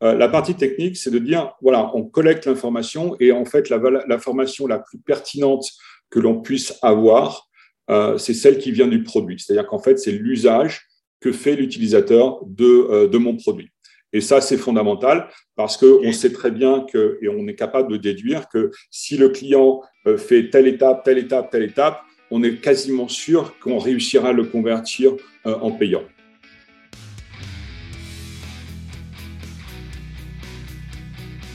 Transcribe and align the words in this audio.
la 0.00 0.28
partie 0.28 0.54
technique, 0.54 0.96
c'est 0.96 1.10
de 1.10 1.18
dire, 1.18 1.54
voilà, 1.62 1.90
on 1.94 2.04
collecte 2.04 2.46
l'information 2.46 3.16
et 3.18 3.32
en 3.32 3.44
fait, 3.44 3.70
l'information 3.70 4.66
la, 4.66 4.78
plus 4.78 4.98
pertinente 4.98 5.66
que 6.10 6.18
l'on 6.18 6.40
puisse 6.42 6.78
avoir, 6.82 7.48
c'est 8.18 8.34
celle 8.34 8.58
qui 8.58 8.72
vient 8.72 8.88
du 8.88 9.02
produit. 9.02 9.40
C'est-à-dire 9.40 9.66
qu'en 9.66 9.78
fait, 9.78 9.98
c'est 9.98 10.12
l'usage 10.12 10.82
que 11.20 11.32
fait 11.32 11.56
l'utilisateur 11.56 12.40
de, 12.44 13.06
de 13.06 13.18
mon 13.18 13.36
produit. 13.36 13.70
Et 14.16 14.20
ça, 14.22 14.40
c'est 14.40 14.56
fondamental 14.56 15.28
parce 15.56 15.76
qu'on 15.76 16.12
sait 16.12 16.32
très 16.32 16.50
bien 16.50 16.86
que, 16.90 17.18
et 17.20 17.28
on 17.28 17.46
est 17.48 17.54
capable 17.54 17.92
de 17.92 17.98
déduire 17.98 18.48
que 18.48 18.70
si 18.90 19.16
le 19.18 19.28
client 19.28 19.82
euh, 20.06 20.16
fait 20.16 20.48
telle 20.48 20.66
étape, 20.68 21.04
telle 21.04 21.18
étape, 21.18 21.50
telle 21.50 21.64
étape, 21.64 22.00
on 22.30 22.42
est 22.42 22.56
quasiment 22.56 23.08
sûr 23.08 23.58
qu'on 23.60 23.78
réussira 23.78 24.30
à 24.30 24.32
le 24.32 24.44
convertir 24.44 25.12
euh, 25.46 25.54
en 25.60 25.72
payant. 25.72 26.02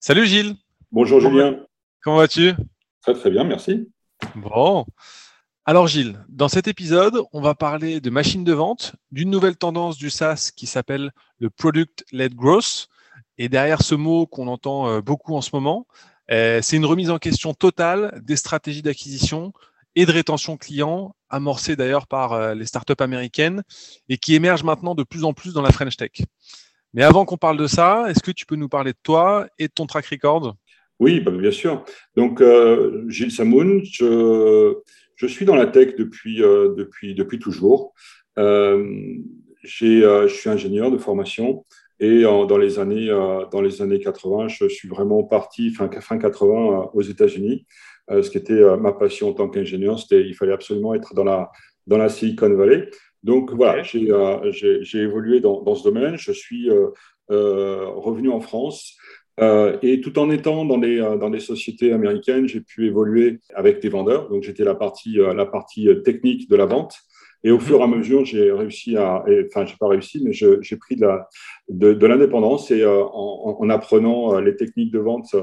Salut 0.00 0.26
Gilles 0.26 0.54
Bonjour 0.92 1.20
Julien 1.20 1.56
Comment 2.02 2.18
vas-tu? 2.18 2.52
Très 3.02 3.14
très 3.14 3.30
bien, 3.30 3.42
merci. 3.42 3.90
Bon, 4.36 4.86
alors 5.66 5.88
Gilles, 5.88 6.24
dans 6.28 6.48
cet 6.48 6.68
épisode, 6.68 7.20
on 7.32 7.40
va 7.40 7.56
parler 7.56 8.00
de 8.00 8.08
machines 8.08 8.44
de 8.44 8.52
vente, 8.52 8.94
d'une 9.10 9.28
nouvelle 9.28 9.56
tendance 9.56 9.98
du 9.98 10.08
SaaS 10.08 10.52
qui 10.54 10.66
s'appelle 10.66 11.10
le 11.40 11.50
Product-Led 11.50 12.34
Growth. 12.34 12.88
Et 13.38 13.48
derrière 13.48 13.82
ce 13.82 13.96
mot 13.96 14.26
qu'on 14.26 14.46
entend 14.46 14.88
euh, 14.88 15.00
beaucoup 15.00 15.34
en 15.34 15.40
ce 15.40 15.50
moment, 15.52 15.88
euh, 16.30 16.60
c'est 16.62 16.76
une 16.76 16.86
remise 16.86 17.10
en 17.10 17.18
question 17.18 17.52
totale 17.52 18.22
des 18.24 18.36
stratégies 18.36 18.82
d'acquisition 18.82 19.52
et 19.96 20.06
de 20.06 20.12
rétention 20.12 20.56
client, 20.56 21.16
amorcées 21.28 21.74
d'ailleurs 21.74 22.06
par 22.06 22.34
euh, 22.34 22.54
les 22.54 22.66
startups 22.66 22.94
américaines 23.00 23.64
et 24.08 24.16
qui 24.16 24.36
émergent 24.36 24.62
maintenant 24.62 24.94
de 24.94 25.02
plus 25.02 25.24
en 25.24 25.32
plus 25.32 25.54
dans 25.54 25.62
la 25.62 25.72
French 25.72 25.96
Tech. 25.96 26.12
Mais 26.94 27.02
avant 27.02 27.24
qu'on 27.24 27.36
parle 27.36 27.58
de 27.58 27.66
ça, 27.66 28.06
est-ce 28.08 28.22
que 28.22 28.30
tu 28.30 28.46
peux 28.46 28.56
nous 28.56 28.68
parler 28.68 28.92
de 28.92 28.98
toi 29.02 29.46
et 29.58 29.68
de 29.68 29.72
ton 29.72 29.86
track 29.86 30.06
record? 30.06 30.56
Oui, 30.98 31.20
bah, 31.20 31.30
bien 31.30 31.50
sûr. 31.50 31.84
Donc, 32.16 32.42
Gilles 33.08 33.30
Samoun, 33.30 33.82
je 35.18 35.26
suis 35.26 35.44
dans 35.44 35.56
la 35.56 35.66
tech 35.66 35.96
depuis, 35.96 36.42
euh, 36.42 36.74
depuis, 36.76 37.14
depuis 37.14 37.38
toujours. 37.38 37.92
Euh, 38.38 38.84
euh, 39.82 40.28
je 40.28 40.34
suis 40.34 40.48
ingénieur 40.48 40.90
de 40.90 40.98
formation 40.98 41.66
et 42.00 42.22
dans, 42.22 42.58
les 42.58 42.78
années, 42.78 43.08
dans 43.50 43.60
les 43.60 43.82
années 43.82 43.98
80, 43.98 44.46
je 44.46 44.68
suis 44.68 44.88
vraiment 44.88 45.24
parti, 45.24 45.70
fin, 45.70 45.90
fin 46.00 46.16
80, 46.16 46.90
aux 46.94 47.02
États-Unis. 47.02 47.66
ce 48.08 48.30
qui 48.30 48.38
était 48.38 48.62
ma 48.76 48.92
passion 48.92 49.30
en 49.30 49.32
tant 49.32 49.48
qu'ingénieur, 49.48 49.98
c'était 49.98 50.22
il 50.22 50.32
fallait 50.34 50.52
absolument 50.52 50.94
être 50.94 51.12
dans 51.12 51.24
la, 51.24 51.50
dans 51.88 51.98
la 51.98 52.08
Silicon 52.08 52.54
Valley. 52.54 52.88
Donc 53.22 53.52
voilà, 53.52 53.82
j'ai 53.82 54.98
évolué 54.98 55.40
dans, 55.40 55.62
dans, 55.62 55.74
ce 55.74 55.84
domaine. 55.84 56.16
Je 56.16 56.32
suis 56.32 56.68
revenu 57.28 58.30
en 58.30 58.40
France 58.40 58.96
euh, 59.40 59.76
et 59.82 60.00
tout 60.00 60.18
en 60.18 60.30
étant 60.30 60.64
dans 60.64 60.82
euh, 60.82 61.16
dans 61.16 61.30
des 61.30 61.40
sociétés 61.40 61.92
américaines, 61.92 62.48
j'ai 62.48 62.60
pu 62.60 62.86
évoluer 62.86 63.38
avec 63.54 63.80
des 63.80 63.88
vendeurs. 63.88 64.28
Donc, 64.28 64.42
j'étais 64.42 64.64
la 64.64 64.74
partie, 64.74 65.20
euh, 65.20 65.32
la 65.32 65.46
partie 65.46 65.88
technique 66.04 66.48
de 66.50 66.56
la 66.56 66.66
vente. 66.66 66.96
Et 67.44 67.52
au 67.52 67.60
fur 67.60 67.78
et 67.78 67.82
à 67.84 67.86
mesure, 67.86 68.24
j'ai 68.24 68.50
réussi 68.50 68.96
à, 68.96 69.24
enfin, 69.46 69.64
j'ai 69.64 69.76
pas 69.78 69.86
réussi, 69.86 70.20
mais 70.24 70.32
j'ai 70.32 70.76
pris 70.76 70.96
de, 70.96 71.02
la, 71.02 71.28
de, 71.68 71.92
de 71.92 72.06
l'indépendance 72.08 72.72
et 72.72 72.84
en, 72.84 73.56
en, 73.60 73.70
apprenant 73.70 74.40
les 74.40 74.56
techniques 74.56 74.90
de 74.90 74.98
vente 74.98 75.36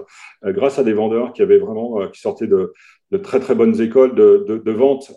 grâce 0.44 0.78
à 0.78 0.84
des 0.84 0.92
vendeurs 0.92 1.32
qui 1.32 1.42
avaient 1.42 1.58
vraiment, 1.58 2.06
qui 2.10 2.20
sortaient 2.20 2.48
de, 2.48 2.74
de 3.12 3.18
très 3.18 3.40
très 3.40 3.56
bonnes 3.56 3.80
écoles 3.82 4.16
de, 4.16 4.62
de, 4.64 4.72
vente. 4.72 5.12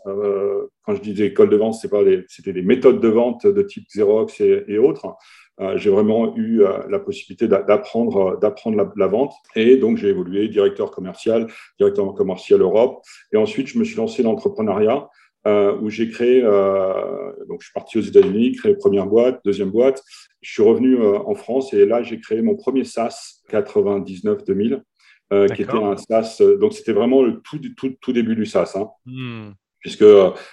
quand 0.83 0.95
je 0.95 1.01
dis 1.01 1.23
écoles 1.23 1.49
de 1.49 1.57
vente, 1.57 1.75
c'est 1.75 1.89
pas 1.89 2.03
c'était 2.29 2.53
des 2.53 2.63
méthodes 2.63 3.01
de 3.01 3.09
vente 3.09 3.47
de 3.47 3.63
type 3.63 3.87
Xerox 3.89 4.41
et, 4.41 4.79
autres. 4.79 5.17
Euh, 5.61 5.77
j'ai 5.77 5.91
vraiment 5.91 6.37
eu 6.37 6.63
euh, 6.63 6.87
la 6.89 7.01
possibilité 7.01 7.49
d'apprendre, 7.49 8.39
d'apprendre 8.41 8.93
la, 8.95 9.07
vente. 9.07 9.33
Et 9.57 9.77
donc, 9.77 9.97
j'ai 9.97 10.09
évolué 10.09 10.49
directeur 10.49 10.91
commercial, 10.91 11.49
directeur 11.79 12.15
commercial 12.15 12.61
Europe. 12.61 13.03
Et 13.33 13.37
ensuite, 13.37 13.67
je 13.67 13.79
me 13.79 13.85
suis 13.85 13.97
lancé 13.97 14.23
dans 14.23 14.31
l'entrepreneuriat. 14.31 15.09
Euh, 15.47 15.79
où 15.81 15.89
j'ai 15.89 16.11
créé, 16.11 16.43
donc 16.43 17.61
je 17.61 17.67
suis 17.67 17.73
parti 17.73 17.97
aux 17.97 18.03
États-Unis, 18.03 18.53
créé 18.53 18.75
première 18.75 19.07
boîte, 19.07 19.41
deuxième 19.45 19.71
boîte. 19.71 20.03
Je 20.43 20.51
suis 20.53 20.63
revenu 20.63 21.01
en 21.01 21.35
France 21.37 21.73
et 21.73 21.87
là 21.87 22.03
j'ai 22.03 22.19
créé 22.19 22.43
mon 22.43 22.57
premier 22.57 22.85
SaaS 22.85 23.41
99-2000, 23.49 24.83
qui 25.31 25.63
était 25.63 25.73
un 25.73 25.97
SaaS. 25.97 26.43
Donc 26.59 26.73
c'était 26.73 26.93
vraiment 26.93 27.23
le 27.23 27.41
tout, 27.41 27.61
tout, 27.77 27.95
tout 28.01 28.13
début 28.13 28.37
du 28.37 28.47
SaaS, 28.47 28.73
hein, 28.77 28.89
hmm. 29.07 29.51
puisque 29.81 30.05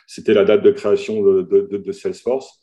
c'était 0.07 0.33
la 0.33 0.45
date 0.45 0.63
de 0.63 0.71
création 0.71 1.23
de, 1.23 1.41
de, 1.43 1.77
de 1.77 1.91
Salesforce. 1.91 2.61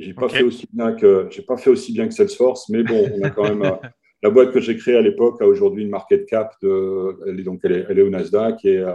J'ai 0.00 0.14
pas 0.14 0.28
fait 0.28 0.42
aussi 0.42 0.66
bien 0.72 0.94
que 0.94 1.28
j'ai 1.30 1.42
pas 1.42 1.58
fait 1.58 1.68
aussi 1.68 1.92
bien 1.92 2.08
que 2.08 2.14
Salesforce, 2.14 2.70
mais 2.70 2.82
bon, 2.82 3.10
on 3.14 3.22
a 3.22 3.30
quand 3.30 3.42
même 3.42 3.62
euh, 3.62 3.76
la 4.22 4.30
boîte 4.30 4.52
que 4.52 4.60
j'ai 4.60 4.76
créée 4.76 4.96
à 4.96 5.02
l'époque 5.02 5.40
a 5.42 5.46
aujourd'hui 5.46 5.84
une 5.84 5.90
market 5.90 6.26
cap 6.26 6.54
de, 6.62 7.18
elle 7.26 7.38
est 7.38 7.42
donc 7.42 7.60
elle 7.64 7.72
est, 7.72 7.86
elle 7.88 7.98
est 7.98 8.02
au 8.02 8.08
Nasdaq 8.08 8.64
et 8.64 8.78
euh, 8.78 8.94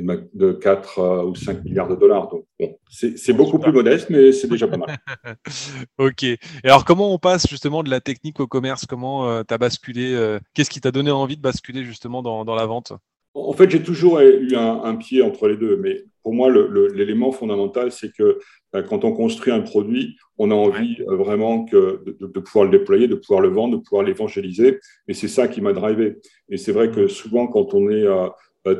de 0.00 0.52
4 0.52 0.98
euh, 0.98 1.24
ou 1.24 1.34
5 1.34 1.64
milliards 1.64 1.88
de 1.88 1.96
dollars. 1.96 2.28
Donc 2.28 2.44
bon, 2.58 2.78
c'est 2.88 3.32
beaucoup 3.32 3.58
plus 3.58 3.72
modeste, 3.72 4.08
mais 4.10 4.32
c'est 4.32 4.48
déjà 4.48 4.66
pas 4.66 4.76
mal. 4.76 4.96
ok. 5.98 6.22
Et 6.22 6.38
alors 6.64 6.84
comment 6.84 7.12
on 7.12 7.18
passe 7.18 7.48
justement 7.48 7.82
de 7.82 7.90
la 7.90 8.00
technique 8.00 8.40
au 8.40 8.46
commerce? 8.46 8.86
Comment 8.86 9.44
tu 9.44 9.52
as 9.52 9.58
basculé 9.58 10.38
Qu'est-ce 10.54 10.70
qui 10.70 10.80
t'a 10.80 10.90
donné 10.90 11.10
envie 11.10 11.36
de 11.36 11.42
basculer 11.42 11.84
justement 11.84 12.22
dans, 12.22 12.44
dans 12.44 12.54
la 12.54 12.66
vente? 12.66 12.92
En 13.34 13.52
fait, 13.54 13.70
j'ai 13.70 13.82
toujours 13.82 14.20
eu 14.20 14.54
un, 14.56 14.94
pied 14.96 15.22
entre 15.22 15.48
les 15.48 15.56
deux, 15.56 15.76
mais 15.76 16.04
pour 16.22 16.34
moi, 16.34 16.52
l'élément 16.92 17.32
fondamental, 17.32 17.90
c'est 17.90 18.12
que 18.12 18.38
euh, 18.74 18.82
quand 18.82 19.04
on 19.04 19.12
construit 19.12 19.52
un 19.52 19.62
produit, 19.62 20.16
on 20.36 20.50
a 20.50 20.54
envie 20.54 20.98
euh, 21.08 21.16
vraiment 21.16 21.64
que 21.64 22.04
de, 22.04 22.40
pouvoir 22.40 22.66
le 22.66 22.70
déployer, 22.70 23.08
de 23.08 23.14
pouvoir 23.14 23.40
le 23.40 23.48
vendre, 23.48 23.78
de 23.78 23.82
pouvoir 23.82 24.02
l'évangéliser, 24.02 24.80
et 25.08 25.14
c'est 25.14 25.28
ça 25.28 25.48
qui 25.48 25.62
m'a 25.62 25.72
drivé. 25.72 26.18
Et 26.50 26.58
c'est 26.58 26.72
vrai 26.72 26.90
que 26.90 27.08
souvent, 27.08 27.46
quand 27.46 27.72
on 27.72 27.88
est 27.88 28.04
euh, 28.04 28.28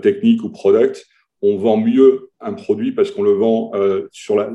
technique 0.02 0.42
ou 0.44 0.50
product, 0.50 1.06
on 1.42 1.56
vend 1.56 1.76
mieux 1.76 2.30
un 2.40 2.52
produit 2.52 2.92
parce 2.92 3.10
qu'on 3.10 3.22
le 3.22 3.32
vend 3.32 3.72
sur 4.12 4.36
la, 4.36 4.54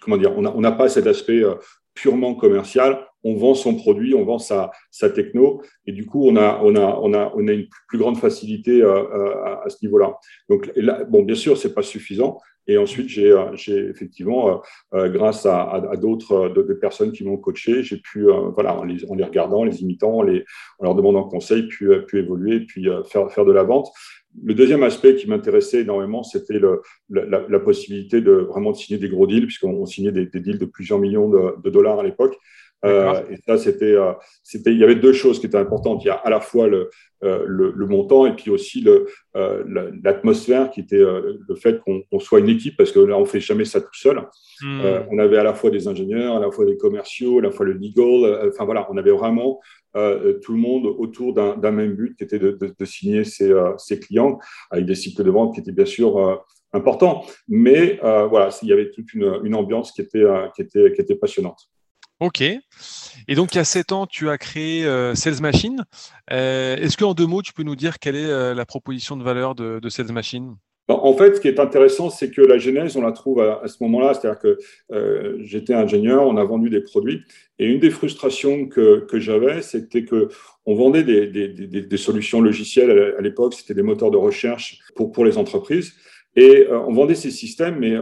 comment 0.00 0.16
dire, 0.16 0.36
on 0.36 0.60
n'a 0.60 0.72
pas 0.72 0.88
cet 0.88 1.06
aspect 1.06 1.42
purement 1.94 2.34
commercial, 2.34 3.06
on 3.24 3.34
vend 3.34 3.54
son 3.54 3.74
produit, 3.74 4.14
on 4.14 4.24
vend 4.24 4.38
sa, 4.38 4.70
sa 4.90 5.10
techno, 5.10 5.62
et 5.86 5.92
du 5.92 6.06
coup, 6.06 6.26
on 6.26 6.36
a, 6.36 6.60
on 6.62 6.74
a, 6.76 6.98
on 7.02 7.12
a, 7.12 7.32
on 7.34 7.48
a 7.48 7.52
une 7.52 7.66
plus 7.88 7.98
grande 7.98 8.16
facilité 8.16 8.82
euh, 8.82 9.02
euh, 9.02 9.64
à, 9.64 9.68
ce 9.68 9.76
niveau-là. 9.82 10.16
Donc, 10.48 10.70
bon, 11.08 11.22
bien 11.22 11.34
sûr, 11.34 11.56
c'est 11.56 11.74
pas 11.74 11.82
suffisant. 11.82 12.38
Et 12.66 12.78
ensuite, 12.78 13.08
j'ai, 13.08 13.32
euh, 13.32 13.52
effectivement, 13.66 14.62
grâce 14.92 15.44
à, 15.44 15.68
à, 15.70 15.96
d'autres 15.96 16.50
de, 16.50 16.62
personnes 16.74 17.10
qui 17.10 17.24
m'ont 17.24 17.36
coaché, 17.36 17.82
j'ai 17.82 17.96
pu, 17.96 18.28
voilà, 18.54 18.78
en 18.78 18.84
les, 18.84 19.04
en 19.10 19.14
les, 19.14 19.24
regardant, 19.24 19.64
les 19.64 19.82
imitant, 19.82 20.18
en, 20.18 20.22
les, 20.22 20.44
en 20.78 20.84
leur 20.84 20.94
demandant 20.94 21.24
conseil, 21.24 21.64
puis, 21.64 21.86
pu 22.06 22.18
évoluer, 22.18 22.60
puis 22.60 22.88
faire, 23.08 23.30
faire 23.32 23.44
de 23.44 23.52
la 23.52 23.64
vente. 23.64 23.88
Le 24.42 24.54
deuxième 24.54 24.82
aspect 24.82 25.16
qui 25.16 25.28
m'intéressait 25.28 25.80
énormément, 25.80 26.22
c'était 26.22 26.60
la, 27.08 27.48
la, 27.48 27.58
possibilité 27.58 28.20
de 28.20 28.32
vraiment 28.32 28.70
de 28.70 28.76
signer 28.76 28.98
des 28.98 29.08
gros 29.08 29.26
deals, 29.26 29.46
puisqu'on 29.46 29.84
signait 29.86 30.12
des, 30.12 30.26
des 30.26 30.40
deals 30.40 30.58
de 30.58 30.66
plusieurs 30.66 31.00
millions 31.00 31.28
de, 31.28 31.54
de 31.62 31.70
dollars 31.70 31.98
à 31.98 32.04
l'époque. 32.04 32.36
Euh, 32.84 33.20
et 33.30 33.36
ça, 33.46 33.58
c'était, 33.58 33.92
euh, 33.92 34.12
c'était, 34.42 34.72
il 34.72 34.78
y 34.78 34.84
avait 34.84 34.94
deux 34.94 35.12
choses 35.12 35.38
qui 35.38 35.46
étaient 35.46 35.58
importantes. 35.58 36.02
Il 36.04 36.06
y 36.06 36.10
a 36.10 36.14
à 36.14 36.30
la 36.30 36.40
fois 36.40 36.66
le, 36.66 36.90
euh, 37.22 37.44
le, 37.46 37.72
le 37.76 37.86
montant 37.86 38.26
et 38.26 38.34
puis 38.34 38.50
aussi 38.50 38.80
le, 38.80 39.06
l'atmosphère 40.02 40.70
qui 40.70 40.80
était 40.80 40.98
le 40.98 41.54
fait 41.56 41.80
qu'on, 41.80 42.02
soit 42.20 42.40
une 42.40 42.48
équipe 42.48 42.76
parce 42.76 42.92
que 42.92 43.00
là, 43.00 43.18
on 43.18 43.26
fait 43.26 43.40
jamais 43.40 43.64
ça 43.64 43.80
tout 43.80 43.88
seul. 43.92 44.22
Hmm. 44.62 44.80
on 45.10 45.18
avait 45.18 45.38
à 45.38 45.42
la 45.42 45.54
fois 45.54 45.70
des 45.70 45.88
ingénieurs, 45.88 46.36
à 46.36 46.40
la 46.40 46.50
fois 46.50 46.64
des 46.64 46.76
commerciaux, 46.76 47.38
à 47.38 47.42
la 47.42 47.50
fois 47.50 47.66
le 47.66 47.72
legal. 47.72 48.48
enfin 48.48 48.64
voilà, 48.64 48.86
on 48.90 48.96
avait 48.96 49.10
vraiment 49.10 49.60
tout 49.94 50.52
le 50.52 50.58
monde 50.58 50.86
autour 50.86 51.34
d'un 51.34 51.70
même 51.70 51.94
but 51.94 52.16
qui 52.16 52.24
était 52.24 52.38
de, 52.38 52.84
signer 52.84 53.24
ses, 53.24 54.00
clients 54.00 54.38
avec 54.70 54.86
des 54.86 54.94
cycles 54.94 55.24
de 55.24 55.30
vente 55.30 55.54
qui 55.54 55.60
étaient 55.60 55.72
bien 55.72 55.86
sûr 55.86 56.44
importants. 56.72 57.24
Mais 57.48 57.98
voilà, 58.02 58.50
il 58.62 58.68
y 58.68 58.72
avait 58.72 58.90
toute 58.90 59.12
une, 59.14 59.54
ambiance 59.54 59.92
qui 59.92 60.00
était, 60.00 60.24
qui, 60.54 60.62
était, 60.62 60.92
qui 60.92 61.00
était 61.00 61.16
passionnante. 61.16 61.70
Ok. 62.20 62.42
Et 62.42 63.34
donc, 63.34 63.54
il 63.54 63.56
y 63.56 63.60
a 63.60 63.64
sept 63.64 63.92
ans, 63.92 64.06
tu 64.06 64.28
as 64.28 64.38
créé 64.38 64.84
Sales 65.14 65.40
Machine. 65.40 65.84
Est-ce 66.28 66.96
qu'en 66.96 67.14
deux 67.14 67.26
mots, 67.26 67.42
tu 67.42 67.52
peux 67.52 67.62
nous 67.62 67.76
dire 67.76 67.98
quelle 67.98 68.16
est 68.16 68.54
la 68.54 68.66
proposition 68.66 69.16
de 69.16 69.24
valeur 69.24 69.54
de, 69.54 69.80
de 69.80 69.88
Sales 69.88 70.12
Machine? 70.12 70.56
En 70.94 71.14
fait, 71.14 71.36
ce 71.36 71.40
qui 71.40 71.48
est 71.48 71.60
intéressant, 71.60 72.10
c'est 72.10 72.30
que 72.30 72.40
la 72.40 72.58
genèse, 72.58 72.96
on 72.96 73.02
la 73.02 73.12
trouve 73.12 73.40
à, 73.40 73.62
ce 73.66 73.82
moment-là. 73.82 74.14
C'est-à-dire 74.14 74.40
que 74.40 74.58
euh, 74.92 75.36
j'étais 75.40 75.74
ingénieur, 75.74 76.26
on 76.26 76.36
a 76.36 76.44
vendu 76.44 76.70
des 76.70 76.80
produits. 76.80 77.22
Et 77.58 77.66
une 77.66 77.80
des 77.80 77.90
frustrations 77.90 78.66
que, 78.66 79.06
j'avais, 79.14 79.62
c'était 79.62 80.04
qu'on 80.04 80.74
vendait 80.74 81.02
des, 81.02 81.96
solutions 81.96 82.40
logicielles 82.40 83.14
à 83.18 83.20
l'époque, 83.20 83.54
c'était 83.54 83.74
des 83.74 83.82
moteurs 83.82 84.10
de 84.10 84.16
recherche 84.16 84.80
pour, 84.94 85.12
pour 85.12 85.24
les 85.24 85.38
entreprises. 85.38 85.92
Et 86.36 86.68
euh, 86.68 86.80
on 86.86 86.92
vendait 86.92 87.16
ces 87.16 87.30
systèmes, 87.30 87.78
mais 87.80 87.96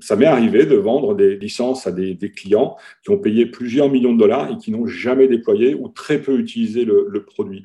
ça 0.00 0.14
m'est 0.14 0.26
arrivé 0.26 0.66
de 0.66 0.76
vendre 0.76 1.14
des 1.14 1.36
licences 1.36 1.86
à 1.86 1.92
des, 1.92 2.16
clients 2.30 2.76
qui 3.02 3.10
ont 3.10 3.18
payé 3.18 3.46
plusieurs 3.46 3.90
millions 3.90 4.12
de 4.12 4.18
dollars 4.18 4.50
et 4.52 4.58
qui 4.58 4.70
n'ont 4.70 4.86
jamais 4.86 5.26
déployé 5.26 5.74
ou 5.74 5.88
très 5.88 6.20
peu 6.20 6.38
utilisé 6.38 6.84
le 6.84 7.24
produit. 7.24 7.64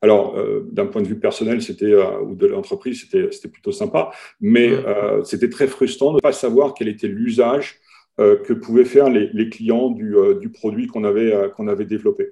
Alors, 0.00 0.36
euh, 0.36 0.68
d'un 0.70 0.86
point 0.86 1.02
de 1.02 1.08
vue 1.08 1.18
personnel, 1.18 1.60
c'était 1.60 1.86
euh, 1.86 2.20
ou 2.20 2.34
de 2.36 2.46
l'entreprise, 2.46 3.00
c'était, 3.00 3.32
c'était 3.32 3.48
plutôt 3.48 3.72
sympa, 3.72 4.10
mais 4.40 4.68
euh, 4.70 5.24
c'était 5.24 5.50
très 5.50 5.66
frustrant 5.66 6.10
de 6.10 6.16
ne 6.16 6.20
pas 6.20 6.32
savoir 6.32 6.74
quel 6.74 6.88
était 6.88 7.08
l'usage 7.08 7.80
que 8.20 8.52
pouvaient 8.52 8.84
faire 8.84 9.08
les, 9.08 9.30
les 9.32 9.48
clients 9.48 9.90
du, 9.90 10.16
du, 10.40 10.48
produit 10.48 10.88
qu'on 10.88 11.04
avait, 11.04 11.52
qu'on 11.54 11.68
avait 11.68 11.84
développé. 11.84 12.30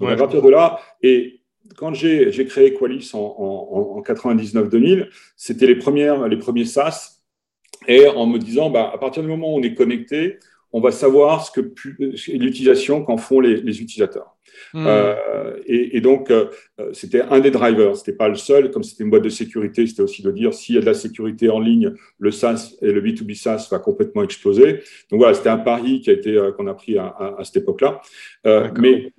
Donc, 0.00 0.10
à 0.10 0.16
partir 0.16 0.42
de 0.42 0.48
là, 0.48 0.80
et 1.00 1.42
quand 1.76 1.94
j'ai, 1.94 2.32
j'ai 2.32 2.44
créé 2.44 2.74
Qualis 2.74 3.12
en, 3.14 3.20
en, 3.20 3.98
en 3.98 4.02
99-2000, 4.02 5.06
c'était 5.36 5.68
les, 5.68 5.76
premières, 5.76 6.26
les 6.26 6.38
premiers 6.38 6.64
SaaS, 6.64 7.20
et 7.86 8.08
en 8.08 8.26
me 8.26 8.38
disant, 8.38 8.68
bah, 8.68 8.90
à 8.92 8.98
partir 8.98 9.22
du 9.22 9.28
moment 9.28 9.54
où 9.54 9.58
on 9.58 9.62
est 9.62 9.74
connecté, 9.74 10.40
on 10.72 10.80
va 10.80 10.90
savoir 10.90 11.46
ce 11.46 11.50
que 11.50 11.60
l'utilisation 12.28 13.02
qu'en 13.02 13.16
font 13.16 13.40
les, 13.40 13.56
les 13.56 13.80
utilisateurs. 13.80 14.38
Hmm. 14.74 14.84
Euh, 14.86 15.56
et, 15.66 16.00
donc, 16.00 16.30
euh, 16.30 16.46
c'était 16.92 17.22
un 17.22 17.40
des 17.40 17.50
drivers. 17.50 17.96
C'était 17.96 18.16
pas 18.16 18.28
le 18.28 18.34
seul. 18.34 18.70
Comme 18.70 18.82
c'était 18.82 19.04
une 19.04 19.10
boîte 19.10 19.22
de 19.22 19.28
sécurité, 19.28 19.86
c'était 19.86 20.02
aussi 20.02 20.22
de 20.22 20.30
dire 20.30 20.52
s'il 20.54 20.74
y 20.74 20.78
a 20.78 20.80
de 20.80 20.86
la 20.86 20.94
sécurité 20.94 21.48
en 21.50 21.60
ligne, 21.60 21.94
le 22.18 22.30
SaaS 22.30 22.76
et 22.82 22.92
le 22.92 23.00
B2B 23.00 23.34
SaaS 23.34 23.68
va 23.70 23.78
complètement 23.78 24.22
exploser. 24.22 24.82
Donc 25.10 25.20
voilà, 25.20 25.34
c'était 25.34 25.48
un 25.48 25.58
pari 25.58 26.00
qui 26.00 26.10
a 26.10 26.12
été 26.12 26.36
euh, 26.36 26.52
qu'on 26.52 26.66
a 26.66 26.74
pris 26.74 26.98
à, 26.98 27.36
cette 27.44 27.58
époque-là. 27.58 28.00
mais 28.78 29.12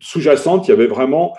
sous-jacente, 0.00 0.66
il 0.66 0.70
y 0.70 0.74
avait 0.74 0.86
vraiment 0.86 1.36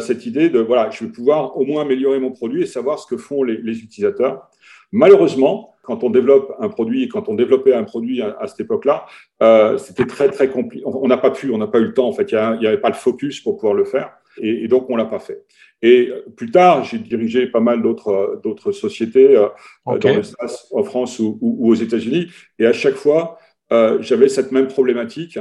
cette 0.00 0.26
idée 0.26 0.48
de 0.48 0.60
voilà, 0.60 0.90
je 0.90 1.04
vais 1.04 1.10
pouvoir 1.10 1.56
au 1.58 1.64
moins 1.64 1.82
améliorer 1.82 2.20
mon 2.20 2.30
produit 2.30 2.62
et 2.62 2.66
savoir 2.66 3.00
ce 3.00 3.06
que 3.06 3.16
font 3.16 3.42
les, 3.42 3.56
les 3.56 3.80
utilisateurs. 3.80 4.48
Malheureusement, 4.92 5.72
quand 5.82 6.04
on 6.04 6.10
développe 6.10 6.54
un 6.60 6.68
produit, 6.68 7.08
quand 7.08 7.28
on 7.28 7.34
développait 7.34 7.74
un 7.74 7.84
produit 7.84 8.22
à, 8.22 8.46
cette 8.46 8.60
époque-là, 8.60 9.06
euh, 9.42 9.78
c'était 9.78 10.06
très 10.06 10.30
très 10.30 10.48
compliqué. 10.48 10.84
On 10.86 11.08
n'a 11.08 11.16
pas 11.16 11.30
pu, 11.30 11.50
on 11.50 11.58
n'a 11.58 11.66
pas 11.66 11.78
eu 11.78 11.86
le 11.86 11.94
temps. 11.94 12.08
En 12.08 12.12
fait, 12.12 12.30
il 12.30 12.58
n'y 12.60 12.66
avait 12.66 12.78
pas 12.78 12.88
le 12.88 12.94
focus 12.94 13.40
pour 13.40 13.56
pouvoir 13.56 13.74
le 13.74 13.84
faire, 13.84 14.12
et, 14.38 14.68
donc 14.68 14.88
on 14.90 14.96
l'a 14.96 15.04
pas 15.04 15.18
fait. 15.18 15.44
Et 15.82 16.12
plus 16.36 16.50
tard, 16.50 16.84
j'ai 16.84 16.98
dirigé 16.98 17.46
pas 17.46 17.60
mal 17.60 17.82
d'autres 17.82 18.40
d'autres 18.44 18.70
sociétés 18.70 19.36
euh, 19.36 19.48
dans 19.84 20.14
le 20.14 20.22
SAS 20.22 20.68
en 20.70 20.84
France 20.84 21.18
ou, 21.18 21.38
aux 21.60 21.74
États-Unis, 21.74 22.28
et 22.58 22.66
à 22.66 22.72
chaque 22.72 22.94
fois, 22.94 23.38
euh, 23.72 24.00
j'avais 24.00 24.28
cette 24.28 24.52
même 24.52 24.68
problématique 24.68 25.38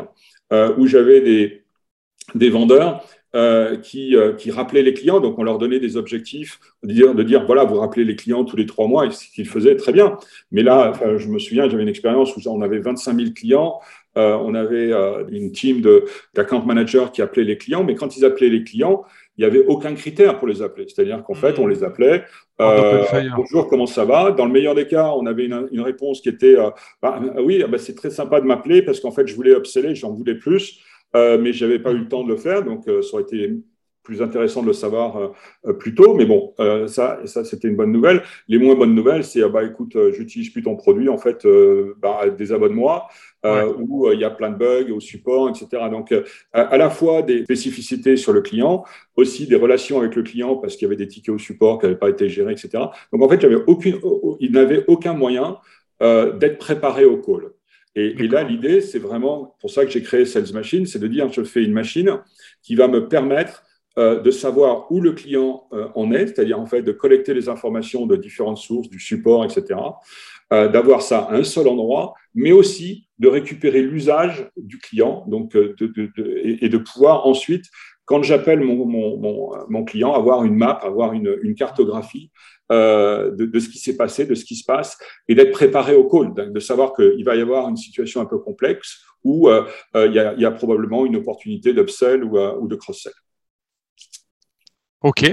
où 0.78 0.86
j'avais 0.86 1.22
des 1.22 1.64
des 2.36 2.50
vendeurs 2.50 3.06
euh, 3.34 3.78
qui, 3.78 4.14
euh, 4.18 4.34
qui 4.34 4.52
rappelaient 4.52 4.82
les 4.82 4.94
clients. 4.94 5.22
Donc, 5.22 5.40
on 5.40 5.44
leur 5.44 5.58
donnait 5.58 5.80
des 5.80 5.96
objectifs, 5.96 6.60
de 6.84 6.92
dire, 6.92 7.16
de 7.16 7.24
dire 7.24 7.46
voilà, 7.46 7.64
vous 7.64 7.80
rappelez 7.80 8.04
les 8.04 8.18
clients 8.18 8.44
tous 8.44 8.58
les 8.58 8.66
trois 8.66 8.88
mois, 8.88 9.06
et 9.06 9.12
ce 9.12 9.24
qu'ils 9.34 9.48
faisaient 9.48 9.78
très 9.78 9.94
bien. 9.94 10.18
Mais 10.52 10.64
là, 10.64 10.92
je 11.16 11.30
me 11.30 11.40
souviens, 11.40 11.70
j'avais 11.70 11.84
une 11.84 11.88
expérience 11.88 12.36
où 12.36 12.42
on 12.48 12.62
avait 12.62 12.80
25 12.80 13.16
000 13.16 13.32
clients. 13.34 13.80
Euh, 14.18 14.36
on 14.36 14.54
avait 14.54 14.92
une 15.30 15.54
team 15.54 15.82
d'account 16.34 16.66
managers 16.66 17.06
qui 17.14 17.22
appelaient 17.22 17.46
les 17.46 17.58
clients, 17.58 17.86
mais 17.86 17.96
quand 17.96 18.18
ils 18.18 18.26
appelaient 18.26 18.50
les 18.50 18.66
clients, 18.66 19.06
il 19.38 19.46
n'y 19.46 19.46
avait 19.46 19.66
aucun 19.66 19.94
critère 19.96 20.38
pour 20.38 20.50
les 20.50 20.62
appeler. 20.62 20.88
C'est-à-dire 20.90 21.24
qu'en 21.24 21.34
fait, 21.34 21.58
on 21.58 21.68
les 21.68 21.86
appelait 21.86 22.26
Bonjour, 23.38 23.70
comment 23.70 23.86
ça 23.86 24.04
va? 24.04 24.32
Dans 24.32 24.46
le 24.46 24.52
meilleur 24.52 24.76
des 24.76 24.88
cas, 24.88 25.14
on 25.16 25.26
avait 25.26 25.46
une, 25.46 25.80
réponse 25.80 26.20
qui 26.20 26.28
était 26.28 26.58
bah, 27.02 27.22
Oui, 27.38 27.64
bah, 27.70 27.78
c'est 27.78 27.96
très 27.96 28.10
sympa 28.10 28.42
de 28.42 28.46
m'appeler 28.46 28.82
parce 28.82 29.00
qu'en 29.00 29.12
fait, 29.12 29.26
je 29.26 29.36
voulais 29.36 29.52
upseller, 29.52 29.96
j'en 29.96 30.12
voulais 30.12 30.36
plus. 30.36 30.82
Euh, 31.16 31.38
mais 31.38 31.54
je 31.54 31.66
n'avais 31.66 31.80
pas 31.80 31.92
eu 31.92 31.98
le 31.98 32.08
temps 32.08 32.24
de 32.24 32.30
le 32.30 32.38
faire, 32.38 32.64
donc 32.64 32.88
euh, 32.88 33.02
ça 33.02 33.16
aurait 33.16 33.24
été 33.24 33.54
plus 34.04 34.22
intéressant 34.24 34.64
de 34.64 34.68
le 34.68 34.74
savoir 34.74 35.36
euh, 35.68 35.74
plus 35.74 35.94
tôt. 35.94 36.16
Mais 36.16 36.26
bon, 36.26 36.54
ça, 36.88 37.20
ça 37.26 37.44
c'était 37.46 37.68
une 37.68 37.76
bonne 37.76 37.92
nouvelle. 37.92 38.24
Les 38.48 38.58
moins 38.58 38.76
bonnes 38.76 38.96
nouvelles, 38.96 39.24
c'est 39.24 39.48
bah 39.50 39.64
écoute, 39.64 39.96
j'utilise 40.12 40.50
plus 40.50 40.64
ton 40.64 40.76
produit, 40.76 41.08
en 41.08 41.18
fait, 41.18 41.46
bah, 42.02 42.28
désabonne-moi. 42.30 43.08
où 43.78 44.12
il 44.12 44.20
y 44.20 44.24
a 44.24 44.32
plein 44.32 44.50
de 44.50 44.58
bugs 44.58 44.92
au 44.92 45.00
support, 45.00 45.50
etc. 45.50 45.84
Donc, 45.92 46.14
à, 46.52 46.78
la 46.78 46.90
fois 46.90 47.22
des 47.22 47.44
spécificités 47.44 48.18
sur 48.18 48.34
le 48.34 48.42
client, 48.42 48.84
aussi 49.16 49.46
des 49.46 49.56
relations 49.56 50.00
avec 50.00 50.16
le 50.16 50.24
client 50.24 50.56
parce 50.56 50.76
qu'il 50.76 50.88
y 50.88 50.90
avait 50.90 50.96
des 50.96 51.08
tickets 51.08 51.36
au 51.36 51.38
support 51.38 51.80
qui 51.80 51.86
n'avaient 51.86 52.00
pas 52.00 52.10
été 52.10 52.28
gérés, 52.28 52.54
etc. 52.54 52.86
Donc, 53.14 53.22
en 53.22 53.30
fait, 53.30 53.46
aucune, 53.68 54.00
il 54.40 54.52
n'avait 54.52 54.84
aucun 54.88 55.14
moyen 55.14 55.58
d'être 56.00 56.58
préparé 56.58 57.06
au 57.06 57.18
call. 57.18 57.52
Et, 57.96 58.14
là, 58.28 58.44
l'idée, 58.44 58.80
c'est 58.80 59.00
vraiment 59.00 59.56
pour 59.60 59.70
ça 59.70 59.86
que 59.86 59.92
j'ai 59.92 60.02
créé 60.02 60.26
Sales 60.26 60.54
Machine, 60.54 60.86
c'est 60.86 61.00
de 61.00 61.08
dire 61.08 61.32
je 61.32 61.44
fais 61.44 61.64
une 61.64 61.74
machine 61.74 62.20
qui 62.64 62.76
va 62.76 62.88
me 62.88 63.08
permettre 63.08 63.64
euh, 63.98 64.22
de 64.22 64.32
savoir 64.32 64.90
où 64.90 65.02
le 65.02 65.12
client 65.12 65.68
euh, 65.74 65.90
en 65.96 66.14
est, 66.14 66.28
c'est-à-dire 66.28 66.58
en 66.58 66.66
fait 66.66 66.82
de 66.82 66.94
collecter 66.94 67.34
les 67.34 67.50
informations 67.50 68.06
de 68.06 68.16
différentes 68.16 68.58
sources, 68.58 68.90
du 68.90 69.00
support, 69.00 69.44
etc., 69.44 69.78
euh, 70.54 70.70
d'avoir 70.70 71.02
ça 71.02 71.20
à 71.20 71.36
un 71.36 71.44
seul 71.44 71.68
endroit, 71.68 72.14
mais 72.34 72.54
aussi 72.54 73.08
de 73.20 73.28
récupérer 73.28 73.82
l'usage 73.82 74.50
du 74.56 74.78
client 74.80 75.26
donc, 75.28 75.52
de, 75.52 75.76
de, 75.78 76.10
et, 76.62 76.70
de 76.70 76.78
pouvoir 76.78 77.28
ensuite 77.28 77.66
quand 78.12 78.24
j'appelle 78.24 78.60
mon, 78.60 78.86
mon, 79.70 79.86
client, 79.86 80.14
avoir 80.14 80.44
une 80.44 80.56
map, 80.56 80.72
avoir 80.72 81.14
une, 81.14 81.56
cartographie 81.56 82.30
euh, 82.70 83.32
de, 83.32 83.58
ce 83.58 83.70
qui 83.70 83.80
s'est 83.80 83.96
passé, 83.96 84.26
de 84.26 84.36
ce 84.36 84.44
qui 84.44 84.58
se 84.58 84.66
passe, 84.66 84.98
et 85.30 85.34
d'être 85.34 85.54
préparé 85.54 85.96
au 85.96 86.10
call, 86.10 86.34
de, 86.52 86.60
savoir 86.60 86.94
qu'il 86.94 87.24
va 87.24 87.38
y 87.38 87.42
avoir 87.42 87.70
une 87.70 87.78
situation 87.78 88.20
un 88.20 88.26
peu 88.26 88.38
complexe 88.38 89.02
où 89.24 89.48
euh, 89.48 89.64
euh, 89.96 90.08
il, 90.08 90.14
y 90.14 90.20
a, 90.20 90.34
y, 90.34 90.44
a, 90.44 90.52
probablement 90.52 91.06
une 91.06 91.16
opportunité 91.16 91.72
d'upsell 91.72 92.26
ou, 92.26 92.38
ou 92.38 92.68
de 92.68 92.76
cross-sell. 92.76 93.14
Ok, 95.04 95.26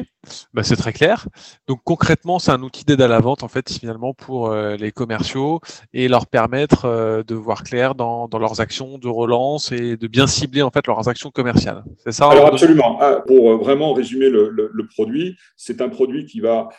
bah 0.54 0.62
c'est 0.62 0.76
très 0.76 0.94
clair. 0.94 1.28
Donc 1.66 1.80
concrètement, 1.84 2.38
c'est 2.38 2.50
un 2.50 2.62
outil 2.62 2.86
d'aide 2.86 3.02
à 3.02 3.08
la 3.08 3.20
vente 3.20 3.42
en 3.42 3.48
fait 3.48 3.70
finalement 3.70 4.14
pour 4.14 4.50
euh, 4.50 4.76
les 4.76 4.92
commerciaux 4.92 5.60
et 5.92 6.08
leur 6.08 6.26
permettre 6.26 6.86
euh, 6.86 7.22
de 7.22 7.34
voir 7.34 7.64
clair 7.64 7.94
dans, 7.94 8.28
dans, 8.28 8.38
leurs 8.38 8.62
actions 8.62 8.96
de 8.96 9.08
relance 9.08 9.70
et 9.70 9.98
de 9.98 10.06
bien 10.06 10.26
cibler 10.26 10.62
en 10.62 10.70
fait 10.70 10.86
leurs 10.86 11.06
actions 11.10 11.30
commerciales. 11.30 11.84
C'est 11.98 12.12
ça 12.12 12.30
Alors 12.30 12.46
absolument. 12.46 12.96
Ah, 13.02 13.22
pour 13.26 13.50
euh, 13.50 13.56
vraiment 13.58 13.92
résumer 13.92 14.30
le, 14.30 14.48
le, 14.48 14.86
produit, 14.86 15.36
c'est 15.56 15.82
un 15.82 15.90
produit 15.90 16.24
qui 16.24 16.40
va 16.40 16.70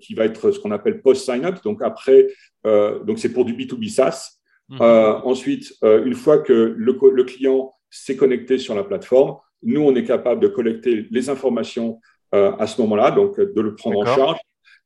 qui 0.00 0.14
va 0.14 0.24
être 0.24 0.52
ce 0.52 0.60
qu'on 0.60 0.70
appelle 0.70 1.02
post 1.02 1.24
sign 1.24 1.44
up. 1.44 1.56
Donc 1.64 1.82
après, 1.82 2.28
donc 2.64 3.18
c'est 3.18 3.32
pour 3.32 3.44
du 3.44 3.54
B2B 3.54 3.90
SaaS. 3.90 4.38
Mhm. 4.70 4.80
ensuite, 4.80 5.74
une 5.82 6.14
fois 6.14 6.38
que 6.38 6.52
le, 6.52 6.98
le 7.12 7.24
client 7.24 7.74
s'est 7.90 8.16
connecté 8.16 8.58
sur 8.58 8.74
la 8.74 8.84
plateforme, 8.84 9.36
nous, 9.62 9.80
on 9.82 9.94
est 9.94 10.04
capable 10.04 10.40
de 10.40 10.48
collecter 10.48 11.06
les 11.10 11.30
informations 11.30 12.00
euh, 12.34 12.52
à 12.58 12.66
ce 12.66 12.80
moment-là, 12.82 13.10
donc 13.10 13.40
de 13.40 13.60
le 13.60 13.74
prendre 13.74 14.00
en 14.00 14.04
charge. 14.04 14.38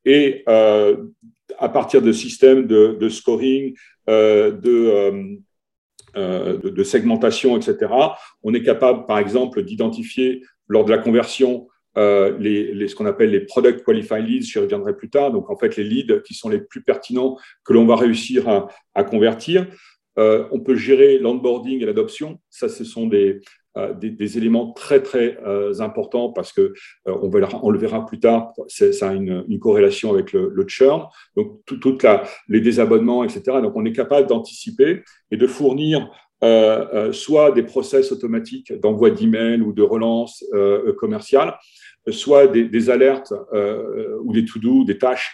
Et 0.05 0.43
euh, 0.49 0.97
à 1.59 1.69
partir 1.69 2.01
de 2.03 2.13
systèmes 2.13 2.67
de, 2.67 3.09
scoring, 3.09 3.75
euh, 4.09 4.51
de, 4.53 5.39
de, 6.15 6.85
segmentation, 6.85 7.57
etc., 7.57 7.93
on 8.43 8.55
est 8.55 8.63
capable, 8.63 9.07
par 9.07 9.19
exemple, 9.19 9.63
d'identifier 9.63 10.43
lors 10.69 10.85
de 10.85 10.91
la 10.91 10.99
conversion 10.99 11.69
les, 11.95 12.73
les, 12.73 12.89
ce 12.89 12.95
qu'on 12.95 13.05
appelle 13.05 13.31
les 13.31 13.41
product 13.41 13.85
qualified 13.85 14.27
leads, 14.27 14.47
j'y 14.47 14.59
reviendrai 14.59 14.97
plus 14.97 15.11
tard, 15.11 15.31
donc 15.31 15.51
en 15.51 15.59
fait 15.59 15.77
les 15.77 15.85
leads 15.85 16.23
qui 16.23 16.33
sont 16.33 16.49
les 16.49 16.61
plus 16.61 16.83
pertinents 16.83 17.37
que 17.65 17.75
l'on 17.75 17.85
va 17.85 17.97
réussir 17.97 18.49
à, 18.49 18.69
à 18.95 19.05
convertir. 19.05 19.67
on 20.17 20.61
peut 20.61 20.75
gérer 20.75 21.19
l'onboarding 21.19 21.83
et 21.83 21.85
l'adoption. 21.85 22.41
Ça, 22.49 22.71
ce 22.71 22.85
sont 22.85 23.09
des, 23.09 23.41
euh, 23.79 23.95
des, 23.95 24.37
éléments 24.37 24.73
très 24.73 25.03
très 25.03 25.39
euh, 25.47 25.81
importants 25.81 26.31
parce 26.31 26.53
que 26.53 26.75
euh, 27.09 27.53
on, 27.63 27.71
le 27.71 27.79
verra 27.79 28.05
plus 28.05 28.21
tard, 28.21 28.53
ça 28.69 29.09
a 29.09 29.15
une, 29.15 29.59
corrélation 29.59 30.13
avec 30.13 30.35
le, 30.35 30.65
churn, 30.69 31.07
donc 31.39 31.61
toutes 31.65 32.05
les 32.49 32.61
désabonnements, 32.61 33.25
etc. 33.25 33.63
Donc 33.63 33.73
on 33.75 33.87
est 33.87 33.93
capable 33.93 34.29
d'anticiper 34.29 35.03
et 35.31 35.39
de 35.39 35.47
fournir 35.47 36.11
soit 37.13 37.53
des 37.53 37.63
process 37.63 38.13
automatiques 38.13 38.73
d'envoi 38.81 39.11
d'email 39.11 39.63
ou 39.63 39.73
de 39.73 39.83
relance 39.83 40.45
commerciale, 40.99 41.55
soit 42.11 42.49
des, 42.49 42.91
alertes 42.91 43.33
ou 44.25 44.33
des 44.33 44.45
to-do, 44.45 44.85
des 44.85 44.99
tâches 44.99 45.33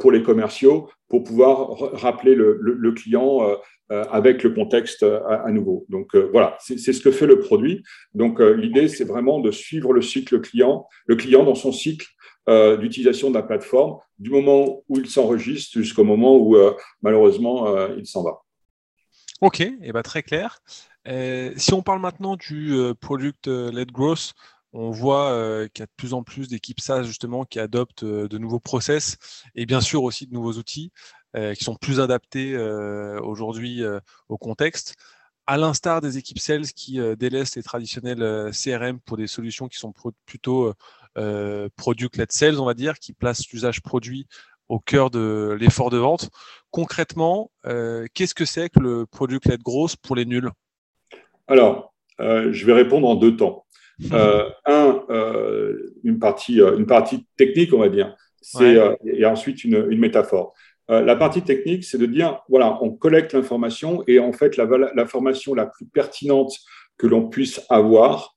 pour 0.00 0.10
les 0.10 0.22
commerciaux 0.22 0.88
pour 1.08 1.22
pouvoir 1.22 1.76
rappeler 1.92 2.34
le, 2.34 2.92
client 2.92 3.40
avec 3.90 4.42
le 4.42 4.50
contexte 4.50 5.02
à, 5.02 5.50
nouveau. 5.50 5.86
Donc 5.88 6.14
voilà, 6.14 6.56
c'est 6.60 6.92
ce 6.92 7.00
que 7.00 7.10
fait 7.10 7.26
le 7.26 7.40
produit. 7.40 7.82
Donc 8.14 8.40
l'idée, 8.40 8.88
c'est 8.88 9.04
vraiment 9.04 9.40
de 9.40 9.50
suivre 9.50 9.92
le 9.92 10.02
cycle 10.02 10.40
client, 10.40 10.86
le 11.06 11.16
client 11.16 11.44
dans 11.44 11.54
son 11.54 11.72
cycle 11.72 12.06
d'utilisation 12.46 13.30
de 13.30 13.34
la 13.34 13.42
plateforme, 13.42 13.98
du 14.18 14.30
moment 14.30 14.82
où 14.88 14.98
il 14.98 15.08
s'enregistre 15.08 15.78
jusqu'au 15.78 16.04
moment 16.04 16.36
où 16.36 16.56
malheureusement 17.02 17.88
il 17.96 18.06
s'en 18.06 18.22
va. 18.22 18.42
Ok, 19.40 19.60
et 19.60 19.78
eh 19.82 19.92
ben, 19.92 20.02
très 20.02 20.22
clair. 20.22 20.60
si 21.56 21.72
on 21.72 21.82
parle 21.82 22.00
maintenant 22.00 22.36
du 22.36 22.74
product-led 23.00 23.90
growth, 23.90 24.34
on 24.72 24.90
voit 24.90 25.32
euh, 25.32 25.66
qu'il 25.68 25.82
y 25.82 25.84
a 25.84 25.86
de 25.86 25.92
plus 25.96 26.14
en 26.14 26.22
plus 26.22 26.48
d'équipes 26.48 26.80
SaaS 26.80 27.04
justement 27.04 27.44
qui 27.44 27.58
adoptent 27.58 28.04
euh, 28.04 28.28
de 28.28 28.38
nouveaux 28.38 28.60
process 28.60 29.16
et 29.54 29.66
bien 29.66 29.80
sûr 29.80 30.02
aussi 30.02 30.26
de 30.26 30.34
nouveaux 30.34 30.52
outils 30.52 30.92
euh, 30.92 31.17
qui 31.34 31.64
sont 31.64 31.76
plus 31.76 32.00
adaptés 32.00 32.56
aujourd'hui 33.22 33.82
au 34.28 34.38
contexte. 34.38 34.94
À 35.46 35.56
l'instar 35.56 36.00
des 36.00 36.18
équipes 36.18 36.38
sales 36.38 36.66
qui 36.66 37.00
délaissent 37.16 37.56
les 37.56 37.62
traditionnels 37.62 38.50
CRM 38.52 39.00
pour 39.00 39.16
des 39.16 39.26
solutions 39.26 39.68
qui 39.68 39.78
sont 39.78 39.92
plutôt 40.26 40.72
product-led 41.76 42.32
sales, 42.32 42.60
on 42.60 42.64
va 42.64 42.74
dire, 42.74 42.98
qui 42.98 43.12
placent 43.12 43.48
l'usage 43.50 43.82
produit 43.82 44.26
au 44.68 44.78
cœur 44.78 45.10
de 45.10 45.56
l'effort 45.58 45.90
de 45.90 45.98
vente. 45.98 46.30
Concrètement, 46.70 47.50
qu'est-ce 48.14 48.34
que 48.34 48.44
c'est 48.44 48.68
que 48.68 48.80
le 48.80 49.06
product-led 49.06 49.62
growth 49.62 49.96
pour 49.96 50.16
les 50.16 50.24
nuls? 50.24 50.50
Alors, 51.46 51.94
je 52.18 52.66
vais 52.66 52.74
répondre 52.74 53.08
en 53.08 53.14
deux 53.14 53.36
temps. 53.36 53.64
Euh, 54.12 54.48
un, 54.64 55.02
euh, 55.10 55.92
une, 56.04 56.20
partie, 56.20 56.60
euh, 56.60 56.78
une 56.78 56.86
partie 56.86 57.26
technique, 57.36 57.74
on 57.74 57.78
va 57.78 57.88
dire, 57.88 58.14
c'est, 58.40 58.78
et 59.04 59.26
ensuite 59.26 59.64
une, 59.64 59.88
une 59.90 59.98
métaphore. 59.98 60.54
La 60.88 61.16
partie 61.16 61.42
technique, 61.42 61.84
c'est 61.84 61.98
de 61.98 62.06
dire, 62.06 62.40
voilà, 62.48 62.78
on 62.82 62.90
collecte 62.90 63.34
l'information 63.34 64.02
et 64.06 64.18
en 64.18 64.32
fait, 64.32 64.56
l'information 64.56 65.54
la, 65.54 65.64
la 65.64 65.68
plus 65.68 65.86
pertinente 65.86 66.52
que 66.96 67.06
l'on 67.06 67.28
puisse 67.28 67.60
avoir, 67.68 68.34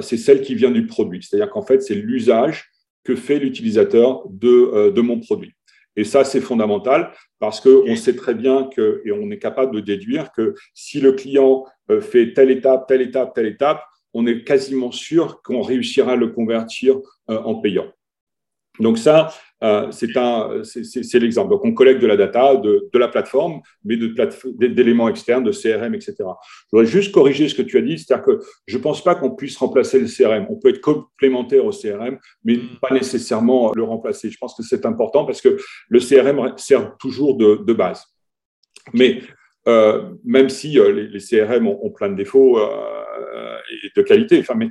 c'est 0.00 0.16
celle 0.16 0.40
qui 0.40 0.54
vient 0.54 0.70
du 0.70 0.86
produit. 0.86 1.22
C'est-à-dire 1.22 1.50
qu'en 1.50 1.62
fait, 1.62 1.82
c'est 1.82 1.94
l'usage 1.94 2.70
que 3.04 3.14
fait 3.14 3.38
l'utilisateur 3.38 4.22
de, 4.30 4.90
de 4.90 5.00
mon 5.02 5.20
produit. 5.20 5.52
Et 5.96 6.04
ça, 6.04 6.24
c'est 6.24 6.40
fondamental 6.40 7.12
parce 7.38 7.60
qu'on 7.60 7.96
sait 7.96 8.16
très 8.16 8.34
bien 8.34 8.68
que, 8.74 9.02
et 9.04 9.12
on 9.12 9.30
est 9.30 9.38
capable 9.38 9.74
de 9.74 9.80
déduire 9.80 10.32
que 10.32 10.54
si 10.72 11.00
le 11.00 11.12
client 11.12 11.66
fait 12.00 12.32
telle 12.32 12.50
étape, 12.50 12.86
telle 12.88 13.02
étape, 13.02 13.34
telle 13.34 13.46
étape, 13.46 13.82
on 14.14 14.26
est 14.26 14.44
quasiment 14.44 14.92
sûr 14.92 15.42
qu'on 15.42 15.60
réussira 15.60 16.12
à 16.12 16.16
le 16.16 16.28
convertir 16.28 16.98
euh, 17.28 17.38
en 17.42 17.56
payant. 17.56 17.92
Donc 18.80 18.98
ça, 18.98 19.32
euh, 19.62 19.90
c'est 19.92 21.18
l'exemple. 21.18 21.50
Donc 21.50 21.64
on 21.64 21.72
collecte 21.72 22.00
de 22.00 22.06
la 22.06 22.16
data 22.16 22.56
de, 22.56 22.88
la 22.94 23.08
plateforme, 23.08 23.60
mais 23.84 23.96
d'éléments 23.96 25.08
externes, 25.08 25.44
de 25.44 25.52
CRM, 25.52 25.94
etc. 25.94 26.16
Je 26.18 26.70
voudrais 26.72 26.86
juste 26.86 27.12
corriger 27.12 27.48
ce 27.48 27.54
que 27.54 27.62
tu 27.62 27.78
as 27.78 27.82
dit, 27.82 27.98
c'est-à-dire 27.98 28.24
que 28.24 28.40
je 28.66 28.76
ne 28.76 28.82
pense 28.82 29.02
pas 29.02 29.14
qu'on 29.14 29.30
puisse 29.30 29.56
remplacer 29.56 30.00
le 30.00 30.06
CRM. 30.06 30.46
On 30.50 30.56
peut 30.56 30.70
être 30.70 30.80
complémentaire 30.80 31.64
au 31.64 31.70
CRM, 31.70 32.18
mais 32.44 32.56
hmm. 32.56 32.78
pas 32.80 32.92
nécessairement 32.92 33.72
le 33.74 33.84
remplacer. 33.84 34.30
Je 34.30 34.38
pense 34.38 34.56
que 34.56 34.62
c'est 34.62 34.84
important 34.86 35.24
parce 35.24 35.40
que 35.40 35.56
le 35.88 36.00
CRM 36.00 36.52
sert 36.56 36.96
toujours 36.98 37.36
de, 37.36 37.72
base. 37.72 38.04
Mais 38.92 39.22
euh, 39.66 40.10
même 40.24 40.48
si 40.48 40.78
les, 40.78 41.18
CRM 41.18 41.66
ont, 41.68 41.90
plein 41.90 42.08
de 42.10 42.16
défauts, 42.16 42.58
et 43.82 43.90
de 43.94 44.02
qualité. 44.02 44.38
Enfin, 44.40 44.54
mais, 44.54 44.70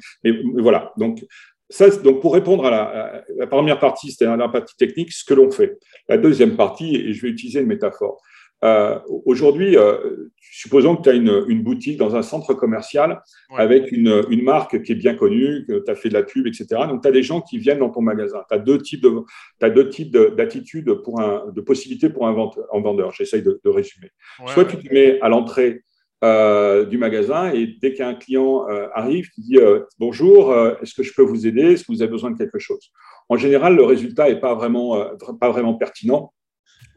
voilà. 0.58 0.94
Donc, 0.98 1.24
ça, 1.74 1.90
donc, 1.90 2.22
pour 2.22 2.36
répondre 2.36 2.68
à 2.68 3.24
la, 3.36 3.48
première 3.48 3.80
partie, 3.80 4.12
c'était 4.12 4.26
la 4.26 4.48
partie 4.48 4.76
technique, 4.78 5.12
ce 5.12 5.26
que 5.26 5.34
l'on 5.34 5.50
fait. 5.50 5.80
La 6.08 6.18
deuxième 6.18 6.56
partie, 6.56 6.96
et 6.96 7.14
je 7.14 7.22
vais 7.24 7.30
utiliser 7.30 7.62
une 7.62 7.66
métaphore. 7.66 8.22
Euh, 8.64 9.00
aujourd'hui, 9.26 9.76
euh, 9.76 10.30
supposons 10.40 10.96
que 10.96 11.02
tu 11.02 11.10
as 11.10 11.14
une, 11.14 11.64
boutique 11.64 11.98
dans 11.98 12.16
un 12.16 12.22
centre 12.22 12.54
commercial 12.54 13.24
avec 13.58 13.92
une, 13.92 14.24
marque 14.44 14.84
qui 14.84 14.92
est 14.92 14.96
bien 14.96 15.16
connue, 15.16 15.66
que 15.68 15.84
tu 15.84 15.90
as 15.90 15.96
fait 15.96 16.10
de 16.10 16.14
la 16.14 16.22
pub, 16.22 16.46
etc. 16.46 16.68
Donc, 16.88 17.02
tu 17.02 17.08
as 17.08 17.12
des 17.12 17.24
gens 17.24 17.42
qui 17.42 17.58
viennent 17.58 17.80
dans 17.80 17.90
ton 17.90 18.02
magasin. 18.02 18.44
Tu 18.48 18.56
as 18.56 18.60
deux 18.60 18.78
types 18.78 19.02
de, 19.02 20.36
d'attitudes 20.36 20.96
un, 21.18 21.52
de 21.52 21.62
possibilités 21.62 22.12
pour 22.12 22.28
un, 22.28 22.34
vendeur. 22.82 23.12
J'essaye 23.14 23.42
de, 23.42 23.60
résumer. 23.66 24.12
Soit 24.46 24.66
tu 24.66 24.78
te 24.78 24.94
mets 24.94 25.20
à 25.22 25.30
l'entrée 25.30 25.82
euh, 26.24 26.86
du 26.86 26.98
magasin 26.98 27.52
et 27.52 27.76
dès 27.82 27.94
qu'un 27.94 28.14
client 28.14 28.66
euh, 28.70 28.88
arrive, 28.94 29.30
qui 29.32 29.42
dit 29.42 29.58
euh, 29.58 29.82
bonjour, 30.00 30.56
est-ce 30.82 30.94
que 30.94 31.04
je 31.04 31.14
peux 31.14 31.22
vous 31.22 31.46
aider? 31.46 31.74
Est-ce 31.74 31.84
que 31.84 31.92
vous 31.92 32.02
avez 32.02 32.12
besoin 32.12 32.32
de 32.32 32.38
quelque 32.38 32.60
chose? 32.60 32.92
En 33.28 33.36
général, 33.36 33.76
le 33.76 33.84
résultat 33.84 34.30
n'est 34.30 34.40
pas 34.40 34.56
vraiment, 34.56 35.06
pas 35.42 35.50
vraiment 35.50 35.74
pertinent 35.74 36.32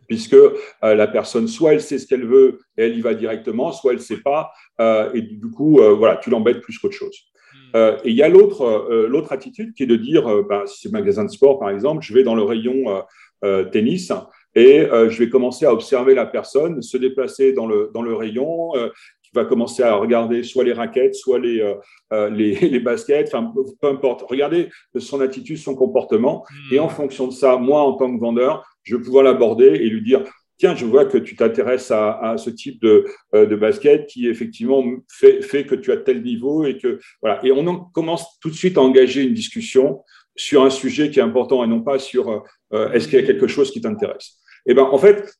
puisque 0.06 0.36
la 0.82 1.08
personne, 1.08 1.48
soit 1.48 1.72
elle 1.72 1.80
sait 1.80 1.98
ce 1.98 2.06
qu'elle 2.06 2.24
veut 2.24 2.60
et 2.78 2.84
elle 2.84 2.96
y 2.96 3.00
va 3.00 3.14
directement, 3.14 3.72
soit 3.72 3.90
elle 3.90 3.98
ne 3.98 4.02
sait 4.02 4.20
pas, 4.20 4.52
et 4.78 5.20
du 5.20 5.50
coup, 5.50 5.80
voilà, 5.98 6.16
tu 6.16 6.30
l'embêtes 6.30 6.60
plus 6.60 6.78
qu'autre 6.78 6.94
chose. 6.94 7.18
Hmm. 7.74 7.96
et 8.04 8.10
il 8.10 8.14
y 8.14 8.22
a 8.22 8.28
l'autre, 8.28 8.86
l'autre 9.08 9.32
attitude 9.32 9.74
qui 9.74 9.82
est 9.82 9.86
de 9.86 9.96
dire, 9.96 10.44
ben, 10.48 10.64
si 10.66 10.82
c'est 10.82 10.92
magasin 10.92 11.24
de 11.24 11.30
sport 11.30 11.58
par 11.58 11.70
exemple, 11.70 12.04
je 12.04 12.14
vais 12.14 12.22
dans 12.22 12.36
le 12.36 12.44
rayon 12.44 13.02
tennis 13.72 14.12
et 14.54 14.86
je 14.88 15.18
vais 15.18 15.28
commencer 15.28 15.66
à 15.66 15.72
observer 15.72 16.14
la 16.14 16.26
personne 16.26 16.82
se 16.82 16.96
déplacer 16.96 17.52
dans 17.52 17.66
le, 17.66 17.90
dans 17.92 18.02
le 18.02 18.14
rayon, 18.14 18.70
va 19.36 19.44
commencer 19.44 19.82
à 19.82 19.94
regarder 19.94 20.42
soit 20.42 20.64
les 20.64 20.72
raquettes, 20.72 21.14
soit 21.14 21.38
les, 21.38 21.60
euh, 21.60 21.74
euh, 22.12 22.30
les, 22.30 22.80
baskets, 22.80 23.28
enfin, 23.32 23.52
peu 23.80 23.88
importe. 23.88 24.22
Regardez 24.28 24.68
son 24.98 25.20
attitude, 25.20 25.58
son 25.58 25.74
comportement. 25.74 26.44
Hmm. 26.50 26.74
Et 26.74 26.78
en 26.78 26.88
fonction 26.88 27.28
de 27.28 27.32
ça, 27.32 27.56
moi, 27.56 27.82
en 27.82 27.92
tant 27.92 28.14
que 28.14 28.20
vendeur, 28.20 28.66
je 28.82 28.96
vais 28.96 29.02
pouvoir 29.02 29.24
l'aborder 29.24 29.66
et 29.66 29.88
lui 29.88 30.02
dire 30.02 30.24
Tiens, 30.58 30.74
je 30.74 30.86
vois 30.86 31.04
que 31.04 31.18
tu 31.18 31.36
t'intéresses 31.36 31.90
à, 31.90 32.36
ce 32.38 32.48
type 32.48 32.80
de, 32.80 33.04
euh, 33.34 33.44
de, 33.44 33.56
basket 33.56 34.06
qui 34.06 34.26
effectivement 34.26 34.82
fait, 35.06 35.42
fait, 35.42 35.66
que 35.66 35.74
tu 35.74 35.92
as 35.92 35.98
tel 35.98 36.22
niveau 36.22 36.64
et 36.64 36.78
que 36.78 36.98
voilà. 37.20 37.44
Et 37.44 37.52
on 37.52 37.84
commence 37.92 38.38
tout 38.40 38.48
de 38.48 38.54
suite 38.54 38.78
à 38.78 38.80
engager 38.80 39.22
une 39.22 39.34
discussion 39.34 40.00
sur 40.34 40.62
un 40.62 40.70
sujet 40.70 41.10
qui 41.10 41.18
est 41.18 41.22
important 41.22 41.62
et 41.62 41.66
non 41.66 41.82
pas 41.82 41.98
sur 41.98 42.42
est-ce 42.72 43.06
qu'il 43.06 43.20
y 43.20 43.22
a 43.22 43.26
quelque 43.26 43.46
chose 43.46 43.70
qui 43.70 43.82
t'intéresse. 43.82 44.38
Et 44.64 44.70
eh 44.70 44.74
ben 44.74 44.84
en 44.84 44.96
fait, 44.96 45.30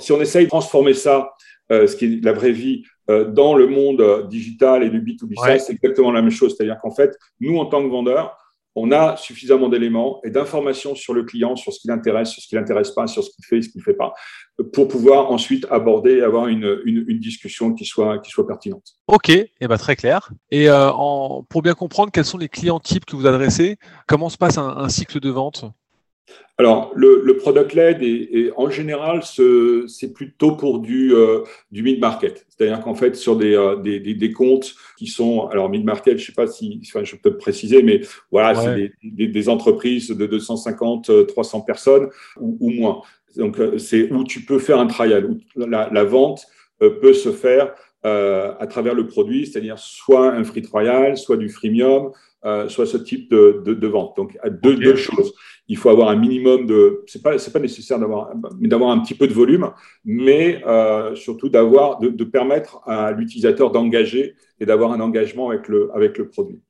si 0.00 0.10
on 0.10 0.20
essaye 0.20 0.46
de 0.46 0.50
transformer 0.50 0.94
ça, 0.94 1.30
ce 1.70 1.94
qui 1.94 2.04
est 2.06 2.24
la 2.24 2.32
vraie 2.32 2.52
vie, 2.52 2.82
dans 3.08 3.54
le 3.54 3.66
monde 3.66 4.00
euh, 4.00 4.22
digital 4.24 4.82
et 4.82 4.90
du 4.90 5.00
B2B, 5.00 5.58
c'est 5.58 5.72
exactement 5.72 6.12
la 6.12 6.22
même 6.22 6.30
chose. 6.30 6.54
C'est-à-dire 6.56 6.78
qu'en 6.80 6.94
fait, 6.94 7.16
nous, 7.40 7.58
en 7.58 7.66
tant 7.66 7.82
que 7.82 7.88
vendeurs, 7.88 8.36
on 8.74 8.92
a 8.92 9.16
suffisamment 9.16 9.68
d'éléments 9.68 10.20
et 10.24 10.30
d'informations 10.30 10.94
sur 10.94 11.14
le 11.14 11.24
client, 11.24 11.56
sur 11.56 11.72
ce 11.72 11.80
qui 11.80 11.88
l'intéresse, 11.88 12.30
sur 12.30 12.42
ce 12.42 12.48
qui 12.48 12.54
l'intéresse 12.54 12.90
pas, 12.92 13.06
sur 13.06 13.24
ce 13.24 13.30
qu'il 13.30 13.44
fait 13.44 13.58
et 13.58 13.62
ce 13.62 13.70
qu'il 13.70 13.80
ne 13.80 13.84
fait 13.84 13.94
pas, 13.94 14.14
pour 14.72 14.86
pouvoir 14.88 15.32
ensuite 15.32 15.66
aborder 15.70 16.18
et 16.18 16.22
avoir 16.22 16.46
une, 16.46 16.80
une, 16.84 17.18
discussion 17.18 17.74
qui 17.74 17.84
soit, 17.84 18.18
qui 18.20 18.30
soit 18.30 18.46
pertinente. 18.46 18.84
Ok, 19.08 19.30
et 19.30 19.50
eh 19.60 19.66
ben, 19.66 19.78
très 19.78 19.96
clair. 19.96 20.30
Et 20.50 20.68
euh, 20.68 20.92
en, 20.92 21.42
pour 21.48 21.62
bien 21.62 21.74
comprendre, 21.74 22.12
quels 22.12 22.24
sont 22.24 22.38
les 22.38 22.48
clients 22.48 22.78
types 22.78 23.04
que 23.04 23.16
vous 23.16 23.26
adressez 23.26 23.78
Comment 24.06 24.28
se 24.28 24.36
passe 24.36 24.58
un 24.58 24.88
cycle 24.88 25.18
de 25.18 25.30
vente? 25.30 25.64
Alors, 26.60 26.90
le, 26.96 27.36
product 27.36 27.72
led, 27.72 28.02
est, 28.02 28.50
en 28.56 28.68
général, 28.68 29.20
c'est 29.22 30.12
plutôt 30.12 30.56
pour 30.56 30.80
du, 30.80 31.14
euh, 31.14 31.44
du 31.70 31.84
mid-market. 31.84 32.46
C'est-à-dire 32.48 32.80
qu'en 32.80 32.96
fait, 32.96 33.14
sur 33.14 33.36
des, 33.36 33.54
euh, 33.54 33.76
des, 33.76 34.00
des, 34.00 34.32
comptes 34.32 34.74
qui 34.96 35.06
sont, 35.06 35.46
alors 35.46 35.70
mid-market, 35.70 36.18
je 36.18 36.22
ne 36.22 36.26
sais 36.26 36.32
pas 36.32 36.48
si 36.48 36.80
enfin, 36.84 37.04
je 37.04 37.14
peux 37.14 37.36
préciser, 37.36 37.84
mais 37.84 38.00
voilà, 38.32 38.56
c'est 38.56 38.90
des, 39.04 39.48
entreprises 39.48 40.08
de 40.08 40.26
250, 40.26 41.28
300 41.28 41.60
personnes 41.60 42.08
ou, 42.40 42.70
moins. 42.70 43.02
Donc, 43.36 43.60
euh, 43.60 43.78
c'est 43.78 44.10
où 44.10 44.24
tu 44.24 44.40
peux 44.40 44.58
faire 44.58 44.80
un 44.80 44.88
trial, 44.88 45.26
où 45.26 45.38
la, 45.54 45.88
la 45.92 46.04
vente 46.04 46.44
peut 46.80 47.12
se 47.12 47.30
faire 47.30 47.72
à 48.04 48.66
travers 48.68 48.94
le 48.94 49.06
produit, 49.06 49.46
c'est-à-dire 49.46 49.78
soit 49.78 50.32
un 50.32 50.44
free 50.44 50.62
trial, 50.62 51.16
soit 51.16 51.36
du 51.36 51.48
freemium, 51.48 52.12
euh, 52.44 52.68
soit 52.68 52.86
ce 52.86 52.96
type 52.96 53.28
de, 53.32 53.62
de, 53.66 53.86
vente. 53.88 54.16
Donc, 54.16 54.38
deux, 54.62 54.76
deux, 54.76 54.94
choses. 54.94 55.34
Il 55.66 55.76
faut 55.76 55.90
avoir 55.90 56.08
un 56.08 56.14
minimum 56.14 56.66
de. 56.66 57.02
C'est 57.08 57.20
pas, 57.20 57.36
c'est 57.36 57.52
pas 57.52 57.58
nécessaire 57.58 57.98
d'avoir, 57.98 58.32
mais 58.60 58.68
d'avoir 58.68 58.90
un 58.90 59.00
petit 59.00 59.14
peu 59.14 59.26
de 59.26 59.32
volume, 59.32 59.72
mais 60.04 60.62
euh, 60.64 61.16
surtout 61.16 61.48
d'avoir, 61.48 61.98
de, 61.98 62.10
de, 62.10 62.24
permettre 62.24 62.80
à 62.86 63.10
l'utilisateur 63.10 63.72
d'engager 63.72 64.36
et 64.60 64.66
d'avoir 64.66 64.92
un 64.92 65.00
engagement 65.00 65.50
avec 65.50 65.66
le, 65.66 65.90
avec 65.94 66.16
le 66.16 66.28
produit. 66.28 66.60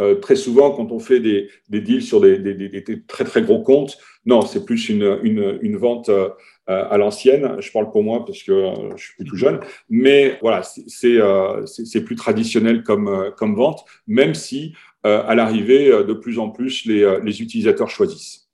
Euh, 0.00 0.14
très 0.16 0.36
souvent, 0.36 0.70
quand 0.70 0.92
on 0.92 1.00
fait 1.00 1.18
des, 1.18 1.50
deals 1.68 2.02
sur 2.02 2.20
des, 2.20 3.02
très 3.08 3.24
très 3.24 3.42
gros 3.42 3.62
comptes, 3.62 3.98
non, 4.26 4.42
c'est 4.42 4.64
plus 4.64 4.88
une, 4.88 5.76
vente 5.76 6.08
euh, 6.08 6.30
à 6.66 6.96
l'ancienne. 6.98 7.60
Je 7.60 7.72
parle 7.72 7.90
pour 7.90 8.04
moi 8.04 8.24
parce 8.24 8.42
que 8.42 8.52
euh, 8.52 8.96
je 8.96 9.04
suis 9.04 9.24
plus 9.24 9.36
jeune, 9.36 9.60
mais 9.90 10.38
voilà, 10.40 10.62
c'est 10.62 12.04
plus 12.04 12.16
traditionnel 12.16 12.84
comme, 12.84 13.54
vente, 13.56 13.84
même 14.06 14.34
si 14.34 14.74
à 15.02 15.34
l'arrivée, 15.34 15.88
de 15.88 16.12
plus 16.12 16.38
en 16.38 16.50
plus, 16.50 16.84
les, 16.84 17.42
utilisateurs 17.42 17.90
choisissent. 17.90 18.48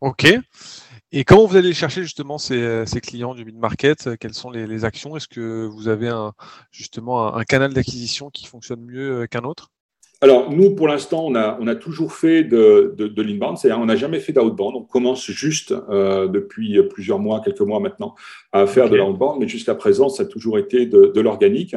OK. 0.00 0.26
Et 1.16 1.22
comment 1.22 1.46
vous 1.46 1.56
allez 1.56 1.72
chercher 1.72 2.02
justement 2.02 2.38
ces, 2.38 2.84
clients 3.02 3.34
du 3.34 3.44
mid-market? 3.44 4.16
Quelles 4.20 4.34
sont 4.34 4.50
les, 4.50 4.84
actions? 4.84 5.16
Est-ce 5.16 5.28
que 5.28 5.66
vous 5.66 5.88
avez 5.88 6.12
justement 6.70 7.34
un, 7.34 7.44
canal 7.44 7.72
d'acquisition 7.72 8.30
qui 8.30 8.46
fonctionne 8.46 8.84
mieux 8.84 9.26
qu'un 9.26 9.42
autre? 9.42 9.73
Alors, 10.24 10.50
nous, 10.50 10.74
pour 10.74 10.88
l'instant, 10.88 11.26
on 11.26 11.34
a, 11.34 11.58
on 11.60 11.66
a 11.66 11.74
toujours 11.74 12.14
fait 12.14 12.44
de, 12.44 12.94
de, 12.96 13.08
de 13.08 13.22
l'inbound, 13.22 13.58
c'est-à-dire 13.58 13.78
on 13.78 13.84
n'a 13.84 13.94
jamais 13.94 14.20
fait 14.20 14.32
d'outbound. 14.32 14.74
On 14.74 14.82
commence 14.82 15.30
juste 15.30 15.74
euh, 15.90 16.28
depuis 16.28 16.82
plusieurs 16.88 17.18
mois, 17.18 17.42
quelques 17.44 17.60
mois 17.60 17.78
maintenant, 17.78 18.14
à 18.50 18.66
faire 18.66 18.88
de 18.88 18.96
l'outbound, 18.96 19.38
mais 19.38 19.48
jusqu'à 19.48 19.74
présent, 19.74 20.08
ça 20.08 20.22
a 20.22 20.26
toujours 20.26 20.56
été 20.56 20.86
de, 20.86 21.12
de 21.14 21.20
l'organique. 21.20 21.76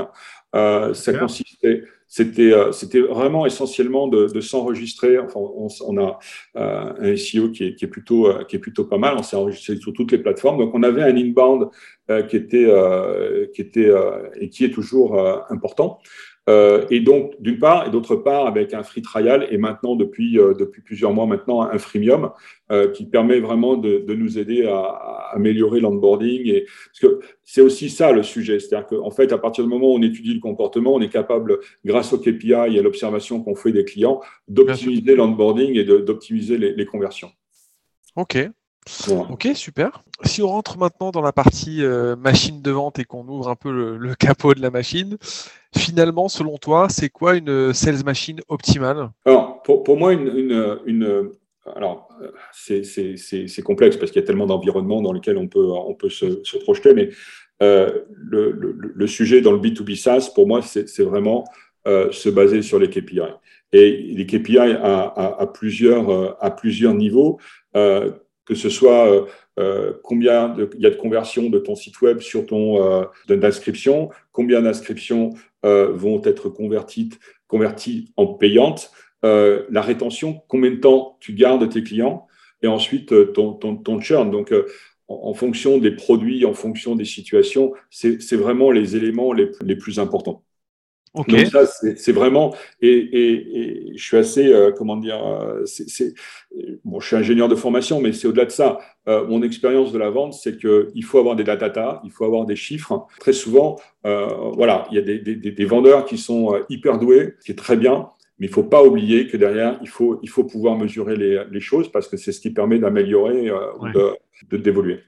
Euh, 0.56 0.94
ça 0.94 1.12
consistait, 1.12 1.84
c'était, 2.08 2.54
euh, 2.54 2.72
c'était 2.72 3.02
vraiment 3.02 3.46
essentiellement 3.46 4.08
de, 4.08 4.28
de 4.28 4.40
s'enregistrer. 4.40 5.20
Enfin, 5.20 5.42
on, 5.42 5.68
on 5.86 5.98
a 5.98 6.18
euh, 6.56 6.94
un 7.00 7.16
SEO 7.18 7.50
qui 7.50 7.66
est, 7.66 7.76
qui 7.76 7.84
est, 7.84 7.90
plutôt, 7.90 8.28
euh, 8.28 8.46
qui 8.46 8.56
est 8.56 8.60
plutôt 8.60 8.86
pas 8.86 8.98
mal. 8.98 9.16
On 9.18 9.24
s'est 9.24 9.36
enregistré 9.36 9.76
sur 9.76 9.92
toutes 9.92 10.14
les 10.14 10.20
plateformes. 10.20 10.58
Donc, 10.58 10.74
on 10.74 10.84
avait 10.84 11.04
un 11.04 11.18
inbound 11.18 11.68
euh, 12.10 12.24
qui 12.24 12.38
était, 12.38 12.72
qui 13.54 13.62
était 13.62 13.92
et 14.40 14.50
qui 14.50 14.64
est 14.64 14.72
toujours 14.72 15.20
important. 15.50 16.00
Euh, 16.50 16.86
et 16.90 17.02
donc, 17.02 17.34
d'une 17.40 17.60
part, 17.60 17.88
et 17.88 17.92
d'autre 17.92 18.16
part, 18.16 18.48
avec 18.48 18.74
un 18.74 18.84
free 18.84 19.02
trial, 19.02 19.48
et 19.52 19.58
maintenant, 19.58 19.96
depuis, 19.96 20.40
euh, 20.40 20.54
depuis 20.54 20.82
plusieurs 20.82 21.14
mois 21.14 21.26
maintenant, 21.26 21.62
un 21.62 21.78
freemium, 21.78 22.32
euh, 22.72 22.90
qui 22.92 23.06
permet 23.06 23.40
vraiment 23.40 23.76
de, 23.76 24.00
de 24.00 24.14
nous 24.14 24.40
aider 24.40 24.66
à, 24.66 24.78
à 24.78 25.32
améliorer 25.36 25.80
l'onboarding. 25.80 26.48
Et, 26.48 26.66
parce 26.66 27.00
que 27.00 27.20
c'est 27.44 27.62
aussi 27.62 27.90
ça 27.90 28.12
le 28.12 28.24
sujet. 28.24 28.60
C'est-à-dire 28.60 28.88
qu'en 28.88 29.12
fait, 29.12 29.32
à 29.34 29.38
partir 29.38 29.64
du 29.64 29.70
moment 29.70 29.88
où 29.88 29.98
on 29.98 30.02
étudie 30.02 30.34
le 30.34 30.40
comportement, 30.40 30.94
on 30.94 31.02
est 31.02 31.10
capable, 31.10 31.60
grâce 31.84 32.14
au 32.14 32.18
KPI 32.18 32.52
et 32.52 32.80
à 32.80 32.82
l'observation 32.82 33.42
qu'on 33.42 33.56
fait 33.56 33.74
des 33.74 33.84
clients, 33.84 34.22
d'optimiser 34.48 35.16
l'onboarding 35.16 35.76
et 35.76 35.84
d'optimiser 35.84 36.58
les, 36.58 36.74
les 36.74 36.86
conversions. 36.86 37.32
OK. 38.16 38.38
Ok, 39.30 39.50
super. 39.54 40.04
Si 40.24 40.42
on 40.42 40.48
rentre 40.48 40.78
maintenant 40.78 41.12
dans 41.12 41.22
la 41.22 41.34
partie 41.34 41.84
euh, 41.84 42.16
machine 42.16 42.62
de 42.62 42.72
vente 42.72 43.00
et 43.00 43.04
qu'on 43.04 43.28
ouvre 43.28 43.50
un 43.50 43.56
peu 43.56 43.72
le, 43.72 43.98
le, 43.98 44.16
capot 44.16 44.54
de 44.54 44.62
la 44.62 44.72
machine, 44.72 45.18
finalement, 45.78 46.28
selon 46.28 46.58
toi, 46.58 46.88
c'est 46.90 47.10
quoi 47.10 47.36
une 47.36 47.74
sales 47.74 48.04
machine 48.04 48.40
optimale? 48.48 49.10
Alors, 49.26 49.62
pour, 49.64 49.98
moi, 49.98 50.14
une, 50.14 50.28
une, 50.28 50.80
une 50.86 51.32
alors, 51.76 52.10
c'est 52.54 53.62
complexe 53.64 53.98
parce 53.98 54.12
qu'il 54.12 54.22
y 54.22 54.24
a 54.24 54.28
tellement 54.28 54.46
d'environnements 54.46 55.02
dans 55.02 55.14
lesquels 55.14 55.38
on 55.38 55.48
peut, 55.48 55.70
on 55.72 55.94
peut 55.94 56.10
se, 56.10 56.58
projeter, 56.60 56.94
mais 56.94 57.10
euh, 57.62 58.04
le, 58.10 58.52
le, 58.52 59.08
sujet 59.08 59.42
dans 59.42 59.52
le 59.52 59.60
B2B 59.60 59.96
SaaS, 59.96 60.32
pour 60.34 60.48
moi, 60.48 60.62
c'est 60.62 61.04
vraiment 61.04 61.44
euh, 61.88 62.12
se 62.12 62.30
baser 62.30 62.62
sur 62.62 62.80
les 62.80 62.90
KPI. 62.90 63.22
Et 63.74 64.14
les 64.16 64.26
KPI 64.26 64.58
à, 64.60 65.14
à, 65.40 65.48
plusieurs, 65.48 66.10
euh, 66.10 66.34
à 66.40 66.52
plusieurs 66.52 66.94
niveaux. 66.94 67.40
Euh, 67.76 68.12
que 68.48 68.56
ce 68.56 68.70
soit 68.70 69.12
euh, 69.12 69.26
euh, 69.60 69.94
combien 70.04 70.56
il 70.76 70.82
y 70.82 70.88
a 70.88 70.90
de 70.90 70.96
conversions 70.96 71.50
de 71.50 71.60
ton 71.60 71.76
site 71.76 72.02
web 72.02 72.20
sur 72.20 72.46
ton 72.46 72.82
euh, 72.82 73.04
d'inscription, 73.28 74.10
combien 74.32 74.62
d'inscriptions 74.62 75.32
euh, 75.66 75.92
vont 75.92 76.22
être 76.24 76.50
converties, 76.50 77.10
converties 77.48 78.14
en 78.16 78.28
payantes, 78.28 78.92
euh, 79.26 79.66
la 79.70 79.82
rétention, 79.82 80.42
combien 80.48 80.72
de 80.72 80.76
temps 80.78 81.18
tu 81.20 81.34
gardes 81.34 81.68
tes 81.70 81.84
clients, 81.84 82.28
et 82.62 82.68
ensuite 82.68 83.12
euh, 83.12 83.32
ton, 83.34 83.54
ton, 83.54 83.76
ton 83.76 84.00
churn. 84.00 84.30
Donc, 84.30 84.54
en, 85.08 85.30
en, 85.30 85.34
fonction 85.34 85.78
des 85.78 85.92
produits, 85.92 86.46
en 86.46 86.54
fonction 86.54 86.96
des 86.96 87.06
situations, 87.06 87.74
c'est 87.90 88.36
vraiment 88.36 88.72
les 88.72 88.96
éléments 88.96 89.34
les, 89.34 89.52
les 89.62 89.76
plus 89.76 90.00
importants. 90.00 90.44
Okay. 91.20 91.44
Donc 91.44 91.52
ça, 91.52 91.66
c'est 91.66 92.12
vraiment, 92.12 92.54
et, 92.82 92.90
et, 92.90 93.90
et, 93.92 93.98
je 93.98 94.04
suis 94.04 94.18
assez, 94.18 94.54
euh, 94.54 94.72
comment 94.72 94.98
dire, 94.98 95.20
c'est, 95.66 96.14
bon, 96.84 97.00
je 97.00 97.08
suis 97.08 97.16
ingénieur 97.16 97.48
de 97.48 97.56
formation, 97.56 98.02
mais 98.02 98.14
c'est 98.14 98.28
au-delà 98.28 98.46
de 98.46 98.52
ça. 98.52 98.80
Euh, 99.08 99.26
mon 99.28 99.42
expérience 99.42 99.92
de 99.92 99.98
la 99.98 100.10
vente, 100.10 100.34
c'est 100.34 100.58
qu'il 100.58 101.04
faut 101.04 101.20
avoir 101.20 101.36
des 101.36 101.44
data, 101.44 102.02
il 102.04 102.12
faut 102.12 102.26
avoir 102.26 102.46
des 102.46 102.56
chiffres. 102.56 103.08
Très 103.20 103.34
souvent, 103.34 103.78
euh, 104.06 104.28
voilà, 104.54 104.88
il 104.92 104.96
y 104.96 105.00
a 105.00 105.02
des, 105.02 105.20
des, 105.20 105.36
des, 105.36 105.66
vendeurs 105.66 106.06
qui 106.06 106.18
sont 106.18 106.60
hyper 106.70 107.00
doués, 107.00 107.36
ce 107.40 107.46
qui 107.46 107.52
est 107.52 107.56
très 107.56 107.78
bien, 107.78 108.10
mais 108.40 108.48
il 108.48 108.50
ne 108.50 108.56
faut 108.56 108.64
pas 108.64 108.84
oublier 108.84 109.28
que 109.28 109.38
derrière, 109.38 109.80
il 109.82 109.90
faut, 109.90 110.20
il 110.22 110.30
faut 110.30 110.44
pouvoir 110.44 110.78
mesurer 110.78 111.16
les, 111.16 111.44
les 111.50 111.60
choses 111.60 111.92
parce 111.92 112.08
que 112.08 112.18
c'est 112.18 112.32
ce 112.32 112.40
qui 112.40 112.52
permet 112.52 112.80
d'améliorer 112.80 113.52
ou 113.52 113.84
ouais. 113.84 114.58
d'évoluer. 114.60 115.00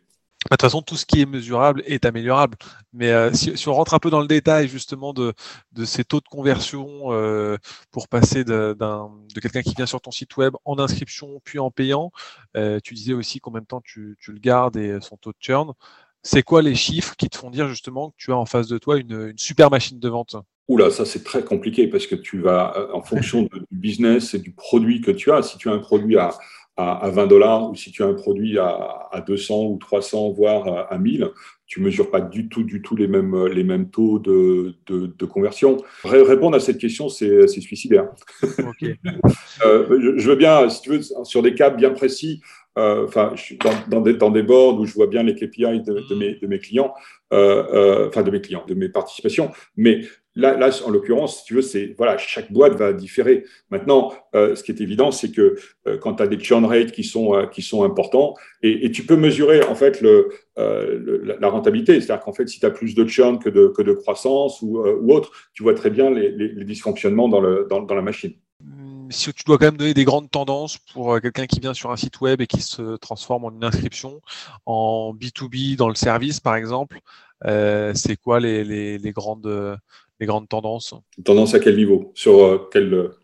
Bah, 0.45 0.55
de 0.55 0.55
toute 0.55 0.61
façon, 0.61 0.81
tout 0.81 0.95
ce 0.95 1.05
qui 1.05 1.21
est 1.21 1.25
mesurable 1.25 1.83
est 1.85 2.05
améliorable. 2.05 2.57
Mais 2.93 3.11
euh, 3.11 3.33
si, 3.33 3.67
on 3.67 3.73
rentre 3.73 3.93
un 3.93 3.99
peu 3.99 4.09
dans 4.09 4.21
le 4.21 4.27
détail 4.27 4.69
justement 4.69 5.11
de, 5.11 5.33
de 5.73 5.83
ces 5.83 6.05
taux 6.05 6.21
de 6.21 6.27
conversion 6.29 7.11
euh, 7.11 7.57
pour 7.91 8.07
passer 8.07 8.45
de, 8.45 8.73
de 8.73 9.39
quelqu'un 9.41 9.61
qui 9.61 9.75
vient 9.75 9.85
sur 9.85 9.99
ton 9.99 10.11
site 10.11 10.37
web 10.37 10.53
en 10.63 10.79
inscription 10.79 11.41
puis 11.43 11.59
en 11.59 11.71
payant, 11.71 12.11
euh, 12.55 12.79
tu 12.81 12.93
disais 12.93 13.13
aussi 13.13 13.41
combien 13.41 13.59
de 13.59 13.65
temps 13.65 13.81
tu, 13.83 14.15
tu, 14.21 14.31
le 14.31 14.39
gardes 14.39 14.77
et 14.77 14.99
son 15.01 15.17
taux 15.17 15.31
de 15.31 15.37
churn. 15.41 15.73
C'est 16.23 16.43
quoi 16.43 16.61
les 16.61 16.75
chiffres 16.75 17.15
qui 17.17 17.29
te 17.29 17.37
font 17.37 17.49
dire 17.49 17.67
justement 17.67 18.11
que 18.11 18.15
tu 18.17 18.31
as 18.31 18.37
en 18.37 18.45
face 18.45 18.67
de 18.67 18.77
toi 18.77 18.97
une, 18.97 19.31
une 19.31 19.37
super 19.37 19.69
machine 19.69 19.99
de 19.99 20.07
vente? 20.07 20.37
Oula, 20.69 20.89
ça 20.89 21.03
c'est 21.03 21.23
très 21.23 21.43
compliqué 21.43 21.87
parce 21.87 22.07
que 22.07 22.15
tu 22.15 22.39
vas, 22.39 22.89
en 22.93 23.01
fonction 23.01 23.43
du 23.43 23.49
business 23.71 24.33
et 24.35 24.39
du 24.39 24.51
produit 24.51 25.01
que 25.01 25.11
tu 25.11 25.31
as, 25.33 25.43
si 25.43 25.57
tu 25.57 25.69
as 25.69 25.73
un 25.73 25.79
produit 25.79 26.17
à, 26.17 26.31
à, 26.77 27.09
20 27.09 27.27
dollars 27.27 27.69
ou 27.69 27.75
si 27.75 27.91
tu 27.91 28.03
as 28.03 28.07
un 28.07 28.13
produit 28.13 28.57
à, 28.57 29.07
à 29.11 29.21
200 29.21 29.65
ou 29.65 29.77
300, 29.77 30.31
voire 30.31 30.87
à 30.89 30.97
1000, 30.97 31.29
tu 31.69 31.81
mesures 31.81 32.09
pas 32.09 32.19
du 32.19 32.49
tout, 32.49 32.63
du 32.63 32.81
tout 32.81 32.95
les 32.95 33.07
mêmes, 33.07 33.45
les 33.47 33.63
mêmes 33.63 33.89
taux 33.89 34.17
de, 34.17 34.75
de, 34.87 35.07
de 35.07 35.25
conversion. 35.25 35.77
Répondre 36.03 36.55
à 36.55 36.59
cette 36.59 36.79
question, 36.79 37.09
c'est 37.09 37.47
suicidaire. 37.47 38.09
Okay. 38.41 38.95
euh, 39.65 40.15
je, 40.17 40.29
veux 40.29 40.35
bien, 40.35 40.67
si 40.69 40.81
tu 40.81 40.89
veux, 40.89 41.01
sur 41.23 41.43
des 41.43 41.53
cas 41.53 41.69
bien 41.69 41.91
précis, 41.91 42.41
euh, 42.77 43.05
enfin, 43.05 43.33
je 43.35 43.41
suis 43.41 43.57
dans, 43.57 43.73
dans, 43.87 44.01
des, 44.01 44.13
dans 44.13 44.31
des 44.31 44.41
boards 44.41 44.79
où 44.79 44.85
je 44.85 44.93
vois 44.93 45.07
bien 45.07 45.21
les 45.21 45.35
KPI 45.35 45.81
de, 45.81 46.07
de, 46.09 46.15
mes, 46.15 46.35
de 46.35 46.47
mes 46.47 46.59
clients, 46.59 46.93
euh, 47.33 48.07
enfin 48.07 48.23
de 48.23 48.31
mes 48.31 48.41
clients, 48.41 48.63
de 48.67 48.73
mes 48.73 48.89
participations, 48.89 49.51
mais 49.75 50.01
Là, 50.39 50.69
en 50.85 50.89
l'occurrence, 50.89 51.39
si 51.39 51.45
tu 51.45 51.55
veux, 51.55 51.61
c'est 51.61 51.93
voilà, 51.97 52.17
chaque 52.17 52.51
boîte 52.51 52.73
va 52.75 52.93
différer. 52.93 53.43
Maintenant, 53.71 54.13
euh, 54.35 54.55
ce 54.55 54.63
qui 54.63 54.71
est 54.71 54.79
évident, 54.79 55.11
c'est 55.11 55.31
que 55.31 55.55
euh, 55.87 55.97
quand 55.97 56.15
tu 56.15 56.23
as 56.23 56.27
des 56.27 56.39
churn 56.39 56.63
rates 56.65 56.93
qui 56.93 57.03
sont 57.03 57.35
euh, 57.35 57.45
qui 57.45 57.61
sont 57.61 57.83
importants, 57.83 58.35
et, 58.61 58.89
tu 58.91 59.05
peux 59.05 59.17
mesurer 59.17 59.63
en 59.63 59.75
fait 59.75 60.01
le, 60.01 60.29
la 60.57 61.49
rentabilité, 61.49 61.99
c'est-à-dire 61.99 62.23
qu'en 62.23 62.33
fait, 62.33 62.47
si 62.47 62.59
tu 62.59 62.65
as 62.65 62.71
plus 62.71 62.95
de 62.95 63.05
churn 63.05 63.39
que 63.39 63.49
de 63.49 63.67
que 63.67 63.81
de 63.81 63.93
croissance 63.93 64.61
ou, 64.61 64.79
autre, 65.09 65.31
tu 65.53 65.63
vois 65.63 65.73
très 65.73 65.89
bien 65.89 66.09
les, 66.09 66.63
dysfonctionnements 66.63 67.27
dans 67.27 67.41
le 67.41 67.67
dans, 67.69 67.95
la 67.95 68.01
machine 68.01 68.33
si 69.11 69.33
tu 69.33 69.43
dois 69.43 69.57
quand 69.57 69.65
même 69.65 69.77
donner 69.77 69.95
des 69.95 70.03
grandes 70.03 70.29
tendances 70.29 70.77
pour 70.93 71.19
quelqu'un 71.19 71.47
qui 71.47 71.59
vient 71.59 71.73
sur 71.73 71.89
un 71.89 71.95
site 71.95 72.21
web 72.21 72.41
et 72.41 72.45
qui 72.45 72.61
se 72.61 72.95
transforme 72.97 73.43
en 73.45 73.51
une 73.51 73.63
inscription 73.63 74.21
en 74.67 75.15
B2B 75.15 75.75
dans 75.77 75.89
le 75.89 75.95
service, 75.95 76.39
par 76.39 76.55
exemple, 76.55 76.99
c'est 77.43 78.17
quoi 78.21 78.39
les, 78.39 78.63
les, 78.63 78.99
les, 78.99 79.11
grandes 79.11 79.79
les 80.19 80.25
grandes 80.25 80.47
tendances 80.49 80.93
Tendance 81.23 81.53
à 81.53 81.59
quel 81.59 81.75
niveau? 81.75 82.11
Sur 82.15 82.43
euh, 82.43 82.69
quel 82.71 82.93
euh, 82.93 83.15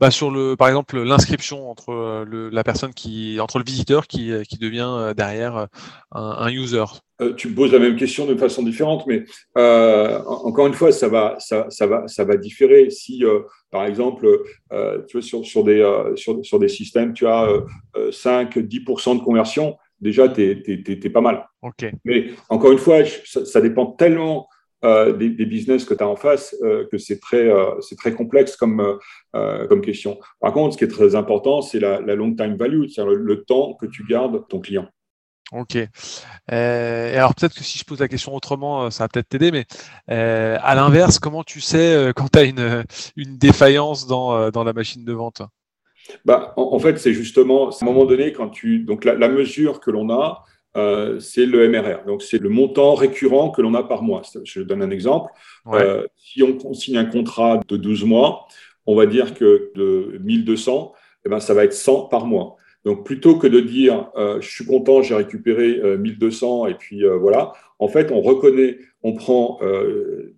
bah 0.00 0.12
sur 0.12 0.30
le, 0.30 0.54
par 0.54 0.68
exemple, 0.68 1.02
l'inscription 1.02 1.68
entre 1.68 1.88
euh, 1.88 2.24
le, 2.24 2.50
la 2.50 2.62
personne 2.62 2.94
qui, 2.94 3.40
entre 3.40 3.58
le 3.58 3.64
visiteur 3.64 4.06
qui, 4.06 4.32
qui 4.48 4.56
devient 4.56 5.12
derrière 5.16 5.66
un, 6.12 6.22
un 6.22 6.48
user. 6.50 6.84
Euh, 7.20 7.34
tu 7.34 7.52
poses 7.52 7.72
la 7.72 7.80
même 7.80 7.96
question 7.96 8.26
de 8.26 8.36
façon 8.36 8.62
différente, 8.62 9.04
mais 9.06 9.24
euh, 9.56 10.20
encore 10.24 10.68
une 10.68 10.74
fois, 10.74 10.92
ça 10.92 11.08
va, 11.08 11.36
ça, 11.40 11.66
ça 11.68 11.86
va, 11.86 12.06
ça 12.06 12.24
va 12.24 12.36
différer. 12.36 12.90
Si, 12.90 13.24
euh, 13.24 13.40
par 13.70 13.86
exemple, 13.86 14.28
tu 15.08 15.18
vois, 15.18 15.22
sur, 15.22 15.44
sur 15.44 15.64
des, 15.64 16.12
sur, 16.14 16.44
sur, 16.44 16.58
des 16.58 16.68
systèmes, 16.68 17.12
tu 17.12 17.26
as 17.26 17.48
5-10% 17.96 19.18
de 19.18 19.24
conversion, 19.24 19.76
déjà, 20.00 20.28
tu 20.28 20.42
es, 20.42 21.10
pas 21.10 21.20
mal. 21.20 21.48
Okay. 21.62 21.92
Mais 22.04 22.26
encore 22.48 22.70
une 22.70 22.78
fois, 22.78 23.04
ça, 23.24 23.44
ça 23.44 23.60
dépend 23.60 23.86
tellement 23.86 24.48
euh, 24.84 25.12
des, 25.12 25.30
des, 25.30 25.44
business 25.44 25.84
que 25.84 25.92
tu 25.92 26.04
as 26.04 26.08
en 26.08 26.14
face, 26.14 26.54
euh, 26.62 26.86
que 26.90 26.98
c'est 26.98 27.18
très, 27.18 27.48
euh, 27.48 27.80
c'est 27.80 27.96
très 27.96 28.14
complexe 28.14 28.56
comme, 28.56 28.98
comme 29.32 29.80
question. 29.80 30.18
Par 30.40 30.52
contre, 30.52 30.74
ce 30.74 30.78
qui 30.78 30.84
est 30.84 30.88
très 30.88 31.16
important, 31.16 31.62
c'est 31.62 31.80
la, 31.80 32.00
la, 32.00 32.14
long 32.14 32.34
time 32.34 32.56
value, 32.56 32.86
c'est-à-dire 32.88 33.12
le, 33.12 33.24
le, 33.24 33.44
temps 33.44 33.74
que 33.74 33.86
tu 33.86 34.04
gardes 34.08 34.46
ton 34.48 34.60
client. 34.60 34.86
Ok. 35.50 35.76
Et 35.76 35.88
alors 36.52 37.34
peut-être 37.34 37.54
que 37.54 37.64
si 37.64 37.78
je 37.78 37.84
pose 37.84 38.00
la 38.00 38.08
question 38.08 38.34
autrement, 38.34 38.90
ça 38.90 39.04
va 39.04 39.08
peut-être 39.08 39.28
t'aider, 39.28 39.50
mais 39.50 39.64
à 40.06 40.74
l'inverse, 40.74 41.18
comment 41.18 41.42
tu 41.42 41.60
sais 41.60 42.12
quand 42.14 42.28
tu 42.30 42.38
as 42.38 42.44
une, 42.44 42.84
une 43.16 43.38
défaillance 43.38 44.06
dans, 44.06 44.50
dans 44.50 44.62
la 44.62 44.72
machine 44.72 45.04
de 45.04 45.12
vente? 45.12 45.42
Bah, 46.24 46.52
en, 46.56 46.70
en 46.72 46.78
fait, 46.78 46.98
c'est 46.98 47.12
justement 47.12 47.70
à 47.70 47.72
un 47.80 47.84
moment 47.84 48.04
donné 48.04 48.32
quand 48.32 48.48
tu 48.48 48.80
donc 48.80 49.04
la, 49.04 49.14
la 49.14 49.28
mesure 49.28 49.80
que 49.80 49.90
l'on 49.90 50.10
a, 50.10 50.44
euh, 50.78 51.18
c'est 51.18 51.44
le 51.44 51.68
MRR. 51.68 52.04
Donc, 52.06 52.22
c'est 52.22 52.38
le 52.38 52.48
montant 52.48 52.94
récurrent 52.94 53.50
que 53.50 53.60
l'on 53.60 53.74
a 53.74 53.82
par 53.82 54.02
mois. 54.02 54.22
Je 54.44 54.62
donne 54.62 54.82
un 54.82 54.90
exemple. 54.90 55.32
Ouais. 55.66 55.82
Euh, 55.82 56.06
si 56.16 56.42
on, 56.42 56.72
signe 56.72 56.96
un 56.96 57.04
contrat 57.04 57.60
de 57.68 57.76
12 57.76 58.04
mois, 58.04 58.46
on 58.86 58.94
va 58.94 59.06
dire 59.06 59.34
que 59.34 59.72
de 59.74 60.18
1200, 60.22 60.92
eh 61.26 61.28
ben, 61.28 61.40
ça 61.40 61.52
va 61.54 61.64
être 61.64 61.74
100 61.74 62.06
par 62.06 62.26
mois. 62.26 62.56
Donc, 62.84 63.04
plutôt 63.04 63.36
que 63.36 63.48
de 63.48 63.60
dire 63.60 64.10
euh, 64.16 64.40
je 64.40 64.48
suis 64.48 64.64
content, 64.64 65.02
j'ai 65.02 65.16
récupéré 65.16 65.80
1200 65.98 66.68
et 66.68 66.74
puis 66.74 67.02
voilà, 67.20 67.52
en 67.80 67.88
fait, 67.88 68.12
on 68.12 68.20
reconnaît, 68.20 68.78
on 69.02 69.14
prend, 69.14 69.60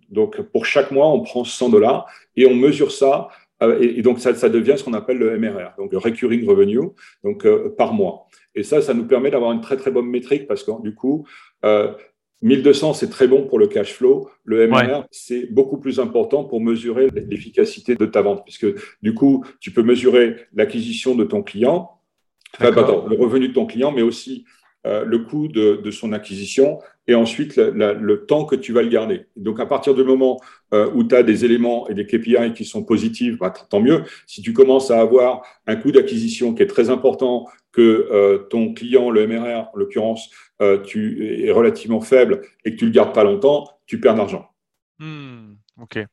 donc 0.09 0.41
pour 0.41 0.65
chaque 0.65 0.91
mois, 0.91 1.07
on 1.07 1.21
prend 1.21 1.43
100 1.43 1.69
dollars 1.69 2.07
et 2.35 2.45
on 2.47 2.55
mesure 2.55 2.91
ça. 2.91 3.29
Et, 3.61 3.99
et, 3.99 4.01
donc, 4.01 4.19
ça, 4.19 4.33
ça 4.33 4.49
devient 4.49 4.75
ce 4.77 4.83
qu'on 4.83 4.93
appelle 4.93 5.17
le 5.17 5.37
MRR, 5.37 5.75
donc 5.77 5.91
le 5.91 5.97
Recurring 5.97 6.47
Revenue, 6.47 6.79
donc 7.23 7.45
par 7.77 7.93
mois. 7.93 8.27
Et 8.55 8.63
ça, 8.63 8.81
ça 8.81 8.93
nous 8.93 9.05
permet 9.05 9.31
d'avoir 9.31 9.51
une 9.51 9.61
très 9.61 9.77
très 9.77 9.91
bonne 9.91 10.07
métrique 10.07 10.47
parce 10.47 10.63
que 10.63 10.71
du 10.81 10.93
coup, 10.93 11.25
euh, 11.65 11.93
1200, 12.41 12.93
c'est 12.93 13.09
très 13.09 13.27
bon 13.27 13.45
pour 13.45 13.59
le 13.59 13.67
cash 13.67 13.93
flow. 13.93 14.29
Le 14.43 14.67
MRR, 14.67 15.05
c'est 15.11 15.45
beaucoup 15.51 15.77
plus 15.77 15.99
important 15.99 16.43
pour 16.43 16.59
mesurer 16.59 17.09
l'efficacité 17.13 17.95
de 17.95 18.05
ta 18.05 18.21
vente, 18.21 18.43
puisque 18.43 18.67
du 19.03 19.13
coup, 19.13 19.45
tu 19.59 19.71
peux 19.71 19.83
mesurer 19.83 20.35
l'acquisition 20.53 21.15
de 21.15 21.23
ton 21.23 21.43
client, 21.43 22.01
le 22.59 23.15
revenu 23.15 23.49
de 23.49 23.53
ton 23.53 23.67
client, 23.67 23.91
mais 23.91 24.01
aussi 24.01 24.45
euh, 24.87 25.05
le 25.05 25.19
coût 25.19 25.47
de, 25.47 25.91
son 25.91 26.13
acquisition 26.13 26.79
et 27.11 27.15
ensuite 27.15 27.57
le 27.57 28.25
temps 28.25 28.45
que 28.45 28.55
tu 28.55 28.71
vas 28.71 28.81
le 28.81 28.87
garder. 28.87 29.25
Donc, 29.35 29.59
à 29.59 29.65
partir 29.65 29.93
du 29.93 30.03
moment 30.03 30.39
euh, 30.73 30.89
où 30.93 31.03
tu 31.03 31.13
as 31.13 31.23
des 31.23 31.43
éléments 31.43 31.87
et 31.89 31.93
des 31.93 32.05
KPI 32.05 32.53
qui 32.55 32.63
sont 32.63 32.83
positifs, 32.83 33.37
bah, 33.37 33.53
tant 33.69 33.81
mieux. 33.81 34.03
Si 34.27 34.41
tu 34.41 34.53
commences 34.53 34.91
à 34.91 35.01
avoir 35.01 35.41
un 35.67 35.75
coût 35.75 35.91
d'acquisition 35.91 36.53
qui 36.53 36.63
est 36.63 36.67
très 36.67 36.89
important, 36.89 37.47
que 37.73 37.81
euh, 38.11 38.39
ton 38.49 38.73
client, 38.73 39.09
le 39.09 39.27
MRR 39.27 39.69
en 39.73 39.77
l'occurrence, 39.77 40.29
tu 40.85 41.43
est 41.47 41.51
relativement 41.51 42.01
faible 42.01 42.43
et 42.65 42.71
que 42.71 42.75
tu 42.75 42.85
le 42.85 42.91
gardes 42.91 43.15
pas 43.15 43.23
longtemps, 43.23 43.67
tu 43.87 43.99
perds 43.99 44.15
d'argent. 44.15 44.47
Hmm, 44.99 45.53
ok. 45.81 46.05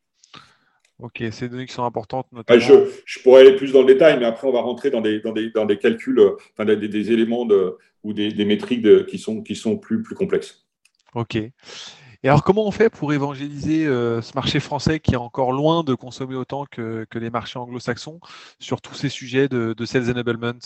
Ok, 1.01 1.23
ces 1.31 1.49
données 1.49 1.67
qui 1.67 1.75
sont 1.75 1.85
importantes 1.85 2.27
notamment. 2.33 2.59
Je, 2.59 3.23
pourrais 3.23 3.43
aller 3.43 3.57
plus 3.57 3.73
dans 3.73 3.83
le 3.83 3.87
détail, 3.87 4.19
mais 4.19 4.25
après 4.25 4.49
on 4.49 4.53
va 4.53 4.63
rentrer 4.63 4.91
dans 4.91 5.03
des, 5.03 5.21
dans 5.21 5.33
des, 5.33 5.51
dans 5.51 5.67
des 5.67 5.77
calculs, 5.77 6.19
enfin, 6.53 6.65
des, 6.65 6.89
des, 6.89 7.13
éléments 7.13 7.45
de, 7.45 7.77
ou 8.03 8.15
des, 8.15 8.33
des 8.33 8.45
métriques 8.47 8.83
de, 8.83 9.01
qui, 9.01 9.19
sont, 9.19 9.43
qui 9.43 9.55
sont 9.55 9.77
plus, 9.77 10.03
plus 10.03 10.15
complexes. 10.15 10.68
Ok. 11.15 11.37
Et 11.37 12.29
alors 12.29 12.43
comment 12.43 12.67
on 12.67 12.73
fait 12.73 12.91
pour 12.91 13.13
évangéliser 13.13 13.87
euh, 13.87 14.21
ce 14.23 14.33
marché 14.35 14.59
français 14.59 14.99
qui 14.99 15.15
est 15.15 15.19
encore 15.19 15.53
loin 15.53 15.85
de 15.85 15.95
consommer 15.95 16.35
autant 16.35 16.67
que, 16.69 17.07
que 17.09 17.19
les 17.19 17.31
marchés 17.31 17.59
anglo-saxons 17.59 18.19
sur 18.59 18.81
tous 18.81 18.95
ces 18.95 19.09
sujets 19.09 19.49
de, 19.49 19.73
de 19.73 19.87
sales 19.87 20.11
enablement? 20.11 20.59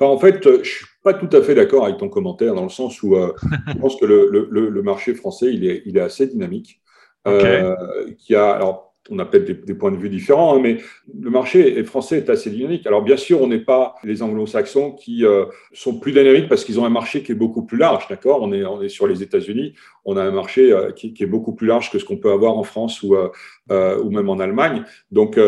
En 0.00 0.18
fait, 0.18 0.42
je 0.42 0.48
ne 0.48 0.64
suis 0.64 0.86
pas 1.04 1.14
tout 1.14 1.28
à 1.36 1.40
fait 1.40 1.54
d'accord 1.54 1.84
avec 1.84 1.98
ton 1.98 2.08
commentaire 2.08 2.54
dans 2.54 2.64
le 2.64 2.68
sens 2.68 3.00
où 3.04 3.14
euh, 3.14 3.32
je 3.68 3.78
pense 3.78 3.94
que 3.96 4.04
le, 4.04 4.28
le, 4.50 4.68
le, 4.68 4.82
marché 4.82 5.14
français, 5.14 5.54
il 5.54 5.64
est, 5.66 5.82
il 5.86 5.96
est 5.96 6.00
assez 6.00 6.26
dynamique. 6.26 6.80
Euh, 7.26 7.74
qui 8.18 8.34
a, 8.34 8.50
alors, 8.50 8.93
on 9.10 9.18
a 9.18 9.24
peut-être 9.24 9.66
des, 9.66 9.74
points 9.74 9.90
de 9.90 9.96
vue 9.96 10.08
différents, 10.08 10.56
hein, 10.56 10.60
mais 10.62 10.78
le 11.20 11.30
marché 11.30 11.82
français 11.84 12.18
est 12.18 12.30
assez 12.30 12.50
dynamique. 12.50 12.86
Alors 12.86 13.02
bien 13.02 13.16
sûr, 13.16 13.42
on 13.42 13.46
n'est 13.46 13.58
pas 13.58 13.96
les 14.02 14.22
anglo-saxons 14.22 14.92
qui 14.92 15.24
euh, 15.24 15.44
sont 15.72 15.98
plus 15.98 16.12
dynamiques 16.12 16.48
parce 16.48 16.64
qu'ils 16.64 16.80
ont 16.80 16.86
un 16.86 16.90
marché 16.90 17.22
qui 17.22 17.32
est 17.32 17.36
beaucoup 17.36 17.64
plus 17.64 17.76
large, 17.76 18.08
d'accord? 18.08 18.42
On 18.42 18.52
est 18.82 18.88
sur 18.88 19.06
les 19.06 19.22
États-Unis, 19.22 19.74
on 20.04 20.16
a 20.16 20.22
un 20.22 20.30
marché 20.30 20.72
euh, 20.72 20.90
qui, 20.92 21.14
est 21.18 21.26
beaucoup 21.26 21.54
plus 21.54 21.66
large 21.66 21.90
que 21.90 21.98
ce 21.98 22.04
qu'on 22.04 22.16
peut 22.16 22.30
avoir 22.30 22.56
en 22.56 22.62
France 22.62 23.02
ou, 23.02 23.16
euh, 23.16 24.02
ou 24.02 24.10
même 24.10 24.28
en 24.28 24.38
Allemagne. 24.38 24.84
Donc 25.10 25.38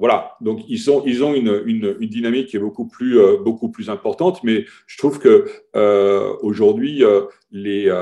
voilà, 0.00 0.36
donc 0.40 0.60
ils, 0.68 0.90
ont 0.90 1.02
ils 1.06 1.22
ont 1.22 1.34
une, 1.34 1.62
une, 1.66 1.96
une, 2.00 2.08
dynamique 2.08 2.48
qui 2.48 2.56
est 2.56 2.60
beaucoup 2.60 2.86
plus, 2.86 3.18
beaucoup 3.44 3.70
plus 3.70 3.88
importante, 3.88 4.42
mais 4.42 4.64
je 4.86 4.98
trouve 4.98 5.18
que 5.18 5.46
aujourd'hui, 6.42 7.04
les, 7.52 7.92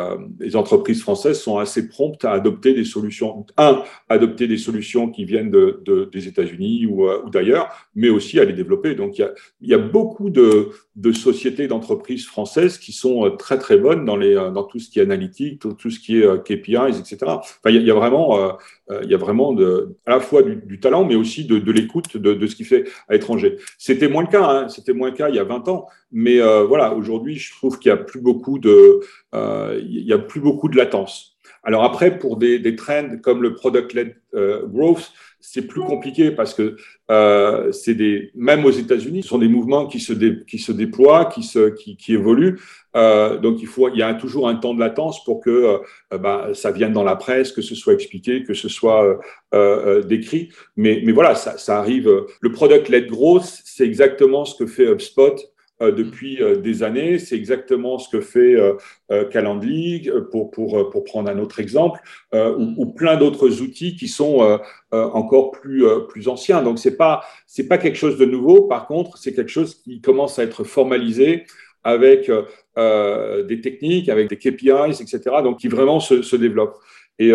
les, 0.40 0.56
entreprises 0.56 1.02
françaises 1.02 1.40
sont 1.40 1.58
assez 1.58 1.88
promptes 1.88 2.24
à 2.24 2.32
adopter 2.32 2.72
des 2.72 2.84
solutions. 2.84 3.44
Un, 3.58 3.82
adopter 4.08 4.46
des 4.46 4.56
solutions 4.56 5.10
qui 5.10 5.26
viennent 5.26 5.50
de, 5.50 5.82
de, 5.84 6.08
des 6.10 6.26
États-Unis 6.26 6.86
ou, 6.86 7.06
ou 7.06 7.28
d'ailleurs, 7.28 7.68
mais 7.94 8.08
aussi 8.08 8.40
à 8.40 8.44
les 8.44 8.54
développer. 8.54 8.94
Donc, 8.94 9.18
il 9.18 9.20
y 9.20 9.24
a, 9.24 9.32
il 9.60 9.68
y 9.68 9.74
a 9.74 9.78
beaucoup 9.78 10.30
de, 10.30 10.70
de 10.96 11.12
sociétés, 11.12 11.68
d'entreprises 11.68 12.26
françaises 12.26 12.78
qui 12.78 12.92
sont 12.92 13.24
euh, 13.24 13.30
très, 13.30 13.58
très 13.58 13.78
bonnes 13.78 14.04
dans, 14.04 14.16
les, 14.16 14.36
euh, 14.36 14.50
dans 14.50 14.64
tout 14.64 14.78
ce 14.78 14.90
qui 14.90 14.98
est 14.98 15.02
analytique, 15.02 15.61
tout, 15.68 15.90
ce 15.90 15.98
qui 15.98 16.20
est 16.20 16.26
euh, 16.26 16.38
KPIs, 16.38 16.98
etc. 16.98 17.18
Il 17.66 17.76
y 17.76 17.84
y 17.84 17.90
a 17.90 17.94
vraiment, 17.94 18.56
il 19.02 19.10
y 19.10 19.14
a 19.14 19.16
vraiment 19.18 19.52
de, 19.52 19.96
à 20.06 20.10
la 20.10 20.20
fois 20.20 20.42
du, 20.42 20.80
talent, 20.80 21.04
mais 21.04 21.14
aussi 21.14 21.44
de, 21.44 21.72
l'écoute 21.72 22.16
de, 22.16 22.46
ce 22.46 22.56
qui 22.56 22.64
fait 22.64 22.84
à 23.08 23.14
l'étranger. 23.14 23.56
C'était 23.78 24.08
moins 24.08 24.22
le 24.22 24.28
cas, 24.28 24.44
hein, 24.44 24.68
c'était 24.68 24.92
moins 24.92 25.10
le 25.10 25.16
cas 25.16 25.28
il 25.28 25.34
y 25.36 25.38
a 25.38 25.44
20 25.44 25.68
ans, 25.68 25.86
mais 26.10 26.38
voilà, 26.38 26.94
aujourd'hui, 26.94 27.36
je 27.36 27.52
trouve 27.52 27.78
qu'il 27.78 27.88
y 27.90 27.92
a 27.92 27.96
plus 27.96 28.20
beaucoup 28.20 28.58
de, 28.58 29.00
il 29.34 30.06
y 30.06 30.12
a 30.12 30.18
plus 30.18 30.40
beaucoup 30.40 30.68
de 30.68 30.76
latence. 30.76 31.32
Alors 31.64 31.84
après, 31.84 32.18
pour 32.18 32.36
des, 32.36 32.58
des 32.58 32.74
trends 32.74 33.18
comme 33.22 33.42
le 33.42 33.54
product-led 33.54 34.16
euh, 34.34 34.66
growth, 34.66 35.12
c'est 35.42 35.66
plus 35.66 35.82
compliqué 35.82 36.30
parce 36.30 36.54
que 36.54 36.76
euh, 37.10 37.72
c'est 37.72 37.94
des, 37.94 38.30
même 38.34 38.64
aux 38.64 38.70
États-Unis, 38.70 39.22
ce 39.22 39.28
sont 39.28 39.38
des 39.38 39.48
mouvements 39.48 39.86
qui 39.86 40.00
se, 40.00 40.12
qui 40.12 40.58
se 40.58 40.72
déploient, 40.72 41.26
qui, 41.26 41.42
se, 41.42 41.68
qui, 41.70 42.14
évoluent. 42.14 42.58
Euh, 42.96 43.38
donc 43.38 43.60
il 43.60 43.66
faut, 43.66 43.88
il 43.88 43.98
y 43.98 44.02
a 44.02 44.14
toujours 44.14 44.48
un 44.48 44.54
temps 44.54 44.72
de 44.72 44.80
latence 44.80 45.24
pour 45.24 45.40
que 45.40 45.50
euh, 45.50 46.18
bah, 46.18 46.50
ça 46.54 46.70
vienne 46.70 46.92
dans 46.92 47.02
la 47.02 47.16
presse, 47.16 47.52
que 47.52 47.60
ce 47.60 47.74
soit 47.74 47.92
expliqué, 47.92 48.44
que 48.44 48.54
ce 48.54 48.68
soit 48.68 49.04
euh, 49.04 49.16
euh, 49.54 50.02
décrit. 50.02 50.50
Mais, 50.76 51.02
mais 51.04 51.12
voilà, 51.12 51.34
ça, 51.34 51.58
ça 51.58 51.78
arrive. 51.78 52.08
Le 52.40 52.52
product-led 52.52 53.08
growth, 53.08 53.62
c'est 53.64 53.84
exactement 53.84 54.44
ce 54.44 54.54
que 54.56 54.66
fait 54.66 54.86
HubSpot 54.86 55.51
depuis 55.90 56.40
euh, 56.42 56.56
des 56.56 56.82
années. 56.82 57.18
C'est 57.18 57.36
exactement 57.36 57.98
ce 57.98 58.08
que 58.08 58.20
fait 58.20 58.54
euh, 58.54 59.24
Calendly, 59.30 60.10
pour, 60.30 60.50
pour, 60.50 60.90
pour 60.90 61.04
prendre 61.04 61.30
un 61.30 61.38
autre 61.38 61.58
exemple, 61.60 62.00
ou, 62.32 62.86
plein 62.86 63.16
d'autres 63.16 63.60
outils 63.60 63.96
qui 63.96 64.08
sont 64.08 64.58
encore 64.90 65.50
plus, 65.50 65.84
plus 66.08 66.28
anciens. 66.28 66.62
Donc, 66.62 66.78
ce 66.78 66.88
n'est 66.88 66.96
pas, 66.96 67.22
pas 67.68 67.78
quelque 67.78 67.96
chose 67.96 68.16
de 68.16 68.24
nouveau. 68.24 68.62
Par 68.62 68.86
contre, 68.86 69.18
c'est 69.18 69.34
quelque 69.34 69.50
chose 69.50 69.74
qui 69.82 70.00
commence 70.00 70.38
à 70.38 70.44
être 70.44 70.64
formalisé 70.64 71.44
avec 71.84 72.30
des 72.76 73.60
techniques, 73.60 74.08
avec 74.08 74.28
des 74.28 74.36
KPIs, 74.36 75.00
etc., 75.00 75.20
donc 75.42 75.58
qui 75.58 75.68
vraiment 75.68 76.00
se, 76.00 76.22
se 76.22 76.36
développent. 76.36 76.78
Et 77.18 77.32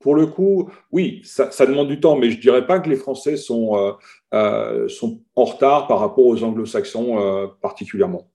pour 0.00 0.14
le 0.14 0.26
coup, 0.26 0.70
oui, 0.92 1.20
ça, 1.24 1.50
ça, 1.50 1.66
demande 1.66 1.88
du 1.88 2.00
temps, 2.00 2.16
mais 2.16 2.30
je 2.30 2.40
dirais 2.40 2.66
pas 2.66 2.78
que 2.78 2.88
les 2.88 2.96
Français 2.96 3.36
sont, 3.36 3.76
euh, 3.76 3.92
euh, 4.32 4.88
sont 4.88 5.20
en 5.34 5.44
retard 5.44 5.88
par 5.88 5.98
rapport 5.98 6.26
aux 6.26 6.42
Anglo-Saxons 6.42 7.18
euh, 7.20 7.46
particulièrement. 7.60 8.30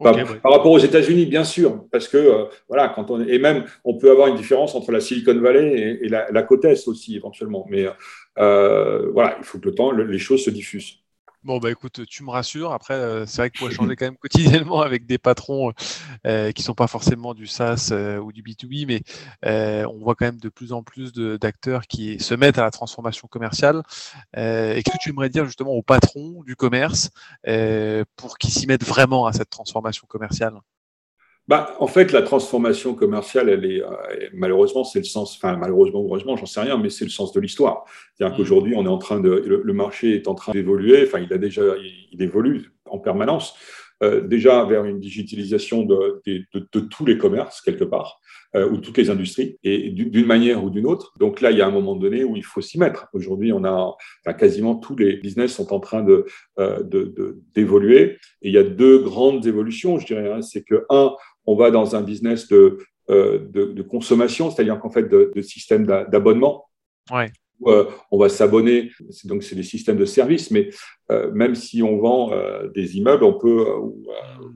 par, 0.00 0.16
rapport 0.44 0.72
aux 0.72 0.78
États-Unis, 0.78 1.26
bien 1.26 1.44
sûr, 1.44 1.86
parce 1.92 2.08
que 2.08 2.48
voilà, 2.68 2.88
quand 2.88 3.10
on 3.10 3.20
et 3.20 3.38
même 3.38 3.64
on 3.84 3.96
peut 3.96 4.10
avoir 4.10 4.26
une 4.28 4.36
différence 4.36 4.74
entre 4.74 4.90
la 4.90 5.00
Silicon 5.00 5.38
Valley 5.38 5.98
et, 6.02 6.08
la, 6.08 6.30
la, 6.32 6.42
côte 6.42 6.64
est 6.64 6.88
aussi 6.88 7.14
éventuellement, 7.14 7.64
mais 7.70 7.86
voilà, 8.36 9.36
il 9.38 9.44
faut 9.44 9.58
que 9.58 9.68
le 9.68 9.74
temps, 9.74 9.92
les 9.92 10.18
choses 10.18 10.44
se 10.44 10.50
diffusent. 10.50 11.03
Bon, 11.44 11.58
bah 11.58 11.70
écoute, 11.70 12.06
tu 12.06 12.24
me 12.24 12.30
rassures. 12.30 12.72
Après, 12.72 12.94
euh, 12.94 13.26
c'est 13.26 13.42
vrai 13.42 13.50
que 13.50 13.58
pour 13.58 13.68
échanger 13.68 13.96
quand 13.96 14.06
même 14.06 14.16
quotidiennement 14.16 14.80
avec 14.80 15.04
des 15.04 15.18
patrons 15.18 15.74
euh, 16.26 16.52
qui 16.52 16.62
sont 16.62 16.72
pas 16.72 16.86
forcément 16.86 17.34
du 17.34 17.46
SaaS 17.46 17.90
euh, 17.92 18.18
ou 18.18 18.32
du 18.32 18.42
B2B, 18.42 18.86
mais 18.86 19.02
euh, 19.44 19.86
on 19.92 19.98
voit 19.98 20.14
quand 20.14 20.24
même 20.24 20.40
de 20.40 20.48
plus 20.48 20.72
en 20.72 20.82
plus 20.82 21.12
d'acteurs 21.12 21.86
qui 21.86 22.18
se 22.18 22.34
mettent 22.34 22.56
à 22.58 22.62
la 22.62 22.70
transformation 22.70 23.28
commerciale. 23.28 23.82
et 24.34 24.82
qu'est-ce 24.82 24.96
que 24.96 25.02
tu 25.02 25.10
aimerais 25.10 25.28
dire 25.28 25.44
justement 25.44 25.72
aux 25.72 25.82
patrons 25.82 26.42
du 26.44 26.56
commerce 26.56 27.10
pour 28.16 28.38
qu'ils 28.38 28.50
s'y 28.52 28.66
mettent 28.66 28.84
vraiment 28.84 29.26
à 29.26 29.34
cette 29.34 29.50
transformation 29.50 30.06
commerciale? 30.06 30.54
Bah, 31.46 31.76
en 31.78 31.86
fait, 31.86 32.12
la 32.12 32.22
transformation 32.22 32.94
commerciale, 32.94 33.50
elle 33.50 33.66
est 33.66 33.82
euh, 33.82 33.88
malheureusement, 34.32 34.82
c'est 34.82 35.00
le 35.00 35.04
sens, 35.04 35.36
enfin 35.36 35.56
malheureusement 35.56 36.00
ou 36.00 36.06
heureusement, 36.06 36.36
j'en 36.36 36.46
sais 36.46 36.60
rien, 36.60 36.78
mais 36.78 36.88
c'est 36.88 37.04
le 37.04 37.10
sens 37.10 37.32
de 37.32 37.40
l'histoire. 37.40 37.84
C'est-à-dire 38.14 38.34
mm. 38.34 38.38
qu'aujourd'hui, 38.38 38.74
on 38.76 38.84
est 38.86 38.88
en 38.88 38.98
train 38.98 39.20
de, 39.20 39.30
le, 39.30 39.72
marché 39.74 40.14
est 40.14 40.26
en 40.26 40.34
train 40.34 40.52
d'évoluer. 40.52 41.04
Enfin, 41.06 41.18
il 41.18 41.32
a 41.32 41.38
déjà, 41.38 41.62
il, 42.12 42.22
évolue 42.22 42.72
en 42.86 42.98
permanence. 42.98 43.54
Euh, 44.02 44.22
déjà 44.22 44.64
vers 44.64 44.84
une 44.86 44.98
digitalisation 44.98 45.84
de, 45.84 46.20
de, 46.26 46.68
de, 46.72 46.80
tous 46.80 47.04
les 47.04 47.16
commerces 47.16 47.60
quelque 47.60 47.84
part 47.84 48.18
euh, 48.56 48.68
ou 48.68 48.78
toutes 48.78 48.98
les 48.98 49.08
industries 49.08 49.56
et 49.62 49.90
d'une 49.90 50.26
manière 50.26 50.64
ou 50.64 50.70
d'une 50.70 50.84
autre. 50.84 51.12
Donc 51.20 51.40
là, 51.40 51.52
il 51.52 51.58
y 51.58 51.62
a 51.62 51.66
un 51.66 51.70
moment 51.70 51.94
donné 51.94 52.24
où 52.24 52.34
il 52.34 52.42
faut 52.42 52.60
s'y 52.60 52.76
mettre. 52.78 53.06
Aujourd'hui, 53.12 53.52
on 53.52 53.62
a 53.62 53.94
enfin, 54.26 54.36
quasiment 54.36 54.74
tous 54.74 54.96
les 54.96 55.18
business 55.18 55.54
sont 55.54 55.72
en 55.72 55.78
train 55.78 56.02
de 56.02 56.26
d'évoluer 57.54 58.18
et 58.42 58.48
il 58.48 58.52
y 58.52 58.58
a 58.58 58.64
deux 58.64 58.98
grandes 58.98 59.46
évolutions, 59.46 59.98
je 59.98 60.06
dirais. 60.06 60.28
Hein. 60.32 60.42
C'est 60.42 60.64
que 60.64 60.86
un, 60.90 61.14
on 61.46 61.56
va 61.56 61.70
dans 61.70 61.94
un 61.96 62.02
business 62.02 62.48
de, 62.48 62.78
euh, 63.10 63.38
de, 63.50 63.82
consommation, 63.82 64.50
c'est-à-dire 64.50 64.78
qu'en 64.78 64.90
fait, 64.90 65.04
de, 65.04 65.32
de 65.34 65.42
système 65.42 65.86
d'abonnement. 65.86 66.66
Ouais. 67.10 67.30
Euh, 67.66 67.84
on 68.10 68.18
va 68.18 68.28
s'abonner, 68.28 68.90
donc 69.24 69.42
c'est 69.42 69.54
des 69.54 69.62
systèmes 69.62 69.96
de 69.96 70.04
services, 70.04 70.50
mais 70.50 70.70
euh, 71.10 71.30
même 71.32 71.54
si 71.54 71.82
on 71.82 71.98
vend 71.98 72.32
euh, 72.32 72.68
des 72.74 72.96
immeubles, 72.96 73.24
on 73.24 73.34
peut, 73.34 73.64
ou 73.78 74.04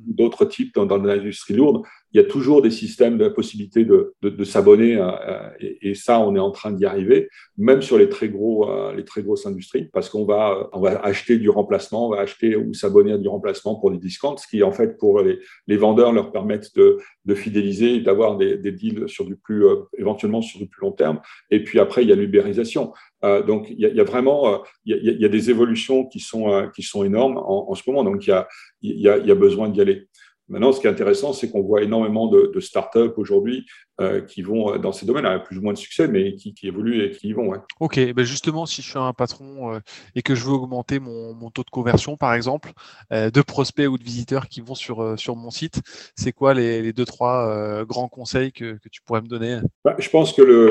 d'autres 0.06 0.44
types 0.44 0.74
dans, 0.74 0.96
l'industrie 0.96 1.54
lourde, 1.54 1.82
il 2.12 2.20
y 2.20 2.24
a 2.24 2.26
toujours 2.26 2.62
des 2.62 2.70
systèmes 2.70 3.18
de 3.18 3.28
possibilité 3.28 3.84
de, 3.84 4.44
s'abonner 4.44 4.96
euh, 4.96 5.10
euh, 5.10 5.50
et, 5.60 5.94
ça, 5.94 6.20
on 6.20 6.34
est 6.36 6.40
en 6.40 6.50
train 6.50 6.72
d'y 6.72 6.86
arriver, 6.86 7.28
même 7.58 7.82
sur 7.82 7.98
les 7.98 8.08
très 8.08 8.28
gros, 8.28 8.70
euh, 8.70 8.94
les 8.94 9.04
très 9.04 9.22
grosses 9.22 9.46
industries, 9.46 9.88
parce 9.92 10.08
qu'on 10.08 10.24
va, 10.24 10.68
on 10.72 10.80
va 10.80 10.98
acheter 11.00 11.38
du 11.38 11.50
remplacement, 11.50 12.06
on 12.06 12.10
va 12.10 12.20
acheter 12.20 12.56
ou 12.56 12.72
s'abonner 12.72 13.12
à 13.12 13.18
du 13.18 13.28
remplacement 13.28 13.74
pour 13.74 13.90
des 13.90 13.98
discounts, 13.98 14.38
ce 14.38 14.46
qui 14.48 14.62
en 14.62 14.72
fait 14.72 14.96
pour 14.96 15.20
les, 15.20 15.76
vendeurs 15.76 16.12
leur 16.12 16.32
permettent 16.32 16.74
de, 16.76 16.98
de 17.24 17.34
fidéliser, 17.34 18.00
d'avoir 18.00 18.36
des, 18.36 18.56
des, 18.56 18.72
deals 18.72 19.08
sur 19.08 19.24
du 19.24 19.36
plus, 19.36 19.64
éventuellement 19.96 20.40
sur 20.40 20.58
du 20.58 20.66
plus 20.66 20.80
long 20.80 20.92
terme. 20.92 21.20
Et 21.50 21.62
puis 21.62 21.78
après, 21.78 22.02
il 22.02 22.08
y 22.08 22.12
a 22.12 22.16
l'ubérisation. 22.16 22.92
Euh, 23.24 23.42
donc, 23.42 23.68
il 23.70 23.78
y, 23.78 23.94
y, 23.94 24.00
a 24.00 24.04
vraiment 24.04 24.62
il 24.84 24.96
y 24.96 25.22
y 25.22 25.24
a 25.24 25.28
des 25.28 25.50
évolutions 25.50 26.06
qui 26.06 26.20
sont, 26.20 26.68
qui 26.74 26.82
sont 26.82 27.04
énormes 27.04 27.38
en, 27.38 27.74
ce 27.74 27.82
moment. 27.86 28.04
Donc, 28.04 28.26
il 28.26 28.30
y 28.30 28.32
a, 28.32 28.48
y 28.82 29.08
a, 29.08 29.14
a 29.14 29.34
besoin 29.34 29.68
d'y 29.68 29.80
aller. 29.80 30.07
Maintenant, 30.48 30.72
ce 30.72 30.80
qui 30.80 30.86
est 30.86 30.90
intéressant, 30.90 31.32
c'est 31.32 31.50
qu'on 31.50 31.62
voit 31.62 31.82
énormément 31.82 32.26
de, 32.28 32.50
de 32.54 32.60
startups 32.60 33.12
aujourd'hui 33.16 33.66
euh, 34.00 34.22
qui 34.22 34.42
vont 34.42 34.76
dans 34.78 34.92
ces 34.92 35.06
domaines, 35.06 35.26
avec 35.26 35.44
plus 35.44 35.58
ou 35.58 35.62
moins 35.62 35.72
de 35.72 35.78
succès, 35.78 36.08
mais 36.08 36.34
qui, 36.36 36.54
qui 36.54 36.66
évoluent 36.68 37.02
et 37.02 37.10
qui 37.10 37.28
y 37.28 37.32
vont. 37.32 37.48
Ouais. 37.48 37.58
Ok, 37.80 37.98
ben 38.14 38.24
justement, 38.24 38.64
si 38.66 38.80
je 38.82 38.90
suis 38.90 38.98
un 38.98 39.12
patron 39.12 39.74
euh, 39.74 39.80
et 40.14 40.22
que 40.22 40.34
je 40.34 40.44
veux 40.44 40.52
augmenter 40.52 41.00
mon, 41.00 41.34
mon, 41.34 41.50
taux 41.50 41.64
de 41.64 41.70
conversion, 41.70 42.16
par 42.16 42.34
exemple, 42.34 42.72
euh, 43.12 43.30
de 43.30 43.42
prospects 43.42 43.88
ou 43.88 43.98
de 43.98 44.04
visiteurs 44.04 44.48
qui 44.48 44.60
vont 44.60 44.74
sur, 44.74 45.02
euh, 45.02 45.16
sur 45.16 45.36
mon 45.36 45.50
site, 45.50 45.80
c'est 46.16 46.32
quoi 46.32 46.54
les, 46.54 46.82
les, 46.82 46.92
deux, 46.92 47.04
trois 47.04 47.48
euh, 47.48 47.84
grands 47.84 48.08
conseils 48.08 48.52
que, 48.52 48.78
que, 48.78 48.88
tu 48.88 49.02
pourrais 49.02 49.22
me 49.22 49.28
donner? 49.28 49.60
Bah, 49.84 49.96
Je 49.98 50.08
pense 50.08 50.32
que 50.32 50.42
le, 50.42 50.70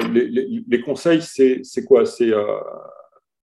les, 0.68 0.82
conseils, 0.82 1.22
c'est 1.22 1.86
quoi? 1.86 2.06
C'est 2.06 2.32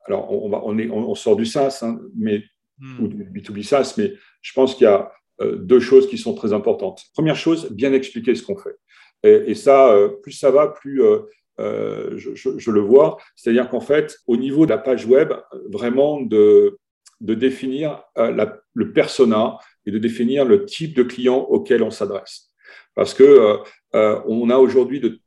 alors 0.06 0.30
on, 0.30 0.48
va, 0.48 0.60
on, 0.64 0.78
est, 0.78 0.90
on, 0.90 1.14
sort 1.14 1.36
du 1.36 1.46
SaaS, 1.46 1.80
hein, 1.82 1.98
mais 2.16 2.42
hmm. 2.78 3.04
ou 3.04 3.08
du 3.08 3.24
B2B 3.24 3.62
SaaS, 3.62 3.94
mais 3.96 4.14
je 4.42 4.52
pense 4.52 4.74
qu'il 4.74 4.84
y 4.84 4.88
a 4.88 5.00
euh, 5.00 5.04
deux 5.40 5.80
choses 5.80 6.08
qui 6.08 6.16
sont 6.16 6.34
très 6.34 6.52
importantes. 6.52 7.02
Première 7.12 7.36
chose, 7.36 7.70
bien 7.70 7.92
expliquer 7.92 8.34
ce 8.34 8.42
qu'on 8.42 8.56
fait. 8.56 8.76
Et, 9.24 9.54
ça, 9.54 9.90
euh, 9.92 10.08
plus 10.22 10.32
ça 10.32 10.50
va, 10.50 10.68
plus 10.68 11.02
euh, 11.02 11.20
euh 11.58 12.16
je, 12.16 12.70
le 12.70 12.80
vois. 12.80 13.16
C'est-à-dire 13.36 13.70
qu'en 13.70 13.80
fait, 13.80 14.18
au 14.26 14.36
niveau 14.36 14.66
de 14.66 14.70
la 14.70 14.78
page 14.78 15.06
web, 15.06 15.32
vraiment 15.70 16.20
de, 16.20 16.78
de 17.20 17.34
définir 17.34 18.02
le 18.16 18.92
persona 18.92 19.56
et 19.86 19.90
de 19.90 19.98
définir 19.98 20.44
le 20.44 20.66
type 20.66 20.94
de 20.94 21.02
client 21.02 21.38
auquel 21.38 21.82
on 21.82 21.90
s'adresse. 21.90 22.50
Parce 22.94 23.14
que 23.14 23.58
on 23.92 24.50
a 24.50 24.58
aujourd'hui 24.58 25.20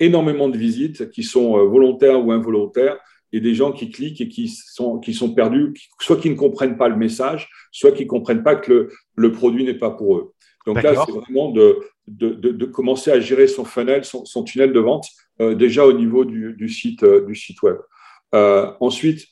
énormément 0.00 0.48
de 0.48 0.58
visites 0.58 1.10
qui 1.10 1.22
sont 1.22 1.64
volontaires 1.66 2.24
ou 2.24 2.32
involontaires 2.32 2.98
et 3.34 3.40
des 3.40 3.54
gens 3.54 3.72
qui 3.72 3.90
cliquent 3.90 4.20
et 4.20 4.28
qui 4.28 4.48
sont, 4.48 4.98
qui 5.00 5.12
sont 5.12 5.34
perdus, 5.34 5.74
soit 6.00 6.18
qui 6.18 6.30
ne 6.30 6.36
comprennent 6.36 6.78
pas 6.78 6.88
le 6.88 6.96
message, 6.96 7.50
soit 7.72 7.90
qui 7.90 8.04
ne 8.04 8.08
comprennent 8.08 8.44
pas 8.44 8.54
que 8.54 8.72
le, 8.72 8.90
le 9.16 9.32
produit 9.32 9.64
n'est 9.64 9.74
pas 9.78 9.90
pour 9.90 10.16
eux. 10.16 10.32
Donc 10.66 10.80
là, 10.82 10.94
c'est 11.04 11.12
vraiment 11.12 11.50
de, 11.50 11.80
de, 12.06 12.30
de, 12.30 12.50
de, 12.50 12.64
commencer 12.64 13.10
à 13.10 13.18
gérer 13.18 13.48
son 13.48 13.64
funnel, 13.64 14.04
son, 14.04 14.24
son 14.24 14.44
tunnel 14.44 14.72
de 14.72 14.80
vente, 14.80 15.08
euh, 15.40 15.54
déjà 15.54 15.84
au 15.84 15.92
niveau 15.92 16.24
du, 16.24 16.54
du, 16.54 16.68
site, 16.68 17.02
euh, 17.02 17.26
du 17.26 17.34
site 17.34 17.60
web. 17.62 17.76
Euh, 18.34 18.72
ensuite, 18.80 19.26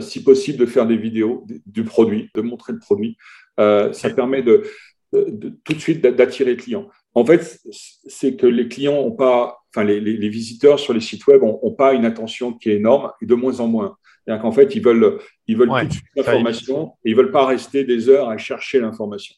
si 0.00 0.24
possible, 0.24 0.58
de 0.58 0.66
faire 0.66 0.86
des 0.86 0.96
vidéos 0.96 1.46
du 1.64 1.84
produit, 1.84 2.28
de 2.34 2.40
montrer 2.40 2.72
le 2.72 2.80
produit. 2.80 3.16
Ça 3.56 4.10
permet 4.16 4.42
de, 4.42 4.64
tout 5.12 5.74
de 5.74 5.78
suite 5.78 6.00
d'attirer 6.00 6.52
les 6.52 6.56
clients. 6.56 6.88
En 7.14 7.24
fait, 7.24 7.60
c'est 8.06 8.34
que 8.34 8.46
les 8.46 8.66
clients 8.66 8.94
n'ont 8.94 9.12
pas 9.12 9.58
enfin, 9.76 9.84
les, 9.84 10.00
les, 10.00 10.16
les, 10.16 10.28
visiteurs 10.28 10.78
sur 10.78 10.92
les 10.92 11.00
sites 11.00 11.26
web 11.26 11.42
n'ont 11.42 11.72
pas 11.72 11.92
une 11.92 12.04
attention 12.04 12.52
qui 12.52 12.70
est 12.70 12.76
énorme 12.76 13.12
et 13.20 13.26
de 13.26 13.34
moins 13.34 13.60
en 13.60 13.68
moins. 13.68 13.96
C'est-à-dire 14.24 14.42
qu'en 14.42 14.52
fait, 14.52 14.74
ils 14.74 14.82
veulent, 14.82 15.18
ils 15.46 15.56
veulent 15.56 15.70
ouais, 15.70 15.82
tout 15.82 15.88
de 15.88 15.92
suite 15.92 16.06
l'information 16.16 16.92
et 17.04 17.10
ils 17.10 17.16
veulent 17.16 17.30
pas 17.30 17.46
rester 17.46 17.84
des 17.84 18.08
heures 18.08 18.28
à 18.28 18.38
chercher 18.38 18.80
l'information. 18.80 19.34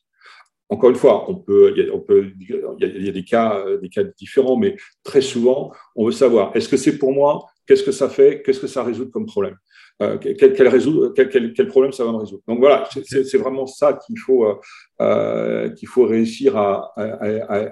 Encore 0.71 0.91
une 0.91 0.97
fois, 0.97 1.31
on 1.31 1.35
peut, 1.35 1.73
il 1.77 1.85
y 1.85 1.89
a, 1.89 1.95
on 1.95 2.01
peut, 2.01 2.31
il 2.39 2.49
y 2.49 2.85
a, 2.85 2.89
il 2.89 3.05
y 3.05 3.09
a 3.09 3.13
des 3.13 3.25
cas, 3.25 3.65
des 3.81 3.89
cas 3.89 4.05
différents, 4.05 4.57
mais 4.57 4.77
très 5.03 5.23
souvent, 5.23 5.73
on 5.97 6.07
veut 6.07 6.13
savoir 6.13 6.55
est-ce 6.55 6.69
que 6.69 6.77
c'est 6.77 6.99
pour 6.99 7.13
moi 7.13 7.47
Qu'est-ce 7.69 7.83
que 7.83 7.93
ça 7.93 8.09
fait? 8.09 8.43
Qu'est-ce 8.43 8.61
que 8.61 8.67
ça 8.67 8.83
résout 8.83 9.11
comme 9.11 9.27
problème? 9.27 9.57
Euh, 10.01 10.17
quel, 10.17 10.55
problème 11.69 11.93
ça 11.93 12.03
va 12.03 12.13
me 12.13 12.17
résoudre? 12.17 12.43
Donc 12.49 12.61
voilà, 12.61 12.89
c'est 13.05 13.37
vraiment 13.37 13.67
ça 13.67 13.93
qu'il 13.93 14.19
faut, 14.19 14.47
euh, 14.47 14.55
euh, 15.03 15.71
faut 15.87 16.07
réussir 16.07 16.57
à, 16.57 16.95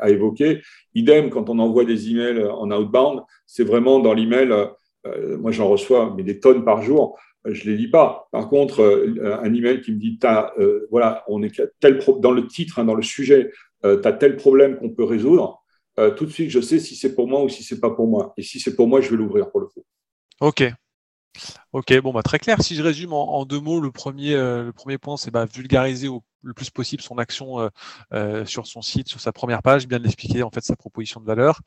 évoquer. 0.08 0.60
Idem, 0.94 1.30
quand 1.30 1.48
on 1.48 1.58
envoie 1.58 1.86
des 1.86 2.10
emails 2.10 2.44
en 2.44 2.70
outbound, 2.70 3.22
c'est 3.46 3.64
vraiment 3.64 3.98
dans 3.98 4.12
l'email, 4.12 4.52
moi 5.38 5.50
j'en 5.50 5.68
reçois 5.68 6.12
mais 6.14 6.24
des 6.24 6.40
tonnes 6.40 6.64
par 6.64 6.82
jour, 6.82 7.18
je 7.46 7.64
les 7.70 7.76
lis 7.76 7.88
pas. 7.88 8.28
Par 8.32 8.50
contre, 8.50 8.82
un 9.22 9.54
email 9.54 9.80
qui 9.80 9.92
me 9.92 9.98
dit, 9.98 10.18
voilà, 10.90 11.24
on 11.28 11.42
est 11.42 11.62
tel 11.80 12.00
dans 12.18 12.32
le 12.32 12.46
titre, 12.46 12.80
hein, 12.80 12.84
dans 12.84 12.94
le 12.94 13.02
sujet, 13.02 13.50
tu 13.82 13.88
as 13.88 14.12
tel 14.12 14.36
problème 14.36 14.76
qu'on 14.76 14.90
peut 14.90 15.04
résoudre, 15.04 15.62
tout 16.16 16.26
de 16.26 16.30
suite 16.30 16.50
je 16.50 16.60
sais 16.60 16.78
si 16.78 16.96
c'est 16.96 17.14
pour 17.14 17.28
moi 17.28 17.42
ou 17.42 17.48
si 17.48 17.62
c'est 17.62 17.80
pas 17.80 17.90
pour 17.90 18.06
moi. 18.08 18.34
Et 18.36 18.42
si 18.42 18.60
c'est 18.60 18.74
pour 18.76 18.88
moi, 18.88 19.00
je 19.00 19.10
vais 19.10 19.16
l'ouvrir 19.16 19.50
pour 19.50 19.60
le 19.60 19.66
coup. 19.66 19.84
Ok, 20.40 20.62
Ok, 21.72 21.92
bon, 22.00 22.12
bah, 22.12 22.22
très 22.22 22.38
clair. 22.38 22.62
Si 22.62 22.74
je 22.74 22.82
résume 22.82 23.12
en, 23.12 23.38
en 23.38 23.44
deux 23.44 23.60
mots, 23.60 23.80
le 23.80 23.90
premier, 23.92 24.34
euh, 24.34 24.64
le 24.64 24.72
premier 24.72 24.98
point, 24.98 25.16
c'est 25.16 25.30
bah, 25.30 25.44
vulgariser 25.46 26.08
au 26.08 26.22
le 26.46 26.54
plus 26.54 26.70
possible 26.70 27.02
son 27.02 27.18
action 27.18 27.60
euh, 27.60 27.68
euh, 28.12 28.44
sur 28.44 28.66
son 28.66 28.82
site, 28.82 29.08
sur 29.08 29.20
sa 29.20 29.32
première 29.32 29.62
page, 29.62 29.86
bien 29.86 30.02
expliquer 30.04 30.42
en 30.42 30.50
fait 30.50 30.62
sa 30.62 30.76
proposition 30.76 31.20
de 31.20 31.26
valeur. 31.26 31.60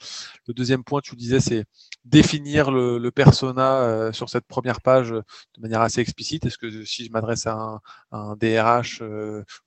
Le 0.48 0.54
deuxième 0.54 0.84
point, 0.84 1.02
tu 1.02 1.16
disais, 1.16 1.40
c'est 1.40 1.66
définir 2.06 2.72
le, 2.72 2.98
le 2.98 3.12
persona 3.12 3.82
euh, 3.82 4.12
sur 4.12 4.30
cette 4.30 4.46
première 4.46 4.82
page 4.82 5.12
de 5.12 5.62
manière 5.62 5.82
assez 5.82 6.02
explicite. 6.02 6.46
Est-ce 6.46 6.58
que 6.58 6.86
si 6.86 7.06
je 7.06 7.12
m'adresse 7.12 7.46
à 7.48 7.54
un, 7.54 7.82
un 8.12 8.36
DRH 8.36 9.04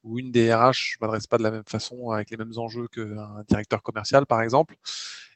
ou 0.02 0.18
une 0.18 0.32
DRH, 0.32 0.94
je 0.94 0.98
m'adresse 1.00 1.26
pas 1.26 1.38
de 1.38 1.42
la 1.42 1.50
même 1.50 1.64
façon 1.66 2.10
avec 2.10 2.30
les 2.30 2.36
mêmes 2.36 2.52
enjeux 2.56 2.88
qu'un 2.88 3.44
directeur 3.48 3.82
commercial, 3.82 4.26
par 4.26 4.42
exemple. 4.42 4.76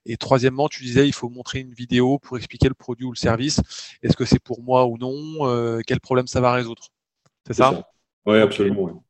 Et 0.06 0.16
troisièmement, 0.16 0.68
tu 0.68 0.84
disais, 0.84 1.06
il 1.06 1.12
faut 1.12 1.28
montrer 1.28 1.58
une 1.60 1.74
vidéo 1.74 2.18
pour 2.18 2.36
expliquer 2.36 2.68
le 2.68 2.74
produit 2.74 3.04
ou 3.04 3.10
le 3.10 3.16
service. 3.16 3.60
Est-ce 4.02 4.16
que 4.16 4.24
c'est 4.24 4.38
pour 4.38 4.62
moi 4.62 4.86
ou 4.86 4.96
non 4.98 5.46
euh, 5.48 5.80
Quel 5.84 6.00
problème 6.00 6.28
ça 6.28 6.40
va 6.40 6.52
résoudre? 6.52 6.84
C'est 7.46 7.54
ça, 7.54 7.72
ça 7.72 7.90
Oui, 8.24 8.38
absolument. 8.38 9.04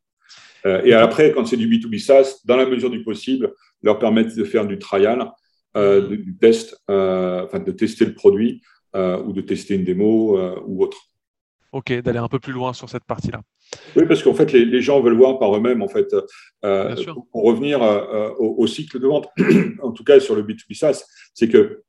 Euh, 0.67 0.83
et 0.85 0.93
après, 0.93 1.33
quand 1.33 1.47
c'est 1.47 1.57
du 1.57 1.69
B2B 1.69 1.99
SaaS, 1.99 2.41
dans 2.45 2.57
la 2.57 2.67
mesure 2.67 2.91
du 2.91 3.03
possible, 3.03 3.55
leur 3.83 3.99
permettre 3.99 4.35
de 4.35 4.45
faire 4.45 4.67
du 4.67 4.79
trial, 4.79 5.31
euh, 5.77 6.17
du 6.17 6.37
test, 6.37 6.77
euh, 6.91 7.45
enfin 7.45 7.61
de 7.61 7.71
tester 7.73 8.05
le 8.05 8.15
produit 8.15 8.63
ou 8.95 9.35
de 9.35 9.43
tester 9.43 9.75
une 9.75 9.85
démo 9.85 10.41
ou 10.65 10.83
autre. 10.83 10.97
Ok, 11.71 11.93
d'aller 11.93 12.19
un 12.19 12.29
peu 12.29 12.39
plus 12.39 12.55
loin 12.55 12.73
sur 12.73 12.89
cette 12.89 13.05
partie-là. 13.05 13.43
Oui, 13.95 14.07
parce 14.09 14.23
qu'en 14.23 14.33
fait, 14.33 14.55
les, 14.55 14.65
les, 14.65 14.81
gens 14.81 15.03
veulent 15.03 15.19
voir 15.19 15.39
par 15.39 15.55
eux-mêmes, 15.55 15.83
en 15.83 15.89
fait, 15.89 16.17
pour, 16.63 17.27
pour, 17.31 17.45
revenir 17.45 17.83
au, 18.39 18.55
au, 18.57 18.67
cycle 18.67 18.99
de 18.99 19.07
vente, 19.07 19.29
en 19.83 19.93
tout 19.93 20.03
cas 20.03 20.19
sur 20.19 20.35
le 20.35 20.43
B2B 20.45 20.75
SaaS, 20.75 21.05
c'est 21.35 21.51
que 21.51 21.83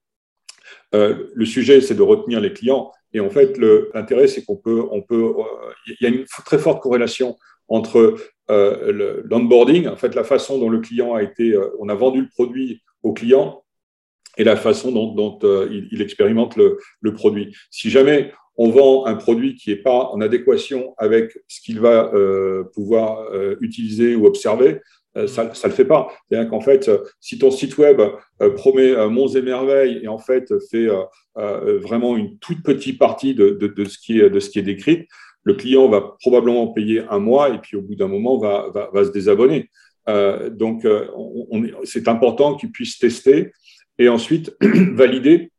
le 0.91 1.45
sujet, 1.45 1.79
c'est 1.79 1.95
de 1.95 2.01
retenir 2.01 2.41
les 2.41 2.51
clients. 2.51 2.91
Et 3.13 3.21
en 3.21 3.29
fait, 3.29 3.57
l'intérêt, 3.93 4.27
c'est 4.27 4.43
qu'on 4.43 4.57
peut, 4.57 4.83
on 4.91 5.01
peut, 5.01 5.31
il 5.87 5.95
y 6.01 6.05
a 6.07 6.09
une 6.09 6.25
très 6.25 6.59
forte 6.59 6.83
corrélation 6.83 7.37
entre 7.69 8.17
euh, 8.49 9.23
l'onboarding, 9.25 9.87
en 9.87 9.95
fait, 9.95 10.15
la 10.15 10.23
façon 10.23 10.57
dont 10.59 10.69
le 10.69 10.79
client 10.79 11.13
a 11.13 11.23
été, 11.23 11.53
euh, 11.53 11.69
on 11.79 11.89
a 11.89 11.95
vendu 11.95 12.21
le 12.21 12.29
produit 12.29 12.81
au 13.03 13.13
client 13.13 13.63
et 14.37 14.43
la 14.43 14.55
façon 14.55 14.91
dont, 14.91 15.39
euh, 15.43 15.67
il, 15.91 16.01
expérimente 16.01 16.55
le, 16.55 17.13
produit. 17.13 17.55
Si 17.71 17.89
jamais 17.89 18.31
on 18.55 18.69
vend 18.69 19.05
un 19.05 19.15
produit 19.15 19.55
qui 19.55 19.69
n'est 19.69 19.77
pas 19.77 20.09
en 20.11 20.21
adéquation 20.21 20.93
avec 20.97 21.37
ce 21.47 21.61
qu'il 21.61 21.79
va 21.79 22.11
pouvoir 22.73 23.27
utiliser 23.61 24.15
ou 24.15 24.25
observer, 24.25 24.81
ça 25.27 25.43
ne 25.45 25.49
le 25.49 25.69
fait 25.69 25.85
pas. 25.85 26.11
C'est-à-dire 26.27 26.49
qu'en 26.49 26.61
fait, 26.61 26.89
si 27.19 27.37
ton 27.37 27.51
site 27.51 27.77
web 27.77 28.01
promet 28.55 29.07
monts 29.09 29.27
et 29.27 29.43
merveilles 29.43 29.99
et 30.01 30.07
en 30.07 30.17
fait 30.17 30.51
fait 30.71 30.87
vraiment 31.35 32.17
une 32.17 32.39
toute 32.39 32.63
petite 32.63 32.97
partie 32.97 33.35
de 33.35 33.85
ce 33.85 33.99
qui 33.99 34.19
est 34.19 34.63
décrit, 34.63 35.07
le 35.43 35.53
client 35.53 35.87
va 35.87 36.15
probablement 36.19 36.67
payer 36.67 37.03
un 37.09 37.19
mois 37.19 37.49
et 37.49 37.59
puis 37.59 37.77
au 37.77 37.81
bout 37.81 37.95
d'un 37.95 38.07
moment 38.07 38.37
va, 38.37 38.69
va, 38.73 38.89
va, 38.93 39.05
se 39.05 39.11
désabonner. 39.11 39.69
Euh, 40.09 40.49
donc, 40.49 40.85
euh, 40.85 41.07
c'est 41.83 42.07
important 42.07 42.55
qu'il 42.55 42.71
puisse 42.71 42.97
tester 42.97 43.51
et 43.97 44.09
ensuite 44.09 44.55
valider. 44.61 45.51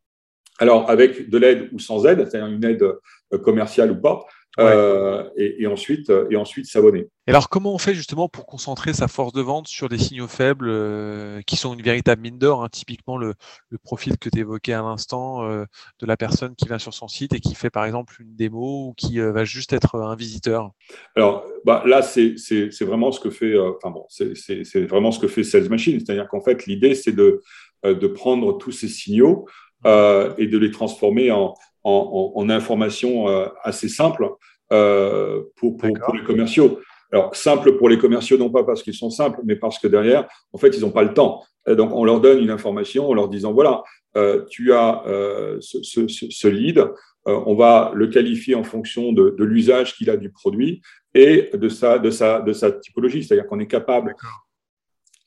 Alors, 0.59 0.91
avec 0.91 1.31
de 1.31 1.38
l'aide 1.38 1.69
ou 1.73 1.79
sans 1.79 2.07
aide, 2.07 2.27
c'est-à-dire 2.29 2.47
une 2.47 2.64
aide 2.64 2.83
euh, 2.83 3.38
commerciale 3.38 3.93
ou 3.93 4.01
pas, 4.01 4.27
Ouais. 4.59 4.64
Euh, 4.66 5.23
et, 5.37 5.62
et, 5.62 5.66
ensuite, 5.66 6.12
et 6.31 6.37
ensuite 6.37 6.66
s'abonner. 6.66 7.09
Et 7.29 7.31
alors, 7.31 7.51
comment 7.51 7.75
on 7.75 7.79
fait 7.79 7.94
justement 7.94 8.29
pour 8.29 8.47
concentrer 8.47 8.94
sa 8.94 9.07
force 9.07 9.35
de 9.35 9.42
vente 9.42 9.68
sur 9.68 9.90
des 9.90 9.99
signaux 9.99 10.29
faibles 10.29 10.68
euh, 10.71 11.42
qui 11.42 11.57
sont 11.57 11.75
une 11.75 11.83
véritable 11.83 12.23
mine 12.23 12.38
d'or 12.38 12.64
hein, 12.64 12.68
Typiquement, 12.73 13.18
le, 13.18 13.35
le, 13.68 13.77
profil 13.77 14.16
que 14.16 14.31
tu 14.31 14.38
évoquais 14.38 14.73
à 14.73 14.81
l'instant 14.81 15.44
euh, 15.44 15.64
de 16.01 16.07
la 16.07 16.16
personne 16.16 16.55
qui 16.57 16.66
vient 16.66 16.79
sur 16.79 16.94
son 16.94 17.07
site 17.07 17.35
et 17.35 17.40
qui 17.40 17.55
fait 17.55 17.68
par 17.68 17.85
exemple 17.85 18.16
une 18.21 18.35
démo 18.35 18.88
ou 18.88 18.94
qui 18.97 19.21
euh, 19.21 19.31
va 19.31 19.44
juste 19.44 19.75
être 19.75 19.97
un 19.97 20.16
visiteur? 20.16 20.71
Alors 21.16 21.44
bah, 21.66 21.83
là, 21.85 22.01
c'est 22.01 22.35
vraiment 22.81 23.12
ce 23.12 23.21
que 23.21 23.29
fait, 23.29 23.53
euh, 23.53 23.73
enfin 23.77 23.90
bon, 23.90 24.07
c'est 24.09 24.87
vraiment 24.87 25.12
ce 25.12 25.18
que 25.18 25.29
fait 25.29 25.44
Sales 25.44 25.68
Machine, 25.68 26.01
c'est-à-dire 26.01 26.29
qu'en 26.29 26.40
fait, 26.40 26.64
l'idée 26.64 26.94
c'est 26.94 27.12
de, 27.12 27.42
de 27.85 28.07
prendre 28.07 28.57
tous 28.57 28.73
ces 28.73 28.88
signaux 28.88 29.47
et 29.85 30.47
de 30.47 30.59
les 30.59 30.71
transformer 30.71 31.31
en, 31.31 31.55
en, 31.88 32.33
en, 32.37 32.42
en 32.42 32.51
informations 32.51 33.29
euh, 33.29 33.46
assez 33.62 33.88
simples 33.88 34.29
euh, 34.72 35.42
pour, 35.57 35.77
pour, 35.77 35.90
pour, 36.05 36.14
les 36.14 36.22
commerciaux. 36.22 36.81
Alors, 37.11 37.35
simple 37.35 37.77
pour 37.79 37.88
les 37.88 37.98
commerciaux, 37.98 38.37
non 38.37 38.51
pas 38.51 38.64
parce 38.64 38.83
qu'ils 38.83 38.94
sont 38.94 39.11
simples, 39.11 39.40
mais 39.44 39.57
parce 39.57 39.79
que 39.79 39.88
derrière, 39.88 40.29
en 40.53 40.59
fait, 40.59 40.77
ils 40.77 40.83
n'ont 40.83 40.90
pas 40.90 41.03
le 41.03 41.14
temps. 41.14 41.42
Et 41.66 41.74
donc, 41.74 41.90
on 41.92 42.05
leur 42.05 42.20
donne 42.20 42.38
une 42.38 42.51
information 42.51 43.09
en 43.09 43.14
leur 43.14 43.29
disant, 43.29 43.53
voilà, 43.53 43.83
euh, 44.16 44.44
tu 44.51 44.72
as 44.72 45.03
euh, 45.07 45.59
ce, 45.61 45.83
ce, 45.83 46.07
ce, 46.09 46.48
lead, 46.48 46.79
euh, 46.79 46.92
on 47.24 47.55
va 47.55 47.92
le 47.94 48.09
qualifier 48.09 48.55
en 48.55 48.64
fonction 48.64 49.12
de, 49.12 49.35
de 49.38 49.44
l'usage 49.44 49.94
qu'il 49.96 50.11
a 50.11 50.16
du 50.16 50.31
produit 50.31 50.83
et 51.14 51.51
de 51.55 51.68
sa, 51.68 51.98
de 51.98 52.11
sa, 52.11 52.40
de 52.40 52.53
sa 52.53 52.72
typologie. 52.72 53.24
C'est-à-dire 53.24 53.46
qu'on 53.46 53.61
est 53.61 53.66
capable 53.66 54.14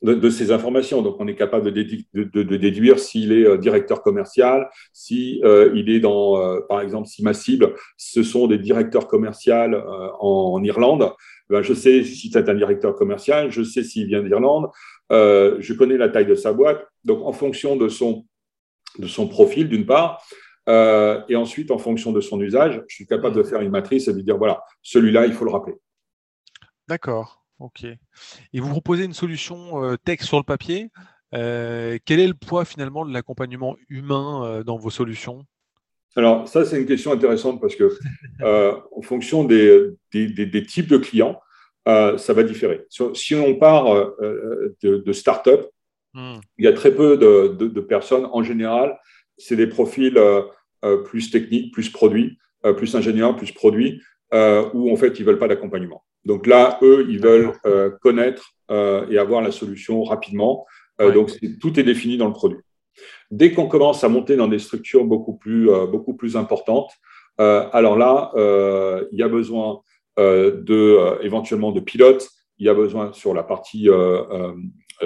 de, 0.01 0.29
ces 0.29 0.51
informations. 0.51 1.01
Donc, 1.01 1.17
on 1.19 1.27
est 1.27 1.35
capable 1.35 1.71
de, 1.71 2.57
déduire 2.57 2.99
s'il 2.99 3.31
est 3.31 3.45
euh, 3.45 3.57
directeur 3.57 4.01
commercial, 4.01 4.69
si 4.93 5.41
euh, 5.43 5.71
il 5.75 5.89
est 5.89 5.99
dans, 5.99 6.41
euh, 6.41 6.59
par 6.67 6.81
exemple, 6.81 7.07
si 7.07 7.23
ma 7.23 7.33
cible, 7.33 7.75
ce 7.97 8.23
sont 8.23 8.47
des 8.47 8.57
directeurs 8.57 9.07
commerciaux 9.07 9.53
en, 9.53 10.53
en, 10.55 10.63
Irlande. 10.63 11.11
Ben, 11.49 11.61
je 11.61 11.73
sais 11.73 12.03
si 12.03 12.29
c'est 12.31 12.49
un 12.49 12.53
directeur 12.53 12.95
commercial, 12.95 13.51
je 13.51 13.63
sais 13.63 13.83
s'il 13.83 14.07
vient 14.07 14.23
d'Irlande. 14.23 14.69
je 15.09 15.73
connais 15.73 15.97
la 15.97 16.09
taille 16.09 16.25
de 16.25 16.35
sa 16.35 16.53
boîte. 16.53 16.85
Donc, 17.03 17.25
en 17.25 17.33
fonction 17.33 17.75
de 17.75 17.87
son, 17.87 18.25
de 18.97 19.07
son 19.07 19.27
profil, 19.27 19.67
d'une 19.67 19.85
part, 19.85 20.23
et 20.67 21.35
ensuite, 21.35 21.71
en 21.71 21.77
fonction 21.77 22.11
de 22.11 22.21
son 22.21 22.39
usage, 22.39 22.81
je 22.87 22.95
suis 22.95 23.05
capable 23.05 23.35
de 23.35 23.43
faire 23.43 23.61
une 23.61 23.71
matrice 23.71 24.07
et 24.07 24.13
de 24.13 24.21
dire, 24.21 24.37
voilà, 24.37 24.61
celui-là, 24.81 25.25
il 25.25 25.33
faut 25.33 25.45
le 25.45 25.51
rappeler. 25.51 25.75
D'accord, 26.87 27.40
ok. 27.61 27.85
Et 27.85 28.59
vous 28.59 28.69
proposez 28.69 29.05
une 29.05 29.13
solution 29.13 29.97
texte 30.03 30.27
sur 30.27 30.37
le 30.37 30.43
papier. 30.43 30.89
quel 31.31 32.19
est 32.19 32.27
le 32.27 32.33
poids 32.33 32.65
finalement 32.65 33.05
de 33.05 33.13
l'accompagnement 33.13 33.75
humain 33.89 34.63
dans 34.65 34.77
vos 34.77 34.89
solutions? 34.89 35.45
Alors, 36.15 36.47
ça, 36.47 36.65
c'est 36.65 36.79
une 36.79 36.85
question 36.85 37.11
intéressante 37.11 37.61
parce 37.61 37.75
que, 37.75 37.97
euh, 38.41 38.73
en 38.95 39.01
fonction 39.01 39.43
des, 39.43 39.91
des, 40.13 40.65
types 40.65 40.87
de 40.87 40.97
clients, 40.97 41.39
euh, 41.87 42.17
ça 42.17 42.33
va 42.33 42.43
différer. 42.43 42.85
Si 42.89 43.35
on 43.35 43.55
part 43.55 43.93
euh, 43.93 44.75
de, 44.83 44.97
de 44.97 45.13
start-up, 45.13 45.69
hmm. 46.13 46.39
il 46.57 46.65
y 46.65 46.67
a 46.67 46.73
très 46.73 46.93
peu 46.93 47.17
de, 47.17 47.55
de 47.65 47.81
personnes. 47.81 48.27
En 48.31 48.43
général, 48.43 48.99
c'est 49.37 49.55
des 49.55 49.67
profils 49.67 50.19
plus 51.05 51.31
techniques, 51.31 51.73
plus 51.73 51.89
produits, 51.89 52.37
plus 52.77 52.95
ingénieurs, 52.95 53.35
plus 53.35 53.51
produits, 53.51 54.01
où 54.31 54.91
en 54.91 54.95
fait, 54.97 55.17
ils 55.17 55.21
ne 55.21 55.27
veulent 55.27 55.39
pas 55.39 55.47
d'accompagnement. 55.47 56.03
Donc 56.25 56.47
là, 56.47 56.79
eux, 56.81 57.05
ils 57.09 57.19
veulent 57.19 57.53
connaître 58.01 58.53
et 58.69 59.17
avoir 59.17 59.41
la 59.41 59.51
solution 59.51 60.03
rapidement. 60.03 60.65
Donc, 60.99 61.31
tout 61.59 61.79
est 61.79 61.83
défini 61.83 62.17
dans 62.17 62.27
le 62.27 62.33
produit. 62.33 62.59
Dès 63.29 63.53
qu'on 63.53 63.67
commence 63.67 64.03
à 64.03 64.09
monter 64.09 64.35
dans 64.35 64.47
des 64.47 64.59
structures 64.59 65.05
beaucoup 65.05 65.35
plus, 65.35 65.69
euh, 65.69 65.85
beaucoup 65.85 66.15
plus 66.15 66.35
importantes, 66.35 66.91
euh, 67.39 67.67
alors 67.71 67.97
là, 67.97 68.31
euh, 68.35 69.05
il 69.11 69.19
y 69.19 69.23
a 69.23 69.29
besoin 69.29 69.81
de, 70.17 71.23
éventuellement 71.23 71.71
de 71.71 71.79
pilotes, 71.79 72.29
il 72.59 72.67
y 72.67 72.69
a 72.69 72.75
besoin 72.75 73.11
sur 73.13 73.33
la 73.33 73.41
partie 73.41 73.89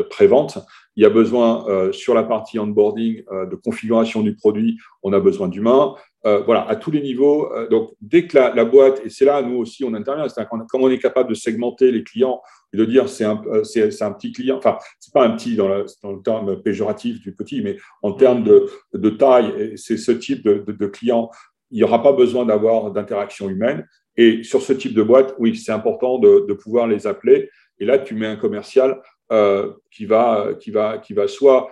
pré-vente, 0.10 0.58
il 0.98 1.04
y 1.04 1.06
a 1.06 1.10
besoin 1.10 1.92
sur 1.94 2.14
la 2.14 2.24
partie 2.24 2.60
onboarding 2.60 3.24
de 3.24 3.56
configuration 3.56 4.24
du 4.24 4.36
produit, 4.36 4.78
on 5.04 5.14
a 5.14 5.22
besoin 5.22 5.48
d'humains. 5.48 5.96
Voilà, 6.46 6.68
à 6.68 6.76
tous 6.76 6.90
les 6.90 7.02
niveaux. 7.02 7.52
donc, 7.70 7.92
dès 8.02 8.26
que 8.26 8.38
la, 8.38 8.66
boîte, 8.66 9.02
et 9.06 9.10
c'est 9.10 9.26
là, 9.26 9.42
nous 9.42 9.58
aussi, 9.58 9.84
on 9.84 9.94
intervient, 9.94 10.28
c'est 10.28 10.46
comme 10.48 10.82
on 10.82 10.90
est 10.90 10.98
capable 10.98 11.30
de 11.30 11.36
segmenter 11.36 11.92
les 11.92 12.04
clients 12.04 12.42
et 12.74 12.78
de 12.78 12.86
dire 12.86 13.08
c'est 13.10 13.24
un, 13.24 13.42
euh, 13.48 13.64
c'est, 13.64 14.02
un 14.02 14.12
petit 14.12 14.32
client, 14.32 14.58
enfin, 14.58 14.78
c'est 15.00 15.14
pas 15.14 15.26
un 15.26 15.32
petit 15.32 15.56
dans, 15.56 15.68
le 15.70 16.22
terme 16.24 16.62
péjoratif 16.62 17.22
du 17.22 17.34
petit, 17.34 17.62
mais 17.62 17.78
en 18.02 18.14
termes 18.14 18.44
de, 18.44 19.10
taille, 19.12 19.78
c'est 19.78 19.98
ce 19.98 20.12
type 20.12 20.44
de, 20.44 20.64
de, 20.68 20.88
client, 20.88 21.30
il 21.72 21.78
n'y 21.78 21.84
aura 21.84 22.04
pas 22.04 22.14
besoin 22.14 22.46
d'avoir 22.46 22.92
d'interaction 22.92 23.50
humaine. 23.50 23.88
Et 24.18 24.44
sur 24.44 24.62
ce 24.62 24.74
type 24.74 24.94
de 24.94 25.04
boîte, 25.04 25.36
oui, 25.40 25.56
c'est 25.56 25.72
important 25.72 26.20
de, 26.20 26.54
pouvoir 26.54 26.88
les 26.88 27.08
appeler. 27.08 27.50
Et 27.80 27.86
là, 27.86 27.98
tu 27.98 28.16
mets 28.16 28.28
un 28.28 28.38
commercial 28.38 29.02
euh, 29.32 29.74
qui, 29.92 30.06
va, 30.06 30.50
qui, 30.60 30.72
va, 30.72 30.98
qui 30.98 31.14
va 31.14 31.28
soit 31.28 31.70
euh, 31.70 31.72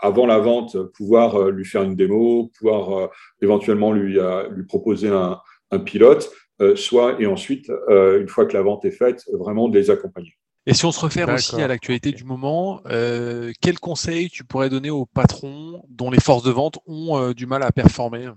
avant 0.00 0.26
la 0.26 0.38
vente, 0.38 0.76
pouvoir 0.94 1.50
lui 1.50 1.64
faire 1.64 1.82
une 1.82 1.94
démo, 1.94 2.50
pouvoir 2.58 3.10
éventuellement 3.42 3.92
lui, 3.92 4.18
lui 4.50 4.66
proposer 4.66 5.08
un, 5.08 5.38
un 5.70 5.78
pilote, 5.78 6.30
euh, 6.60 6.76
soit, 6.76 7.20
et 7.20 7.26
ensuite, 7.26 7.70
euh, 7.88 8.20
une 8.20 8.28
fois 8.28 8.44
que 8.44 8.52
la 8.52 8.62
vente 8.62 8.84
est 8.84 8.90
faite, 8.90 9.24
vraiment 9.32 9.68
de 9.68 9.78
les 9.78 9.90
accompagner. 9.90 10.34
Et 10.66 10.74
si 10.74 10.84
on 10.84 10.92
se 10.92 11.00
réfère 11.00 11.28
aussi 11.30 11.60
à 11.60 11.66
l'actualité 11.66 12.12
du 12.12 12.24
moment, 12.24 12.82
euh, 12.86 13.50
quels 13.62 13.78
conseils 13.78 14.28
tu 14.28 14.44
pourrais 14.44 14.68
donner 14.68 14.90
aux 14.90 15.06
patrons 15.06 15.82
dont 15.88 16.10
les 16.10 16.20
forces 16.20 16.42
de 16.42 16.50
vente 16.50 16.78
ont 16.86 17.32
du 17.32 17.46
mal 17.46 17.62
à 17.62 17.72
performer? 17.72 18.28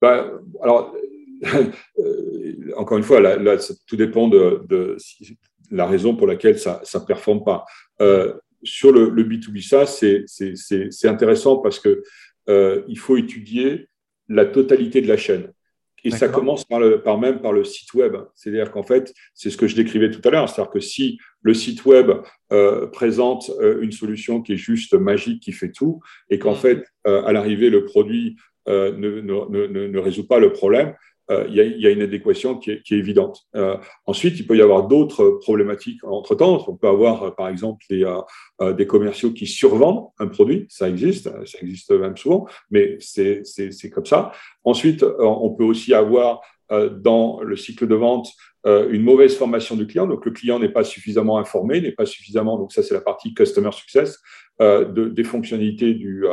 Bah, 0.00 0.30
Alors, 0.62 0.94
encore 2.76 2.98
une 2.98 3.04
fois, 3.04 3.20
là, 3.20 3.56
tout 3.88 3.96
dépend 3.96 4.28
de, 4.28 4.96
la 5.72 5.86
raison 5.86 6.14
pour 6.14 6.28
laquelle 6.28 6.58
ça 6.60 6.80
ne 6.94 7.00
performe 7.00 7.42
pas. 7.42 7.64
Sur 8.62 8.92
le, 8.92 9.08
le, 9.10 9.24
B2B 9.24 9.66
ça, 9.66 9.86
c'est 9.86 11.08
intéressant 11.08 11.58
parce 11.58 11.78
que 11.78 12.02
il 12.48 12.98
faut 12.98 13.16
étudier 13.16 13.88
la 14.28 14.44
totalité 14.44 15.00
de 15.00 15.08
la 15.08 15.16
chaîne. 15.16 15.52
Et 16.06 16.10
ça 16.10 16.28
commence 16.28 16.64
par, 16.64 16.78
le, 16.78 17.02
par, 17.02 17.18
même 17.18 17.40
par 17.40 17.52
le 17.52 17.64
site 17.64 17.92
web. 17.94 18.16
C'est-à-dire 18.36 18.70
qu'en 18.70 18.84
fait, 18.84 19.12
c'est 19.34 19.50
ce 19.50 19.56
que 19.56 19.66
je 19.66 19.74
décrivais 19.74 20.08
tout 20.08 20.20
à 20.24 20.30
l'heure. 20.30 20.48
C'est-à-dire 20.48 20.70
que 20.70 20.78
si 20.78 21.18
le 21.42 21.52
site 21.52 21.84
web 21.84 22.12
euh, 22.52 22.86
présente 22.86 23.50
euh, 23.60 23.80
une 23.82 23.90
solution 23.90 24.40
qui 24.40 24.52
est 24.52 24.56
juste 24.56 24.94
magique, 24.94 25.42
qui 25.42 25.50
fait 25.50 25.72
tout, 25.72 26.00
et 26.30 26.38
qu'en 26.38 26.52
mm. 26.52 26.58
fait, 26.58 26.84
euh, 27.08 27.24
à 27.24 27.32
l'arrivée, 27.32 27.70
le 27.70 27.84
produit 27.84 28.36
ne, 28.68 28.90
ne, 28.90 29.20
ne, 29.20 29.86
ne, 29.86 29.98
résout 29.98 30.26
pas 30.26 30.40
le 30.40 30.52
problème, 30.52 30.88
euh, 30.88 30.94
il 31.30 31.54
y, 31.54 31.86
a, 31.86 31.90
une 31.90 32.02
adéquation 32.02 32.56
qui 32.56 32.70
est, 32.70 32.92
évidente. 32.92 33.46
Euh, 33.56 33.76
ensuite, 34.06 34.38
il 34.38 34.46
peut 34.46 34.56
y 34.56 34.62
avoir 34.62 34.86
d'autres 34.86 35.38
problématiques 35.42 36.02
entre-temps. 36.04 36.64
On 36.68 36.76
peut 36.76 36.88
avoir, 36.88 37.22
euh, 37.24 37.30
par 37.30 37.48
exemple, 37.48 37.84
des 37.88 38.86
commerciaux 38.86 39.32
qui 39.32 39.46
survendent 39.46 40.08
un 40.18 40.28
produit. 40.28 40.66
Ça 40.68 40.88
existe, 40.88 41.24
ça 41.46 41.58
existe 41.60 41.90
même 41.90 42.16
souvent, 42.16 42.46
mais 42.70 42.96
c'est 43.00 43.42
comme 43.92 44.06
ça. 44.06 44.32
Ensuite, 44.64 45.04
on 45.18 45.50
peut 45.50 45.64
aussi 45.64 45.94
avoir 45.94 46.40
dans 46.68 47.40
le 47.42 47.56
cycle 47.56 47.86
de 47.86 47.94
vente 47.94 48.28
une 48.66 49.02
mauvaise 49.02 49.36
formation 49.36 49.76
du 49.76 49.86
client. 49.86 50.08
Donc, 50.08 50.24
le 50.24 50.32
client 50.32 50.58
n'est 50.58 50.68
pas 50.68 50.82
suffisamment 50.82 51.38
informé, 51.38 51.80
n'est 51.80 51.92
pas 51.92 52.04
suffisamment, 52.04 52.58
donc 52.58 52.72
ça 52.72 52.82
c'est 52.82 52.94
la 52.94 53.00
partie 53.00 53.32
customer 53.32 53.70
success, 53.70 54.18
de, 54.58 55.08
des 55.08 55.24
fonctionnalités 55.24 55.94
du, 55.94 56.24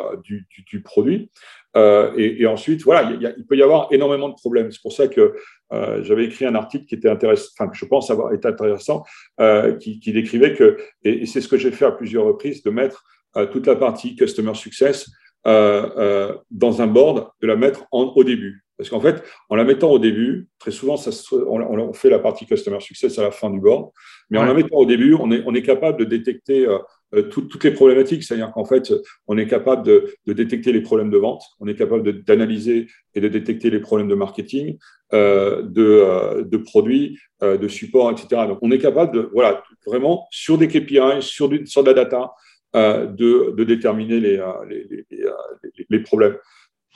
du 0.65 0.81
produit. 0.81 1.29
Euh, 1.75 2.13
et, 2.15 2.45
ensuite, 2.45 2.83
voilà, 2.83 3.11
il, 3.11 3.45
peut 3.45 3.57
y 3.57 3.63
avoir 3.63 3.87
énormément 3.91 4.29
de 4.29 4.35
problèmes. 4.35 4.71
C'est 4.71 4.81
pour 4.81 4.93
ça 4.93 5.07
que 5.07 5.35
euh, 5.71 6.03
j'avais 6.03 6.25
écrit 6.25 6.45
un 6.45 6.55
article 6.55 6.85
qui 6.85 6.95
était 6.95 7.09
intéressant, 7.09 7.49
enfin, 7.57 7.69
que 7.69 7.77
je 7.77 7.85
pense 7.85 8.11
avoir 8.11 8.33
été 8.33 8.47
intéressant, 8.47 9.03
euh, 9.39 9.75
qui, 9.77 9.99
décrivait 10.11 10.53
que, 10.53 10.77
et, 11.03 11.25
c'est 11.25 11.41
ce 11.41 11.47
que 11.47 11.57
j'ai 11.57 11.71
fait 11.71 11.85
à 11.85 11.91
plusieurs 11.91 12.25
reprises, 12.25 12.63
de 12.63 12.69
mettre 12.69 13.03
toute 13.51 13.65
la 13.65 13.75
partie 13.75 14.15
Customer 14.15 14.53
Success 14.53 15.09
dans 15.43 16.81
un 16.81 16.87
board, 16.87 17.29
de 17.41 17.47
la 17.47 17.55
mettre 17.55 17.85
en, 17.91 18.03
au 18.15 18.23
début. 18.23 18.62
Parce 18.77 18.89
qu'en 18.89 18.99
fait, 18.99 19.23
en 19.49 19.55
la 19.55 19.63
mettant 19.63 19.91
au 19.91 19.99
début, 19.99 20.47
très 20.59 20.71
souvent, 20.71 20.97
ça, 20.97 21.11
on, 21.47 21.93
fait 21.93 22.09
la 22.09 22.19
partie 22.19 22.45
Customer 22.45 22.79
Success 22.79 23.19
à 23.19 23.23
la 23.23 23.31
fin 23.31 23.49
du 23.49 23.59
board, 23.59 23.91
mais 24.29 24.39
en 24.39 24.45
la 24.45 24.53
mettant 24.53 24.77
au 24.77 24.85
début, 24.85 25.13
on 25.13 25.31
est, 25.31 25.43
on 25.45 25.53
est 25.53 25.61
capable 25.61 25.99
de 25.99 26.05
détecter 26.05 26.67
euh, 27.13 27.21
toutes 27.21 27.63
les 27.63 27.71
problématiques. 27.71 28.23
C'est-à-dire 28.23 28.51
qu'en 28.51 28.65
fait, 28.65 28.91
on 29.27 29.37
est 29.37 29.47
capable 29.47 29.83
de, 29.85 30.15
détecter 30.25 30.71
les 30.71 30.81
problèmes 30.81 31.11
de 31.11 31.17
vente, 31.17 31.43
on 31.59 31.67
est 31.67 31.75
capable 31.75 32.23
d'analyser 32.23 32.87
et 33.13 33.21
de 33.21 33.27
détecter 33.27 33.69
les 33.69 33.79
problèmes 33.79 34.07
de 34.07 34.15
marketing, 34.15 34.77
euh, 35.13 35.61
de, 35.61 35.83
euh, 35.83 36.43
de, 36.43 36.57
produits, 36.57 37.19
de 37.41 37.67
support, 37.67 38.09
etc. 38.11 38.47
Donc, 38.47 38.59
on 38.61 38.71
est 38.71 38.79
capable 38.79 39.13
de, 39.13 39.29
voilà, 39.33 39.63
vraiment, 39.85 40.27
sur 40.31 40.57
des 40.57 40.67
KPI, 40.67 41.21
sur, 41.21 41.51
sur 41.65 41.83
de 41.83 41.91
la 41.91 41.93
data, 41.93 42.31
de, 42.73 43.51
de, 43.51 43.63
déterminer 43.63 44.19
les, 44.19 44.43
les, 44.67 45.05
les, 45.11 45.85
les 45.89 45.99
problèmes. 45.99 46.37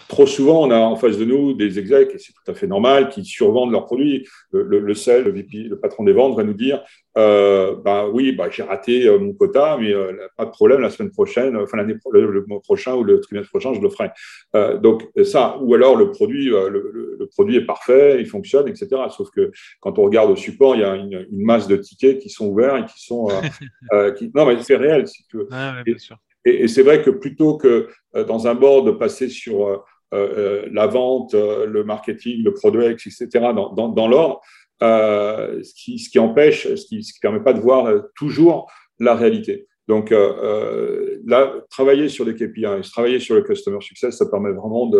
Trop 0.07 0.25
souvent, 0.25 0.65
on 0.65 0.71
a 0.71 0.79
en 0.79 0.95
face 0.95 1.17
de 1.17 1.25
nous 1.25 1.53
des 1.53 1.79
execs, 1.79 2.11
et 2.13 2.17
c'est 2.17 2.31
tout 2.31 2.51
à 2.51 2.53
fait 2.53 2.67
normal, 2.67 3.09
qui 3.09 3.25
survendent 3.25 3.71
leurs 3.71 3.85
produits. 3.85 4.25
Le, 4.51 4.63
le, 4.63 4.79
le 4.79 4.93
sel, 4.93 5.23
le, 5.25 5.31
le, 5.31 5.79
patron 5.79 6.03
des 6.03 6.13
ventes 6.13 6.35
va 6.37 6.43
nous 6.43 6.53
dire 6.53 6.83
euh, 7.17 7.75
bah 7.83 8.07
oui, 8.07 8.31
bah, 8.31 8.47
j'ai 8.51 8.63
raté 8.63 9.07
euh, 9.07 9.17
mon 9.17 9.33
quota, 9.33 9.77
mais 9.79 9.91
euh, 9.91 10.13
pas 10.37 10.45
de 10.45 10.51
problème, 10.51 10.81
la 10.81 10.89
semaine 10.89 11.11
prochaine, 11.11 11.57
enfin 11.57 11.77
l'année 11.77 11.95
le, 12.11 12.45
mois 12.47 12.61
prochain 12.61 12.93
ou 12.93 13.03
le 13.03 13.19
trimestre 13.19 13.49
prochain, 13.49 13.73
je 13.73 13.81
le 13.81 13.89
ferai. 13.89 14.11
Euh, 14.55 14.77
donc 14.77 15.09
ça, 15.23 15.57
ou 15.59 15.73
alors 15.73 15.95
le 15.95 16.11
produit, 16.11 16.53
euh, 16.53 16.69
le, 16.69 17.27
produit 17.33 17.57
est 17.57 17.65
parfait, 17.65 18.17
il 18.19 18.27
fonctionne, 18.27 18.67
etc. 18.67 18.87
Sauf 19.09 19.29
que 19.31 19.51
quand 19.81 19.97
on 19.99 20.03
regarde 20.03 20.29
au 20.29 20.35
support, 20.35 20.75
il 20.75 20.81
y 20.81 20.85
a 20.85 20.95
une, 20.95 21.27
une 21.31 21.43
masse 21.43 21.67
de 21.67 21.75
tickets 21.75 22.19
qui 22.19 22.29
sont 22.29 22.47
ouverts 22.47 22.77
et 22.77 22.85
qui 22.85 23.03
sont, 23.03 23.27
qui... 24.17 24.31
non 24.33 24.45
mais 24.45 24.61
c'est 24.61 24.75
réel, 24.75 25.07
si 25.07 25.25
tu 25.27 25.37
veux. 25.37 25.47
Ah, 25.51 25.73
ouais, 25.75 25.83
bien 25.83 25.97
sûr. 25.97 26.17
Et, 26.47 26.67
c'est 26.67 26.83
vrai 26.83 27.01
que 27.01 27.09
plutôt 27.09 27.57
que 27.57 27.89
dans 28.27 28.47
un 28.47 28.55
board 28.55 28.85
de 28.87 28.91
passer 28.91 29.29
sur 29.29 29.83
la 30.11 30.87
vente, 30.87 31.33
le 31.33 31.83
marketing, 31.83 32.43
le 32.43 32.53
produit, 32.53 32.85
etc. 32.85 33.27
dans, 33.53 33.89
dans, 33.89 34.07
l'ordre 34.07 34.41
euh, 34.83 35.63
ce, 35.63 35.73
qui, 35.73 35.97
ce 35.97 36.09
qui 36.09 36.19
empêche, 36.19 36.67
ce 36.75 36.85
qui 36.85 36.97
ne 36.97 37.19
permet 37.21 37.39
pas 37.39 37.53
de 37.53 37.59
voir 37.59 37.87
euh, 37.87 38.01
toujours 38.15 38.71
la 38.99 39.15
réalité. 39.15 39.67
Donc 39.87 40.11
euh, 40.11 41.17
là, 41.25 41.51
travailler 41.71 42.09
sur 42.09 42.25
les 42.25 42.35
KPI, 42.35 42.65
travailler 42.91 43.19
sur 43.19 43.33
le 43.33 43.41
customer 43.41 43.81
success, 43.81 44.17
ça 44.17 44.27
permet 44.29 44.51
vraiment 44.51 44.91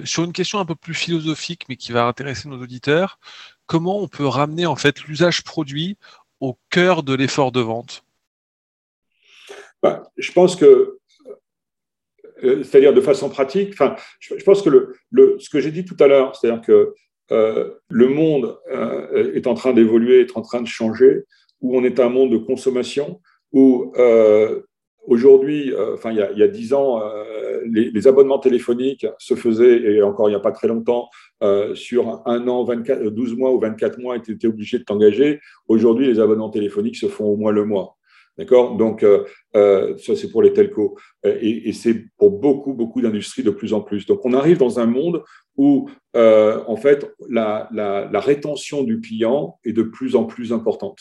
sur 0.03 0.25
une 0.25 0.33
question 0.33 0.59
un 0.59 0.65
peu 0.65 0.75
plus 0.75 0.93
philosophique, 0.93 1.65
mais 1.69 1.77
qui 1.77 1.93
va 1.93 2.05
intéresser 2.05 2.49
nos 2.49 2.61
auditeurs, 2.61 3.17
comment 3.65 3.99
on 3.99 4.09
peut 4.09 4.27
ramener 4.27 4.65
en 4.65 4.75
fait 4.75 5.03
l'usage 5.03 5.43
produit 5.43 5.97
au 6.41 6.57
cœur 6.69 7.03
de 7.03 7.13
l'effort 7.13 7.53
de 7.53 7.61
vente? 7.61 8.04
Bah, 9.85 10.03
Je 10.17 10.31
pense 10.31 10.55
que 10.55 10.97
c'est-à-dire 12.41 12.93
de 12.93 13.01
façon 13.01 13.29
pratique. 13.29 13.69
Enfin, 13.73 13.95
je, 14.19 14.43
pense 14.43 14.61
que 14.61 14.69
le, 15.09 15.37
ce 15.39 15.49
que 15.49 15.61
j'ai 15.61 15.71
dit 15.71 15.85
tout 15.85 15.95
à 15.99 16.07
l'heure, 16.07 16.35
c'est-à-dire 16.35 16.61
que 16.61 16.93
le 17.29 18.07
monde 18.09 18.59
est 19.33 19.47
en 19.47 19.53
train 19.53 19.73
d'évoluer, 19.73 20.21
est 20.21 20.37
en 20.37 20.41
train 20.41 20.61
de 20.61 20.67
changer, 20.67 21.23
où 21.61 21.77
on 21.77 21.83
est 21.83 21.99
un 21.99 22.09
monde 22.09 22.31
de 22.31 22.37
consommation, 22.37 23.21
où 23.53 23.93
Aujourd'hui, 25.07 25.71
euh, 25.71 25.93
enfin 25.93 26.11
il 26.11 26.17
y 26.17 26.43
a 26.43 26.47
dix 26.47 26.73
ans, 26.73 26.99
euh, 27.01 27.61
les, 27.65 28.07
abonnements 28.07 28.39
téléphoniques 28.39 29.05
se 29.19 29.35
faisaient, 29.35 29.81
et 29.83 30.01
encore 30.01 30.29
il 30.29 30.31
n'y 30.31 30.37
a 30.37 30.41
pas 30.41 30.51
très 30.51 30.67
longtemps, 30.67 31.09
euh, 31.43 31.75
sur 31.75 32.23
un 32.25 32.47
an, 32.47 32.63
24, 32.63 33.03
12 33.09 33.35
mois 33.35 33.53
ou 33.53 33.59
24 33.59 33.99
mois, 33.99 34.19
tu 34.19 34.31
étais 34.31 34.47
obligé 34.47 34.79
de 34.79 34.83
t'engager. 34.83 35.39
Aujourd'hui, 35.67 36.07
les 36.07 36.19
abonnements 36.19 36.49
téléphoniques 36.49 36.97
se 36.97 37.07
font 37.07 37.25
au 37.25 37.37
moins 37.37 37.51
le 37.51 37.65
mois. 37.65 37.94
D'accord? 38.37 38.75
Donc, 38.75 39.05
ça, 39.53 40.15
c'est 40.15 40.29
pour 40.29 40.43
les 40.43 40.51
telcos. 40.51 40.97
Et, 41.23 41.71
c'est 41.71 42.05
pour 42.17 42.31
beaucoup, 42.31 42.73
beaucoup 42.73 43.01
d'industries 43.01 43.43
de 43.43 43.49
plus 43.49 43.73
en 43.73 43.81
plus. 43.81 44.05
Donc, 44.05 44.25
on 44.25 44.33
arrive 44.33 44.57
dans 44.57 44.79
un 44.79 44.85
monde 44.85 45.23
où, 45.55 45.89
en 46.13 46.75
fait, 46.75 47.09
la, 47.29 47.69
la, 47.71 48.19
rétention 48.19 48.83
du 48.83 48.99
client 48.99 49.57
est 49.63 49.71
de 49.71 49.83
plus 49.83 50.15
en 50.17 50.25
plus 50.25 50.51
importante. 50.51 50.99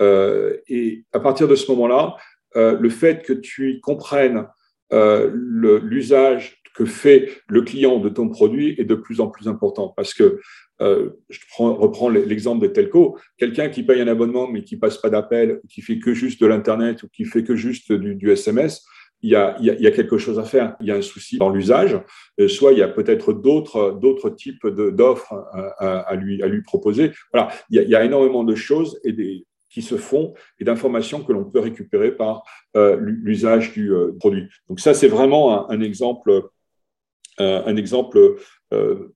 et 0.00 1.04
à 1.12 1.18
partir 1.18 1.48
de 1.48 1.56
ce 1.56 1.70
moment-là, 1.72 2.16
euh, 2.56 2.78
le 2.78 2.88
fait 2.88 3.22
que 3.24 3.32
tu 3.32 3.80
comprennes 3.80 4.46
euh, 4.92 5.30
l'usage 5.34 6.62
que 6.74 6.86
fait 6.86 7.42
le 7.48 7.62
client 7.62 7.98
de 7.98 8.08
ton 8.08 8.28
produit 8.28 8.74
est 8.78 8.84
de 8.84 8.94
plus 8.94 9.20
en 9.20 9.28
plus 9.28 9.48
important 9.48 9.92
parce 9.96 10.14
que 10.14 10.40
euh, 10.80 11.10
je 11.28 11.40
reprends 11.58 12.08
l'exemple 12.08 12.66
de 12.66 12.72
telco, 12.72 13.18
quelqu'un 13.36 13.68
qui 13.68 13.82
paye 13.82 14.00
un 14.00 14.08
abonnement 14.08 14.48
mais 14.48 14.62
qui 14.62 14.76
passe 14.76 14.98
pas 14.98 15.10
d'appel, 15.10 15.60
qui 15.68 15.82
fait 15.82 15.98
que 15.98 16.14
juste 16.14 16.40
de 16.40 16.46
l'internet 16.46 17.02
ou 17.02 17.08
qui 17.08 17.24
fait 17.24 17.42
que 17.42 17.56
juste 17.56 17.92
du, 17.92 18.30
SMS, 18.30 18.84
il 19.22 19.30
y, 19.30 19.36
a, 19.36 19.90
quelque 19.90 20.16
chose 20.16 20.38
à 20.38 20.44
faire. 20.44 20.76
Il 20.80 20.86
y 20.86 20.92
a 20.92 20.94
un 20.94 21.02
souci 21.02 21.38
dans 21.38 21.50
l'usage. 21.50 22.00
soit 22.46 22.72
il 22.72 22.78
y 22.78 22.82
a 22.82 22.88
peut-être 22.88 23.32
d'autres 23.32 24.30
types 24.30 24.64
d'offres 24.64 25.34
à, 25.78 26.14
lui, 26.14 26.40
à 26.40 26.46
lui 26.46 26.62
proposer. 26.62 27.10
Voilà, 27.32 27.50
il 27.70 27.76
y, 27.76 27.78
a, 27.80 27.82
il 27.82 27.90
y 27.90 27.96
a 27.96 28.04
énormément 28.04 28.44
de 28.44 28.54
choses 28.54 29.00
et 29.02 29.12
des, 29.12 29.44
qui 29.70 29.82
se 29.82 29.96
font 29.96 30.34
et 30.58 30.64
d'informations 30.64 31.22
que 31.22 31.32
l'on 31.32 31.44
peut 31.44 31.60
récupérer 31.60 32.12
par 32.12 32.42
euh, 32.76 32.96
l'usage 33.00 33.72
du 33.72 33.92
euh, 33.92 34.12
produit. 34.18 34.48
Donc 34.68 34.80
ça, 34.80 34.94
c'est 34.94 35.08
vraiment 35.08 35.70
un, 35.70 35.80
exemple, 35.80 36.48
euh, 37.40 37.62
un 37.64 37.76
exemple 37.76 38.36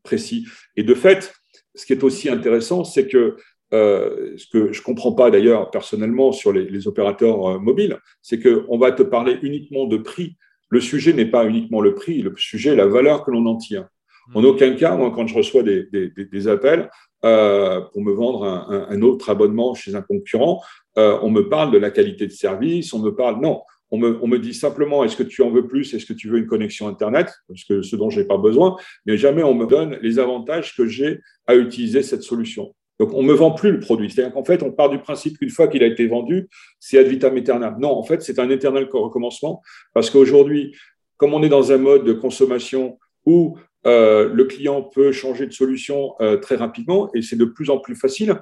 précis. 0.03 0.47
Et 0.77 0.83
de 0.83 0.95
fait, 0.95 1.35
ce 1.75 1.87
qui 1.87 1.93
est 1.93 2.05
aussi 2.05 2.29
intéressant, 2.29 2.85
c'est 2.85 3.07
que 3.07 3.37
ce 3.73 4.47
que 4.53 4.71
je 4.71 4.81
ne 4.81 4.85
comprends 4.85 5.13
pas 5.13 5.31
d'ailleurs 5.31 5.71
personnellement 5.71 6.31
sur 6.33 6.53
les, 6.53 6.87
opérateurs 6.87 7.59
mobiles, 7.59 7.97
c'est 8.21 8.39
qu'on 8.39 8.77
va 8.77 8.93
te 8.93 9.03
parler 9.03 9.39
uniquement 9.41 9.87
de 9.87 9.97
prix. 9.97 10.37
Le 10.69 10.79
sujet 10.79 11.15
n'est 11.15 11.31
pas 11.31 11.47
uniquement 11.47 11.81
le 11.81 11.95
prix, 11.95 12.21
le 12.21 12.35
sujet 12.37 12.73
est 12.73 12.77
la 12.77 12.87
valeur 12.87 13.25
que 13.25 13.31
l'on 13.31 13.47
en 13.47 13.57
tire. 13.57 13.89
En 14.35 14.45
aucun 14.45 14.75
cas, 14.75 14.95
moi, 14.95 15.11
quand 15.15 15.27
je 15.27 15.35
reçois 15.35 15.63
des, 15.63 15.89
des 15.91 16.49
appels, 16.49 16.91
euh, 17.25 17.81
pour 17.93 18.03
me 18.03 18.13
vendre 18.13 18.45
un, 18.45 19.01
autre 19.03 19.31
abonnement 19.31 19.75
chez 19.75 19.95
un 19.95 20.03
concurrent. 20.03 20.61
Euh, 20.99 21.21
on 21.23 21.31
me 21.31 21.49
parle 21.49 21.71
de 21.71 21.79
la 21.79 21.93
qualité 21.93 22.27
de 22.27 22.33
service, 22.33 22.93
on 22.93 22.99
me 22.99 23.15
parle 23.15 23.41
non. 23.41 23.63
On 23.95 23.99
me, 23.99 24.39
dit 24.39 24.55
simplement 24.55 25.05
est-ce 25.05 25.17
que 25.17 25.23
tu 25.23 25.43
en 25.43 25.51
veux 25.51 25.67
plus, 25.67 25.93
est-ce 25.93 26.07
que 26.07 26.15
tu 26.15 26.29
veux 26.29 26.39
une 26.39 26.47
connexion 26.47 26.89
Internet, 26.89 27.31
parce 27.47 27.65
que 27.65 27.83
ce 27.83 27.95
dont 27.95 28.09
je 28.09 28.21
n'ai 28.21 28.27
pas 28.27 28.39
besoin, 28.39 28.77
mais 29.05 29.19
jamais 29.19 29.43
on 29.43 29.55
me 29.55 29.67
donne 29.67 29.99
les 30.01 30.19
avantages 30.19 30.75
que 30.75 30.87
j'ai 30.87 31.21
à 31.47 31.55
utiliser 31.55 32.03
cette 32.03 32.23
solution. 32.23 32.75
Donc, 32.99 33.13
on 33.15 33.23
ne 33.23 33.29
me 33.29 33.35
vend 33.35 33.51
plus 33.51 33.73
le 33.73 33.81
produit. 33.81 34.11
C'est-à-dire 34.11 34.33
qu'en 34.33 34.45
fait, 34.45 34.63
on 34.63 34.71
part 34.71 34.89
du 34.89 34.99
principe 34.99 35.39
qu'une 35.39 35.51
fois 35.51 35.69
qu'il 35.69 35.83
a 35.83 35.87
été 35.87 36.07
vendu, 36.07 36.49
c'est 36.79 36.99
ad 36.99 37.07
vitam 37.07 37.37
aeternam. 37.37 37.77
Non, 37.81 37.91
en 37.91 38.03
fait, 38.03 38.23
c'est 38.23 38.39
un 38.39 38.49
éternel 38.49 38.89
recommencement 38.93 39.61
parce 39.93 40.09
qu'aujourd'hui, 40.09 40.75
comme 41.17 41.35
on 41.35 41.43
est 41.43 41.49
dans 41.49 41.73
un 41.73 41.79
mode 41.79 42.05
de 42.05 42.13
consommation 42.13 42.99
où 43.27 43.59
euh, 43.87 44.33
le 44.33 44.45
client 44.45 44.83
peut 44.83 45.13
changer 45.13 45.47
de 45.47 45.53
solution 45.53 46.15
euh, 46.21 46.37
très 46.37 46.57
rapidement 46.57 47.11
et 47.15 47.23
c'est 47.23 47.37
de 47.37 47.45
plus 47.45 47.71
en 47.71 47.79
plus 47.79 47.97
facile. 47.97 48.37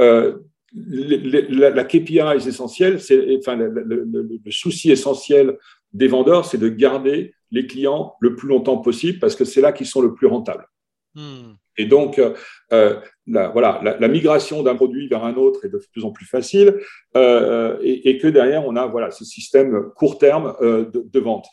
Euh, 0.00 0.38
la, 0.74 1.84
KPI 1.84 2.18
est 2.18 2.46
essentielle, 2.46 2.98
enfin, 3.38 3.56
le, 3.56 4.50
souci 4.50 4.90
essentiel 4.90 5.56
des 5.92 6.08
vendeurs, 6.08 6.44
c'est 6.44 6.58
de 6.58 6.68
garder 6.68 7.34
les 7.50 7.66
clients 7.66 8.14
le 8.20 8.36
plus 8.36 8.48
longtemps 8.48 8.78
possible 8.78 9.18
parce 9.18 9.34
que 9.34 9.44
c'est 9.44 9.60
là 9.60 9.72
qu'ils 9.72 9.86
sont 9.86 10.02
le 10.02 10.14
plus 10.14 10.26
rentables. 10.26 10.66
Hmm. 11.14 11.54
Et 11.78 11.86
donc, 11.86 12.20
la, 12.70 13.48
voilà, 13.48 13.80
la, 13.98 14.08
migration 14.08 14.62
d'un 14.62 14.74
produit 14.74 15.08
vers 15.08 15.24
un 15.24 15.36
autre 15.36 15.64
est 15.64 15.68
de 15.68 15.80
plus 15.92 16.04
en 16.04 16.10
plus 16.10 16.26
facile 16.26 16.74
et, 17.14 18.18
que 18.20 18.26
derrière, 18.26 18.66
on 18.66 18.76
a 18.76 18.86
voilà, 18.86 19.10
ce 19.10 19.24
système 19.24 19.90
court 19.94 20.18
terme 20.18 20.54
de 20.60 21.20
vente. 21.20 21.46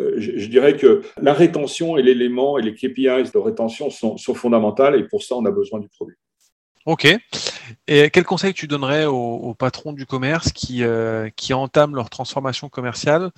Euh, 0.00 0.14
je, 0.16 0.46
dirais 0.46 0.76
que 0.76 1.02
la 1.20 1.32
rétention 1.32 1.96
et 1.96 2.02
l'élément 2.02 2.58
et 2.58 2.62
les 2.62 2.74
KPIs 2.74 3.32
de 3.32 3.38
rétention 3.38 3.90
sont, 3.90 4.16
fondamentales 4.34 4.96
et 4.96 5.04
pour 5.04 5.22
ça, 5.22 5.36
on 5.36 5.44
a 5.44 5.50
besoin 5.50 5.80
du 5.80 5.88
produit. 5.88 6.16
Ok. 6.86 7.06
Et 7.86 8.10
quel 8.10 8.24
conseil 8.24 8.54
tu 8.54 8.66
donnerais 8.66 9.04
aux, 9.04 9.54
patrons 9.54 9.92
du 9.92 10.06
commerce 10.06 10.52
qui, 10.52 10.82
euh, 10.82 11.28
qui 11.36 11.52
entament 11.52 11.94
leur 11.94 12.10
transformation 12.10 12.68
commerciale? 12.68 13.30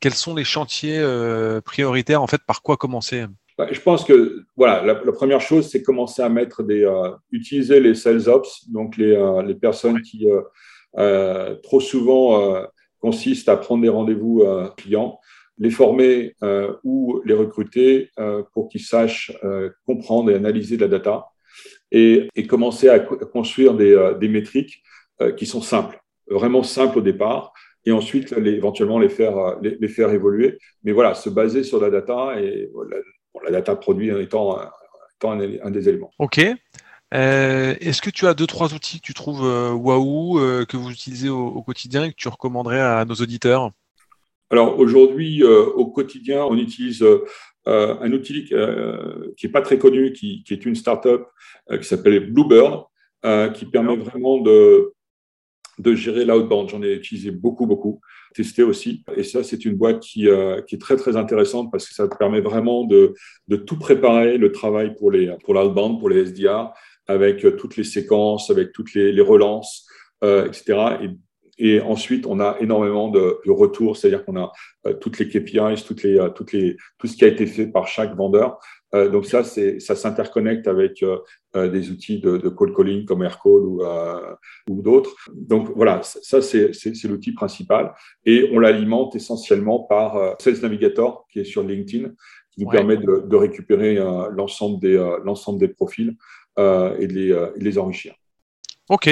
Quels 0.00 0.14
sont 0.14 0.34
les 0.34 0.44
chantiers 0.44 0.98
euh, 0.98 1.60
prioritaires? 1.60 2.22
En 2.22 2.26
fait, 2.26 2.42
par 2.46 2.62
quoi 2.62 2.76
commencer? 2.76 3.26
Bah, 3.56 3.68
Je 3.70 3.80
pense 3.80 4.04
que 4.04 4.44
voilà, 4.56 4.82
la, 4.82 4.94
première 5.12 5.40
chose, 5.40 5.68
c'est 5.68 5.82
commencer 5.82 6.22
à 6.22 6.28
mettre 6.28 6.62
des, 6.62 6.88
utiliser 7.30 7.80
les 7.80 7.94
sales 7.94 8.28
ops, 8.28 8.68
donc 8.68 8.96
les, 8.96 9.54
personnes 9.60 10.02
qui 10.02 10.26
trop 11.62 11.80
souvent 11.80 12.62
consistent 13.00 13.48
à 13.48 13.56
prendre 13.56 13.82
des 13.82 13.88
rendez-vous 13.88 14.44
clients 14.76 15.18
les 15.58 15.70
former 15.70 16.36
euh, 16.42 16.74
ou 16.84 17.20
les 17.24 17.34
recruter 17.34 18.10
euh, 18.18 18.42
pour 18.52 18.68
qu'ils 18.68 18.82
sachent 18.82 19.32
euh, 19.44 19.70
comprendre 19.86 20.30
et 20.30 20.34
analyser 20.34 20.76
de 20.76 20.82
la 20.82 20.88
data 20.88 21.26
et, 21.90 22.28
commencer 22.48 22.88
à, 22.88 22.98
construire 22.98 23.74
des, 23.74 24.28
métriques 24.28 24.82
qui 25.36 25.46
sont 25.46 25.60
simples, 25.60 26.00
vraiment 26.28 26.62
simples 26.62 26.98
au 26.98 27.02
départ, 27.02 27.52
et 27.84 27.92
ensuite 27.92 28.32
éventuellement 28.32 28.98
les 28.98 29.08
faire, 29.08 29.56
les, 29.62 29.88
faire 29.88 30.10
évoluer. 30.10 30.58
Mais 30.84 30.92
voilà, 30.92 31.14
se 31.14 31.30
baser 31.30 31.64
sur 31.64 31.80
la 31.80 31.90
data 31.90 32.40
et 32.40 32.70
la, 33.44 33.50
data 33.50 33.76
produit 33.76 34.12
en 34.12 34.18
étant, 34.18 34.58
un, 35.22 35.70
des 35.70 35.88
éléments. 35.88 36.10
OK. 36.18 36.38
Est-ce 37.10 38.02
que 38.02 38.10
tu 38.10 38.26
as 38.26 38.34
deux, 38.34 38.46
trois 38.46 38.74
outils 38.74 39.00
que 39.00 39.06
tu 39.06 39.14
trouves 39.14 39.42
waouh, 39.74 40.66
que 40.66 40.76
vous 40.76 40.90
utilisez 40.90 41.28
au, 41.28 41.46
au, 41.46 41.62
quotidien 41.62 42.04
et 42.04 42.10
que 42.10 42.16
tu 42.16 42.28
recommanderais 42.28 42.80
à 42.80 43.04
nos 43.04 43.14
auditeurs? 43.14 43.72
Alors 44.50 44.78
aujourd'hui, 44.78 45.42
euh, 45.42 45.66
au 45.66 45.86
quotidien, 45.86 46.44
on 46.44 46.56
utilise 46.56 47.02
euh, 47.02 47.24
un 47.68 48.12
outil 48.12 48.48
euh, 48.52 49.32
qui 49.36 49.46
n'est 49.46 49.52
pas 49.52 49.62
très 49.62 49.78
connu, 49.78 50.12
qui, 50.12 50.44
est 50.50 50.66
une 50.66 50.74
startup 50.74 51.22
qui 51.70 51.86
s'appelle 51.86 52.32
Bluebird, 52.32 52.84
qui 53.54 53.66
permet 53.66 53.96
vraiment 53.96 54.38
de, 54.40 54.92
de 55.78 55.94
gérer 55.94 56.24
l'outbound. 56.24 56.68
J'en 56.70 56.82
ai 56.82 56.94
utilisé 56.94 57.30
beaucoup, 57.30 57.66
beaucoup, 57.66 58.00
testé 58.34 58.62
aussi. 58.62 59.04
Et 59.16 59.22
ça, 59.22 59.42
c'est 59.42 59.64
une 59.64 59.74
boîte 59.74 60.00
qui, 60.00 60.28
qui, 60.66 60.74
est 60.74 60.80
très, 60.80 60.96
très 60.96 61.16
intéressante 61.16 61.70
parce 61.70 61.88
que 61.88 61.94
ça 61.94 62.08
permet 62.08 62.40
vraiment 62.40 62.84
de, 62.84 63.14
de 63.48 63.56
tout 63.56 63.78
préparer 63.78 64.38
le 64.38 64.52
travail 64.52 64.94
pour 64.94 65.10
les 65.10 65.34
pour 65.44 65.54
l'outbound, 65.54 65.98
pour 65.98 66.08
les 66.08 66.26
SDR, 66.26 66.72
avec 67.06 67.44
toutes 67.56 67.76
les 67.76 67.84
séquences, 67.84 68.50
avec 68.50 68.72
toutes 68.72 68.94
les, 68.94 69.12
les 69.12 69.22
relances, 69.22 69.86
etc. 70.22 70.96
Et 71.02 71.10
et 71.58 71.80
ensuite, 71.80 72.24
on 72.26 72.38
a 72.38 72.56
énormément 72.60 73.08
de, 73.08 73.40
retours, 73.48 73.96
c'est-à-dire 73.96 74.24
qu'on 74.24 74.36
a 74.36 74.52
euh, 74.86 74.94
toutes 74.94 75.18
les 75.18 75.28
KPIs, 75.28 75.84
toutes 75.84 76.02
les, 76.04 76.18
euh, 76.18 76.28
toutes 76.28 76.52
les, 76.52 76.76
tout 76.98 77.06
ce 77.08 77.16
qui 77.16 77.24
a 77.24 77.28
été 77.28 77.46
fait 77.46 77.66
par 77.66 77.88
chaque 77.88 78.14
vendeur. 78.14 78.58
Euh, 78.94 79.08
donc 79.08 79.26
ça, 79.26 79.42
ça 79.44 79.96
s'interconnecte 79.96 80.66
avec 80.66 81.04
des 81.54 81.90
outils 81.90 82.20
de, 82.20 82.36
de, 82.36 82.48
call 82.48 82.72
calling 82.72 83.04
comme 83.04 83.22
AirCall 83.22 83.62
ou, 83.62 83.82
ou 84.70 84.82
d'autres. 84.82 85.14
Donc 85.34 85.70
voilà, 85.74 86.00
ça 86.02 86.40
c'est 86.40 87.04
l'outil 87.04 87.32
principal. 87.32 87.92
Et 88.24 88.48
on 88.52 88.60
l'alimente 88.60 89.16
essentiellement 89.16 89.80
par 89.80 90.36
Sales 90.40 90.60
Navigator 90.62 91.26
qui 91.30 91.40
est 91.40 91.44
sur 91.44 91.64
LinkedIn, 91.64 92.10
qui 92.52 92.64
nous 92.64 92.70
permet 92.70 92.96
de, 92.96 93.24
de 93.26 93.36
récupérer 93.36 93.96
l'ensemble 94.30 94.78
des, 94.80 94.96
l'ensemble 95.24 95.58
des 95.58 95.68
profils 95.68 96.16
et 96.56 97.06
de 97.06 97.12
les, 97.12 97.30
et 97.30 97.58
de 97.58 97.64
les 97.64 97.78
enrichir. 97.78 98.14
OK, 98.88 99.10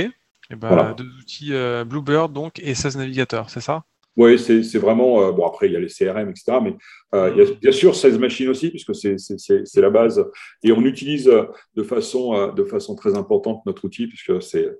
et 0.48 0.52
eh 0.52 0.56
ben, 0.56 0.94
Deux 0.96 1.10
outils 1.18 1.52
euh, 1.52 1.84
Bluebird 1.84 2.32
donc, 2.32 2.60
et 2.60 2.74
16 2.74 2.96
navigateurs, 2.98 3.50
c'est 3.50 3.60
ça? 3.60 3.84
Oui, 4.16 4.38
c'est 4.38 4.78
vraiment. 4.78 5.22
Euh, 5.22 5.32
bon, 5.32 5.46
après, 5.46 5.66
il 5.66 5.72
y 5.72 5.76
a 5.76 5.80
les 5.80 5.88
CRM, 5.88 6.30
etc. 6.30 6.58
Mais 6.62 6.74
euh, 7.14 7.32
il 7.34 7.42
y 7.42 7.46
a 7.46 7.52
bien 7.60 7.72
sûr 7.72 7.94
16 7.94 8.18
machines 8.18 8.48
aussi, 8.48 8.70
puisque 8.70 8.94
c'est 8.94 9.80
la 9.80 9.90
base. 9.90 10.24
Et 10.62 10.72
on 10.72 10.82
utilise 10.82 11.30
de 11.74 11.82
façon, 11.82 12.52
de 12.52 12.64
façon 12.64 12.94
très 12.94 13.16
importante 13.16 13.60
notre 13.66 13.84
outil, 13.84 14.06
puisque 14.06 14.40
c'est. 14.42 14.70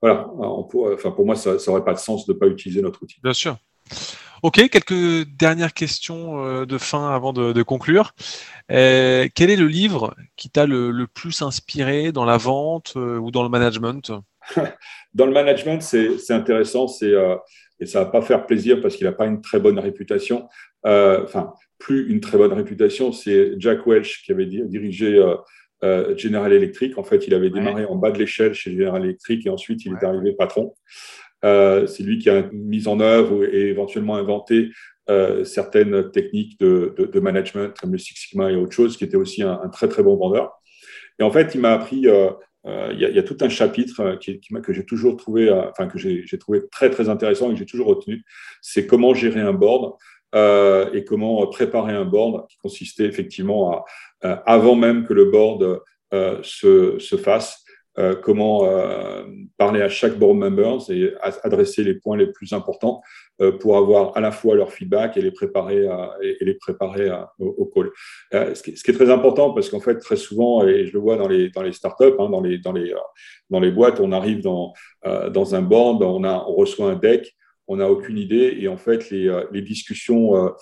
Voilà, 0.00 0.28
enfin, 0.38 1.10
pour 1.10 1.26
moi, 1.26 1.34
ça 1.34 1.56
n'aurait 1.66 1.84
pas 1.84 1.94
de 1.94 1.98
sens 1.98 2.26
de 2.26 2.32
ne 2.32 2.38
pas 2.38 2.46
utiliser 2.46 2.80
notre 2.80 3.02
outil. 3.02 3.16
Bien 3.24 3.32
sûr. 3.32 3.56
Ok, 4.44 4.68
quelques 4.68 5.26
dernières 5.36 5.74
questions 5.74 6.64
de 6.64 6.78
fin 6.78 7.10
avant 7.10 7.32
de, 7.32 7.62
conclure. 7.64 8.14
quel 8.68 9.50
est 9.50 9.56
le 9.56 9.66
livre 9.66 10.14
qui 10.36 10.48
t'a 10.48 10.66
le, 10.66 10.92
le, 10.92 11.08
plus 11.08 11.42
inspiré 11.42 12.12
dans 12.12 12.24
la 12.24 12.36
vente 12.36 12.94
ou 12.94 13.32
dans 13.32 13.42
le 13.42 13.48
management? 13.48 14.12
dans 15.14 15.26
le 15.26 15.32
management, 15.32 15.80
c'est 15.82 16.30
intéressant. 16.30 16.88
C'est 16.88 17.12
euh, 17.12 17.36
et 17.80 17.86
ça 17.86 18.04
va 18.04 18.10
pas 18.10 18.22
faire 18.22 18.44
plaisir 18.46 18.80
parce 18.80 18.96
qu'il 18.96 19.06
n'a 19.06 19.12
pas 19.12 19.26
une 19.26 19.40
très 19.40 19.60
bonne 19.60 19.78
réputation. 19.78 20.48
Enfin, 20.84 21.52
plus 21.78 22.10
une 22.10 22.20
très 22.20 22.38
bonne 22.38 22.52
réputation, 22.52 23.12
c'est 23.12 23.52
Jack 23.58 23.86
Welch 23.86 24.24
qui 24.24 24.32
avait 24.32 24.46
dirigé 24.46 25.22
General 26.16 26.52
Electric. 26.52 26.98
En 26.98 27.04
fait, 27.04 27.28
il 27.28 27.34
avait 27.34 27.50
démarré 27.50 27.84
en 27.84 27.94
bas 27.94 28.10
de 28.10 28.18
l'échelle 28.18 28.52
chez 28.52 28.72
General 28.72 29.04
Electric 29.04 29.46
et 29.46 29.50
ensuite 29.50 29.84
il 29.84 29.92
est 29.92 30.04
arrivé 30.04 30.32
patron. 30.32 30.74
c'est 31.44 32.00
lui 32.00 32.18
qui 32.18 32.30
a 32.30 32.48
mis 32.52 32.88
en 32.88 32.98
œuvre 32.98 33.44
et 33.44 33.68
éventuellement 33.68 34.16
inventé 34.16 34.70
euh, 35.10 35.42
certaines 35.42 36.10
techniques 36.10 36.60
de, 36.60 36.94
de, 36.98 37.20
management 37.20 37.74
comme 37.80 37.92
le 37.92 37.98
Six 37.98 38.14
Sigma 38.14 38.52
et 38.52 38.56
autre 38.56 38.72
chose, 38.72 38.98
qui 38.98 39.04
était 39.04 39.16
aussi 39.16 39.42
un, 39.42 39.66
très 39.72 39.88
très 39.88 40.02
bon 40.02 40.16
vendeur. 40.16 40.60
Et 41.18 41.22
en 41.22 41.30
fait, 41.30 41.54
il 41.54 41.62
m'a 41.62 41.72
appris, 41.72 42.06
euh, 42.06 42.26
euh, 42.26 42.32
il, 42.92 43.00
y 43.00 43.18
a, 43.18 43.22
tout 43.22 43.36
un 43.40 43.48
chapitre 43.48 44.16
qui, 44.16 44.40
que 44.40 44.72
j'ai 44.72 44.84
toujours 44.84 45.16
trouvé, 45.16 45.50
enfin 45.50 45.86
que 45.86 45.98
j'ai 45.98 46.38
trouvé 46.38 46.66
très 46.70 46.90
très 46.90 47.08
intéressant 47.08 47.50
et 47.50 47.52
que 47.54 47.58
j'ai 47.58 47.66
toujours 47.66 47.88
retenu, 47.88 48.24
c'est 48.60 48.86
comment 48.86 49.14
gérer 49.14 49.40
un 49.40 49.52
board. 49.52 49.94
et 50.34 51.04
comment 51.04 51.46
préparer 51.46 51.92
un 51.92 52.04
board 52.04 52.46
qui 52.48 52.58
consistait 52.58 53.06
effectivement 53.06 53.84
à, 54.22 54.30
avant 54.46 54.74
même 54.74 55.06
que 55.06 55.14
le 55.14 55.26
board 55.26 55.82
se, 56.42 56.98
se, 56.98 57.16
fasse, 57.16 57.64
euh, 57.98 58.14
comment 58.14 58.64
euh, 58.64 59.24
parler 59.56 59.82
à 59.82 59.88
chaque 59.88 60.16
board 60.18 60.36
members 60.36 60.88
et 60.90 61.12
adresser 61.42 61.82
les 61.82 61.94
points 61.94 62.16
les 62.16 62.28
plus 62.28 62.52
importants 62.52 63.02
euh, 63.40 63.50
pour 63.50 63.76
avoir 63.76 64.16
à 64.16 64.20
la 64.20 64.30
fois 64.30 64.54
leur 64.54 64.72
feedback 64.72 65.16
et 65.16 65.22
les 65.22 65.32
préparer, 65.32 65.84
et, 66.22 66.44
les 66.44 66.54
préparer 66.54 67.10
au, 67.40 67.66
call. 67.66 67.90
Ce 68.54 68.62
qui, 68.62 68.70
est 68.70 68.94
très 68.94 69.10
important 69.10 69.52
parce 69.52 69.68
qu'en 69.68 69.80
fait, 69.80 69.98
très 69.98 70.16
souvent, 70.16 70.64
et 70.66 70.86
je 70.86 70.92
le 70.92 71.00
vois 71.00 71.16
dans 71.16 71.26
les, 71.26 71.50
dans 71.50 71.62
les 71.62 71.72
startups, 71.72 72.14
hein, 72.18 72.28
dans, 72.30 72.40
les, 72.40 72.58
dans, 72.58 72.72
les, 72.72 72.94
dans 73.50 73.60
les 73.60 73.72
boîtes, 73.72 73.98
on 73.98 74.12
arrive 74.12 74.42
dans, 74.42 74.72
dans 75.04 75.54
un 75.56 75.62
board, 75.62 76.02
on, 76.02 76.22
a, 76.22 76.44
on 76.46 76.54
reçoit 76.54 76.90
un 76.90 76.96
deck, 76.96 77.34
on 77.66 77.76
n'a 77.76 77.90
aucune 77.90 78.16
idée 78.16 78.56
et 78.60 78.68
en 78.68 78.76
fait, 78.76 79.10
les, 79.10 79.42
les 79.50 79.62
discussions 79.62 80.52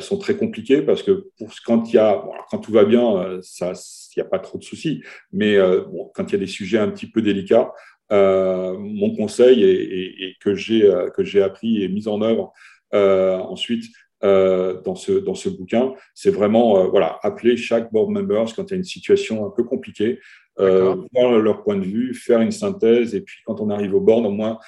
sont 0.00 0.18
très 0.18 0.36
compliquées 0.36 0.82
parce 0.82 1.02
que 1.02 1.28
pour, 1.38 1.48
quand, 1.64 1.92
y 1.92 1.98
a, 1.98 2.22
quand 2.50 2.58
tout 2.58 2.72
va 2.72 2.84
bien, 2.84 3.38
ça 3.42 3.74
il 4.18 4.22
n'y 4.22 4.26
a 4.26 4.30
pas 4.30 4.38
trop 4.38 4.58
de 4.58 4.64
soucis. 4.64 5.02
Mais 5.32 5.56
euh, 5.56 5.82
quand 6.14 6.24
il 6.28 6.32
y 6.32 6.36
a 6.36 6.38
des 6.38 6.46
sujets 6.46 6.78
un 6.78 6.90
petit 6.90 7.06
peu 7.06 7.22
délicats, 7.22 7.72
euh, 8.10 8.76
mon 8.78 9.14
conseil 9.14 9.62
et, 9.64 10.34
que 10.40 10.54
j'ai 10.54 10.84
euh, 10.84 11.10
que 11.10 11.24
j'ai 11.24 11.42
appris 11.42 11.82
et 11.82 11.88
mis 11.88 12.08
en 12.08 12.22
œuvre 12.22 12.52
ensuite 12.92 13.84
dans 14.22 14.94
ce 14.94 15.12
dans 15.12 15.34
ce 15.34 15.48
bouquin, 15.48 15.92
c'est 16.14 16.30
vraiment 16.30 16.88
voilà 16.88 17.18
appeler 17.22 17.56
chaque 17.56 17.92
board 17.92 18.10
members 18.10 18.54
quand 18.54 18.64
il 18.64 18.70
y 18.70 18.74
a 18.74 18.76
une 18.78 18.84
situation 18.84 19.46
un 19.46 19.50
peu 19.50 19.62
compliquée, 19.62 20.18
voir 20.56 21.38
leur 21.38 21.62
point 21.62 21.76
de 21.76 21.84
vue, 21.84 22.14
faire 22.14 22.40
une 22.40 22.50
synthèse. 22.50 23.14
Et 23.14 23.20
puis 23.20 23.42
quand 23.44 23.60
on 23.60 23.70
arrive 23.70 23.94
au 23.94 24.00
board, 24.00 24.24
au 24.24 24.30
moins 24.30 24.58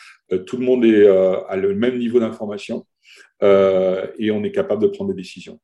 tout 0.47 0.59
le 0.59 0.67
monde 0.67 0.85
est 0.85 1.07
à 1.07 1.57
le 1.57 1.75
même 1.75 1.99
niveau 1.99 2.21
d'information 2.21 2.87
et 3.43 4.31
on 4.31 4.45
est 4.45 4.53
capable 4.53 4.83
de 4.83 4.89
prendre 4.89 5.11
des 5.11 5.16
décisions. 5.16 5.61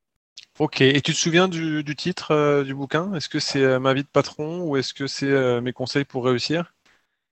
Ok, 0.59 0.81
et 0.81 1.03
tu 1.03 1.13
te 1.13 1.17
souviens 1.17 1.49
du, 1.49 1.85
titre 1.97 2.31
euh, 2.31 2.65
du 2.65 2.75
bouquin? 2.75 3.13
Est-ce 3.13 3.29
que 3.29 3.39
c'est 3.39 3.63
euh, 3.63 3.79
Ma 3.79 3.93
vie 3.93 4.05
de 4.05 4.09
patron 4.09 4.63
ou 4.63 4.79
est-ce 4.79 4.95
que 4.95 5.07
c'est 5.07 5.31
euh, 5.31 5.61
Mes 5.61 5.75
conseils 5.75 6.07
pour 6.07 6.25
réussir? 6.25 6.73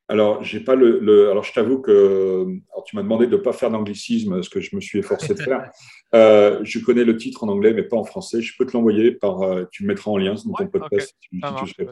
Alors, 0.08 0.44
j'ai 0.44 0.60
pas 0.60 0.74
le, 0.74 1.30
Alors, 1.30 1.42
je 1.42 1.54
t'avoue 1.54 1.80
que 1.80 2.46
tu 2.84 2.96
m'as 2.96 3.02
demandé 3.02 3.26
de 3.26 3.36
ne 3.38 3.40
pas 3.40 3.54
faire 3.54 3.70
d'anglicisme, 3.70 4.42
ce 4.42 4.50
que 4.50 4.60
je 4.60 4.76
me 4.76 4.82
suis 4.82 4.98
efforcé 4.98 5.32
de 5.32 5.40
faire. 5.40 5.70
je 6.12 6.78
connais 6.84 7.04
le 7.04 7.16
titre 7.16 7.44
en 7.44 7.48
anglais, 7.48 7.72
mais 7.72 7.84
pas 7.84 7.96
en 7.96 8.04
français. 8.04 8.42
Je 8.42 8.54
peux 8.58 8.66
te 8.66 8.74
l'envoyer 8.74 9.12
par. 9.12 9.40
tu 9.70 9.84
le 9.84 9.88
mettras 9.88 10.10
en 10.10 10.18
lien 10.18 10.34
dans 10.34 10.52
ton 10.52 10.66
podcast. 10.66 11.16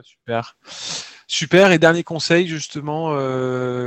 super. 0.04 0.56
Super. 1.26 1.72
Et 1.72 1.78
dernier 1.78 2.04
conseil, 2.04 2.46
justement, 2.46 3.16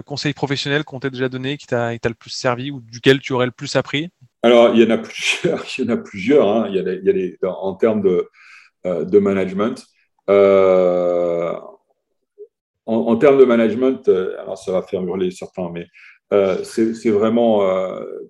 conseil 0.02 0.34
professionnel 0.34 0.84
qu'on 0.84 1.00
t'a 1.00 1.12
déjà 1.12 1.30
donné, 1.30 1.58
qui 1.58 1.68
t'a 1.68 1.92
le 1.94 2.16
plus 2.16 2.32
servi 2.32 2.72
ou 2.72 2.82
duquel 2.82 3.20
tu 3.20 3.34
aurais 3.34 3.46
le 3.46 3.52
plus 3.52 3.76
appris? 3.76 4.10
Alors, 4.46 4.76
il 4.76 4.82
y 4.84 4.86
en 4.86 4.92
a 4.92 5.00
plusieurs. 5.00 5.66
Il 5.78 5.86
y 5.86 5.88
en 5.88 5.94
a 5.94 5.98
plusieurs 5.98 6.48
hein. 6.48 6.68
il, 6.70 6.76
y 6.76 6.80
a 6.80 6.94
il 6.94 7.38
y 7.42 7.46
a 7.46 7.50
en 7.50 7.74
termes 7.74 8.04
de, 8.04 8.30
euh, 8.86 9.20
management. 9.20 9.84
Euh, 10.30 11.56
en, 12.86 13.16
termes 13.18 13.40
de 13.40 13.46
management, 13.46 14.08
euh, 14.08 14.40
alors 14.40 14.56
ça 14.60 14.72
va 14.72 14.84
faire 14.84 15.02
hurler 15.02 15.32
certains, 15.32 15.72
mais 15.74 15.88
c'est 16.64 17.10
vraiment 17.10 17.62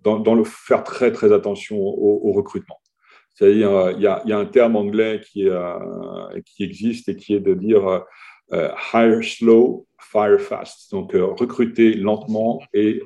dans, 0.04 0.36
le 0.36 0.46
faire 0.46 0.86
très 0.86 1.12
très 1.12 1.34
attention 1.34 1.78
au, 1.78 2.32
recrutement. 2.32 2.80
C'est-à-dire, 3.34 3.92
il, 3.98 4.02
y 4.02 4.08
a, 4.08 4.38
un 4.38 4.46
terme 4.46 4.78
anglais 4.78 5.20
qui 5.26 5.50
existe 6.64 7.10
et 7.10 7.18
qui 7.18 7.36
est 7.36 7.42
de 7.42 7.54
dire 7.54 8.06
hire 8.94 9.22
slow, 9.22 9.86
fire 10.00 10.40
fast. 10.40 10.92
Donc, 10.92 11.12
recruter 11.14 11.94
lentement 11.96 12.62
et 12.74 13.02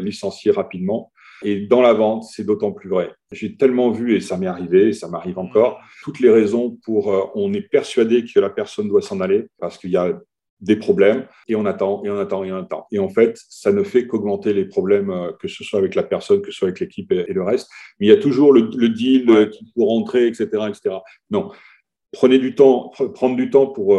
licencier 0.00 0.50
rapidement. 0.50 1.11
Et 1.44 1.66
dans 1.66 1.82
la 1.82 1.92
vente, 1.92 2.24
c'est 2.24 2.44
d'autant 2.44 2.72
plus 2.72 2.88
vrai. 2.88 3.12
J'ai 3.32 3.56
tellement 3.56 3.90
vu, 3.90 4.16
et 4.16 4.20
ça 4.20 4.36
m'est 4.36 4.46
arrivé, 4.46 4.88
et 4.88 4.92
ça 4.92 5.08
m'arrive 5.08 5.38
encore, 5.38 5.80
toutes 6.02 6.20
les 6.20 6.30
raisons 6.30 6.78
pour, 6.84 7.12
euh, 7.12 7.24
on 7.34 7.52
est 7.52 7.62
persuadé 7.62 8.24
que 8.24 8.40
la 8.40 8.50
personne 8.50 8.88
doit 8.88 9.02
s'en 9.02 9.20
aller 9.20 9.46
parce 9.58 9.78
qu'il 9.78 9.90
y 9.90 9.96
a 9.96 10.20
des 10.60 10.76
problèmes 10.76 11.26
et 11.48 11.56
on 11.56 11.66
attend 11.66 12.04
et 12.04 12.10
on 12.10 12.18
attend 12.18 12.44
et 12.44 12.52
on 12.52 12.56
attend. 12.56 12.86
Et 12.92 13.00
en 13.00 13.08
fait, 13.08 13.36
ça 13.48 13.72
ne 13.72 13.82
fait 13.82 14.06
qu'augmenter 14.06 14.52
les 14.52 14.64
problèmes, 14.64 15.10
euh, 15.10 15.32
que 15.40 15.48
ce 15.48 15.64
soit 15.64 15.78
avec 15.78 15.94
la 15.94 16.04
personne, 16.04 16.40
que 16.40 16.50
ce 16.50 16.58
soit 16.58 16.68
avec 16.68 16.80
l'équipe 16.80 17.10
et, 17.10 17.32
le 17.32 17.42
reste. 17.42 17.68
Mais 17.98 18.06
il 18.06 18.08
y 18.10 18.12
a 18.12 18.18
toujours 18.18 18.52
le, 18.52 18.88
deal 18.88 19.28
euh, 19.30 19.46
qui 19.46 19.72
pour 19.74 19.88
rentrer, 19.88 20.26
etc., 20.26 20.46
etc. 20.68 20.96
Non, 21.30 21.50
prenez 22.12 22.38
du 22.38 22.54
temps, 22.54 22.92
prendre 23.14 23.36
du 23.36 23.50
temps 23.50 23.66
pour, 23.66 23.98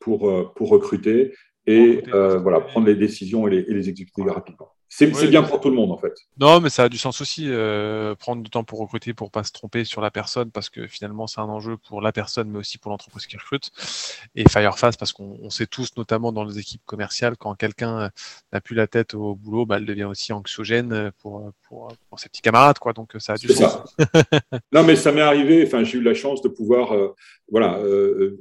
pour, 0.00 0.52
pour 0.54 0.68
recruter 0.68 1.32
et 1.66 2.02
voilà, 2.10 2.60
prendre 2.60 2.86
les 2.86 2.96
décisions 2.96 3.46
et 3.48 3.50
les, 3.50 3.58
et 3.60 3.74
les 3.74 3.88
exécuter 3.88 4.22
rapidement. 4.22 4.75
C'est 4.88 5.28
bien 5.28 5.42
pour 5.42 5.60
tout 5.60 5.68
le 5.68 5.74
monde 5.74 5.90
en 5.90 5.98
fait. 5.98 6.14
Non, 6.38 6.60
mais 6.60 6.70
ça 6.70 6.84
a 6.84 6.88
du 6.88 6.98
sens 6.98 7.20
aussi. 7.20 7.46
Euh, 7.48 8.14
prendre 8.14 8.42
du 8.42 8.50
temps 8.50 8.64
pour 8.64 8.78
recruter, 8.78 9.14
pour 9.14 9.30
pas 9.30 9.42
se 9.42 9.52
tromper 9.52 9.84
sur 9.84 10.00
la 10.00 10.10
personne, 10.10 10.50
parce 10.50 10.70
que 10.70 10.86
finalement 10.86 11.26
c'est 11.26 11.40
un 11.40 11.48
enjeu 11.48 11.76
pour 11.76 12.00
la 12.00 12.12
personne, 12.12 12.50
mais 12.50 12.58
aussi 12.58 12.78
pour 12.78 12.90
l'entreprise 12.90 13.26
qui 13.26 13.36
recrute. 13.36 13.70
Et 14.36 14.48
Firefast, 14.48 14.98
parce 14.98 15.12
qu'on 15.12 15.50
sait 15.50 15.66
tous, 15.66 15.90
notamment 15.96 16.32
dans 16.32 16.44
les 16.44 16.58
équipes 16.58 16.82
commerciales, 16.86 17.36
quand 17.36 17.54
quelqu'un 17.56 18.00
euh, 18.00 18.08
n'a 18.52 18.60
plus 18.60 18.76
la 18.76 18.86
tête 18.86 19.14
au 19.14 19.34
boulot, 19.34 19.66
bah, 19.66 19.78
elle 19.78 19.86
devient 19.86 20.04
aussi 20.04 20.32
anxiogène 20.32 20.92
euh, 20.92 21.10
pour, 21.20 21.50
pour, 21.68 21.92
pour, 22.08 22.20
ses 22.20 22.28
petits 22.28 22.42
camarades, 22.42 22.78
quoi. 22.78 22.92
Donc 22.92 23.12
ça 23.18 23.32
a 23.34 23.36
du 23.36 23.48
sens. 23.48 23.96
non, 24.72 24.84
mais 24.84 24.94
ça 24.94 25.10
m'est 25.10 25.20
arrivé. 25.20 25.64
Enfin, 25.66 25.82
j'ai 25.82 25.98
eu 25.98 26.02
la 26.02 26.14
chance 26.14 26.42
de 26.42 26.48
pouvoir, 26.48 26.94
voilà, 27.50 27.80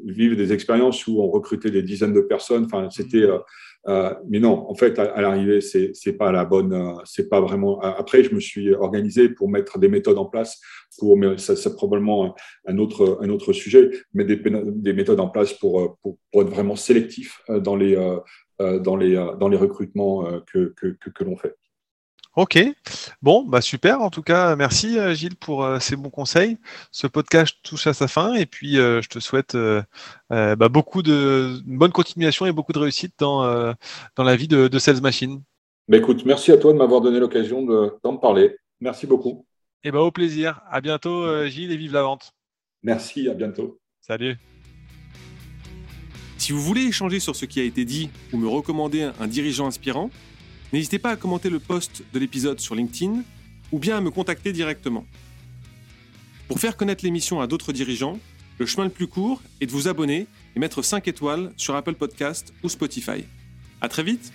vivre 0.05 0.35
des 0.35 0.53
expériences 0.53 1.07
où 1.07 1.21
on 1.21 1.29
recrutait 1.29 1.71
des 1.71 1.81
dizaines 1.81 2.13
de 2.13 2.21
personnes. 2.21 2.65
Enfin, 2.65 2.89
c'était 2.91 3.25
mmh. 3.25 3.41
Euh, 3.87 4.13
mais 4.27 4.39
non, 4.39 4.65
en 4.69 4.75
fait, 4.75 4.97
à, 4.97 5.21
l'arrivée, 5.21 5.61
c'est 5.61 5.91
c'est 5.93 6.13
pas 6.13 6.31
la 6.31 6.43
bonne, 6.43 6.73
euh, 6.73 6.93
c'est 7.05 7.29
pas 7.29 7.39
vraiment. 7.39 7.79
Après, 7.81 8.23
je 8.23 8.33
me 8.33 8.39
suis 8.39 8.73
organisé 8.73 9.29
pour 9.29 9.49
mettre 9.49 9.77
des 9.77 9.89
méthodes 9.89 10.17
en 10.17 10.25
place 10.25 10.59
pour, 10.97 11.17
mais 11.17 11.37
ça 11.37 11.55
c'est 11.55 11.75
probablement 11.75 12.35
un 12.65 12.77
autre 12.79 13.53
sujet, 13.53 13.91
mais 14.13 14.25
des, 14.25 14.37
des 14.37 14.93
méthodes 14.93 15.19
en 15.19 15.29
place 15.29 15.53
pour, 15.53 15.97
être 16.33 16.49
vraiment 16.49 16.75
sélectif 16.75 17.41
euh, 17.49 17.59
dans 17.59 17.75
les 17.75 19.57
recrutements 19.57 20.25
que 20.51 21.23
l'on 21.23 21.37
fait. 21.37 21.55
Ok, 22.35 22.59
bon, 23.21 23.45
bah 23.45 23.61
super. 23.61 24.01
En 24.01 24.09
tout 24.09 24.21
cas, 24.21 24.57
merci 24.57 24.99
euh, 24.99 25.13
Gilles 25.13 25.37
pour 25.37 25.63
euh, 25.63 25.79
ces 25.79 25.95
bons 25.95 26.09
conseils. 26.09 26.57
Ce 26.91 27.07
podcast 27.07 27.55
touche 27.63 27.87
à 27.87 27.93
sa 27.93 28.09
fin 28.09 28.33
et 28.33 28.45
puis 28.45 28.77
euh, 28.77 29.01
je 29.01 29.07
te 29.07 29.19
souhaite 29.19 29.55
bah, 30.29 30.69
beaucoup 30.69 31.01
de 31.01 31.61
une 31.65 31.77
bonne 31.77 31.93
continuation 31.93 32.45
et 32.45 32.51
beaucoup 32.51 32.73
de 32.73 32.79
réussite 32.79 33.13
dans, 33.19 33.73
dans 34.17 34.23
la 34.23 34.35
vie 34.35 34.49
de, 34.49 34.79
Sales 34.79 34.99
Machine. 34.99 35.41
Bah, 35.87 35.95
écoute, 35.95 36.25
merci 36.25 36.51
à 36.51 36.57
toi 36.57 36.73
de 36.73 36.77
m'avoir 36.77 36.99
donné 36.99 37.19
l'occasion 37.19 37.65
d'en 38.03 38.17
parler. 38.17 38.57
Merci 38.81 39.07
beaucoup. 39.07 39.45
Et 39.85 39.91
bah, 39.91 40.01
au 40.01 40.11
plaisir. 40.11 40.59
À 40.69 40.81
bientôt 40.81 41.47
Gilles 41.47 41.71
et 41.71 41.77
vive 41.77 41.93
la 41.93 42.03
vente. 42.03 42.33
Merci, 42.83 43.29
à 43.29 43.33
bientôt. 43.33 43.79
Salut. 44.01 44.35
Si 46.37 46.51
vous 46.51 46.61
voulez 46.61 46.81
échanger 46.81 47.21
sur 47.21 47.35
ce 47.35 47.45
qui 47.45 47.61
a 47.61 47.63
été 47.63 47.85
dit 47.85 48.09
ou 48.33 48.37
me 48.37 48.47
recommander 48.47 49.09
un 49.19 49.27
dirigeant 49.27 49.67
inspirant, 49.67 50.09
N'hésitez 50.75 50.99
pas 50.99 51.11
à 51.11 51.15
commenter 51.15 51.49
le 51.49 51.59
post 51.59 52.03
de 52.11 52.19
l'épisode 52.19 52.59
sur 52.59 52.75
LinkedIn 52.75 53.23
ou 53.71 53.79
bien 53.79 53.95
à 53.95 54.01
me 54.01 54.11
contacter 54.11 54.51
directement. 54.51 55.05
Pour 56.49 56.59
faire 56.59 56.75
connaître 56.75 57.05
l'émission 57.05 57.39
à 57.39 57.47
d'autres 57.47 57.71
dirigeants, 57.71 58.19
le 58.59 58.65
chemin 58.65 58.83
le 58.83 58.89
plus 58.89 59.07
court 59.07 59.41
est 59.61 59.67
de 59.67 59.71
vous 59.71 59.87
abonner 59.87 60.27
et 60.53 60.59
mettre 60.59 60.81
5 60.81 61.07
étoiles 61.07 61.53
sur 61.55 61.77
Apple 61.77 61.93
Podcast 61.93 62.53
ou 62.61 62.67
Spotify. 62.67 63.23
À 63.79 63.87
très 63.87 64.03
vite 64.03 64.33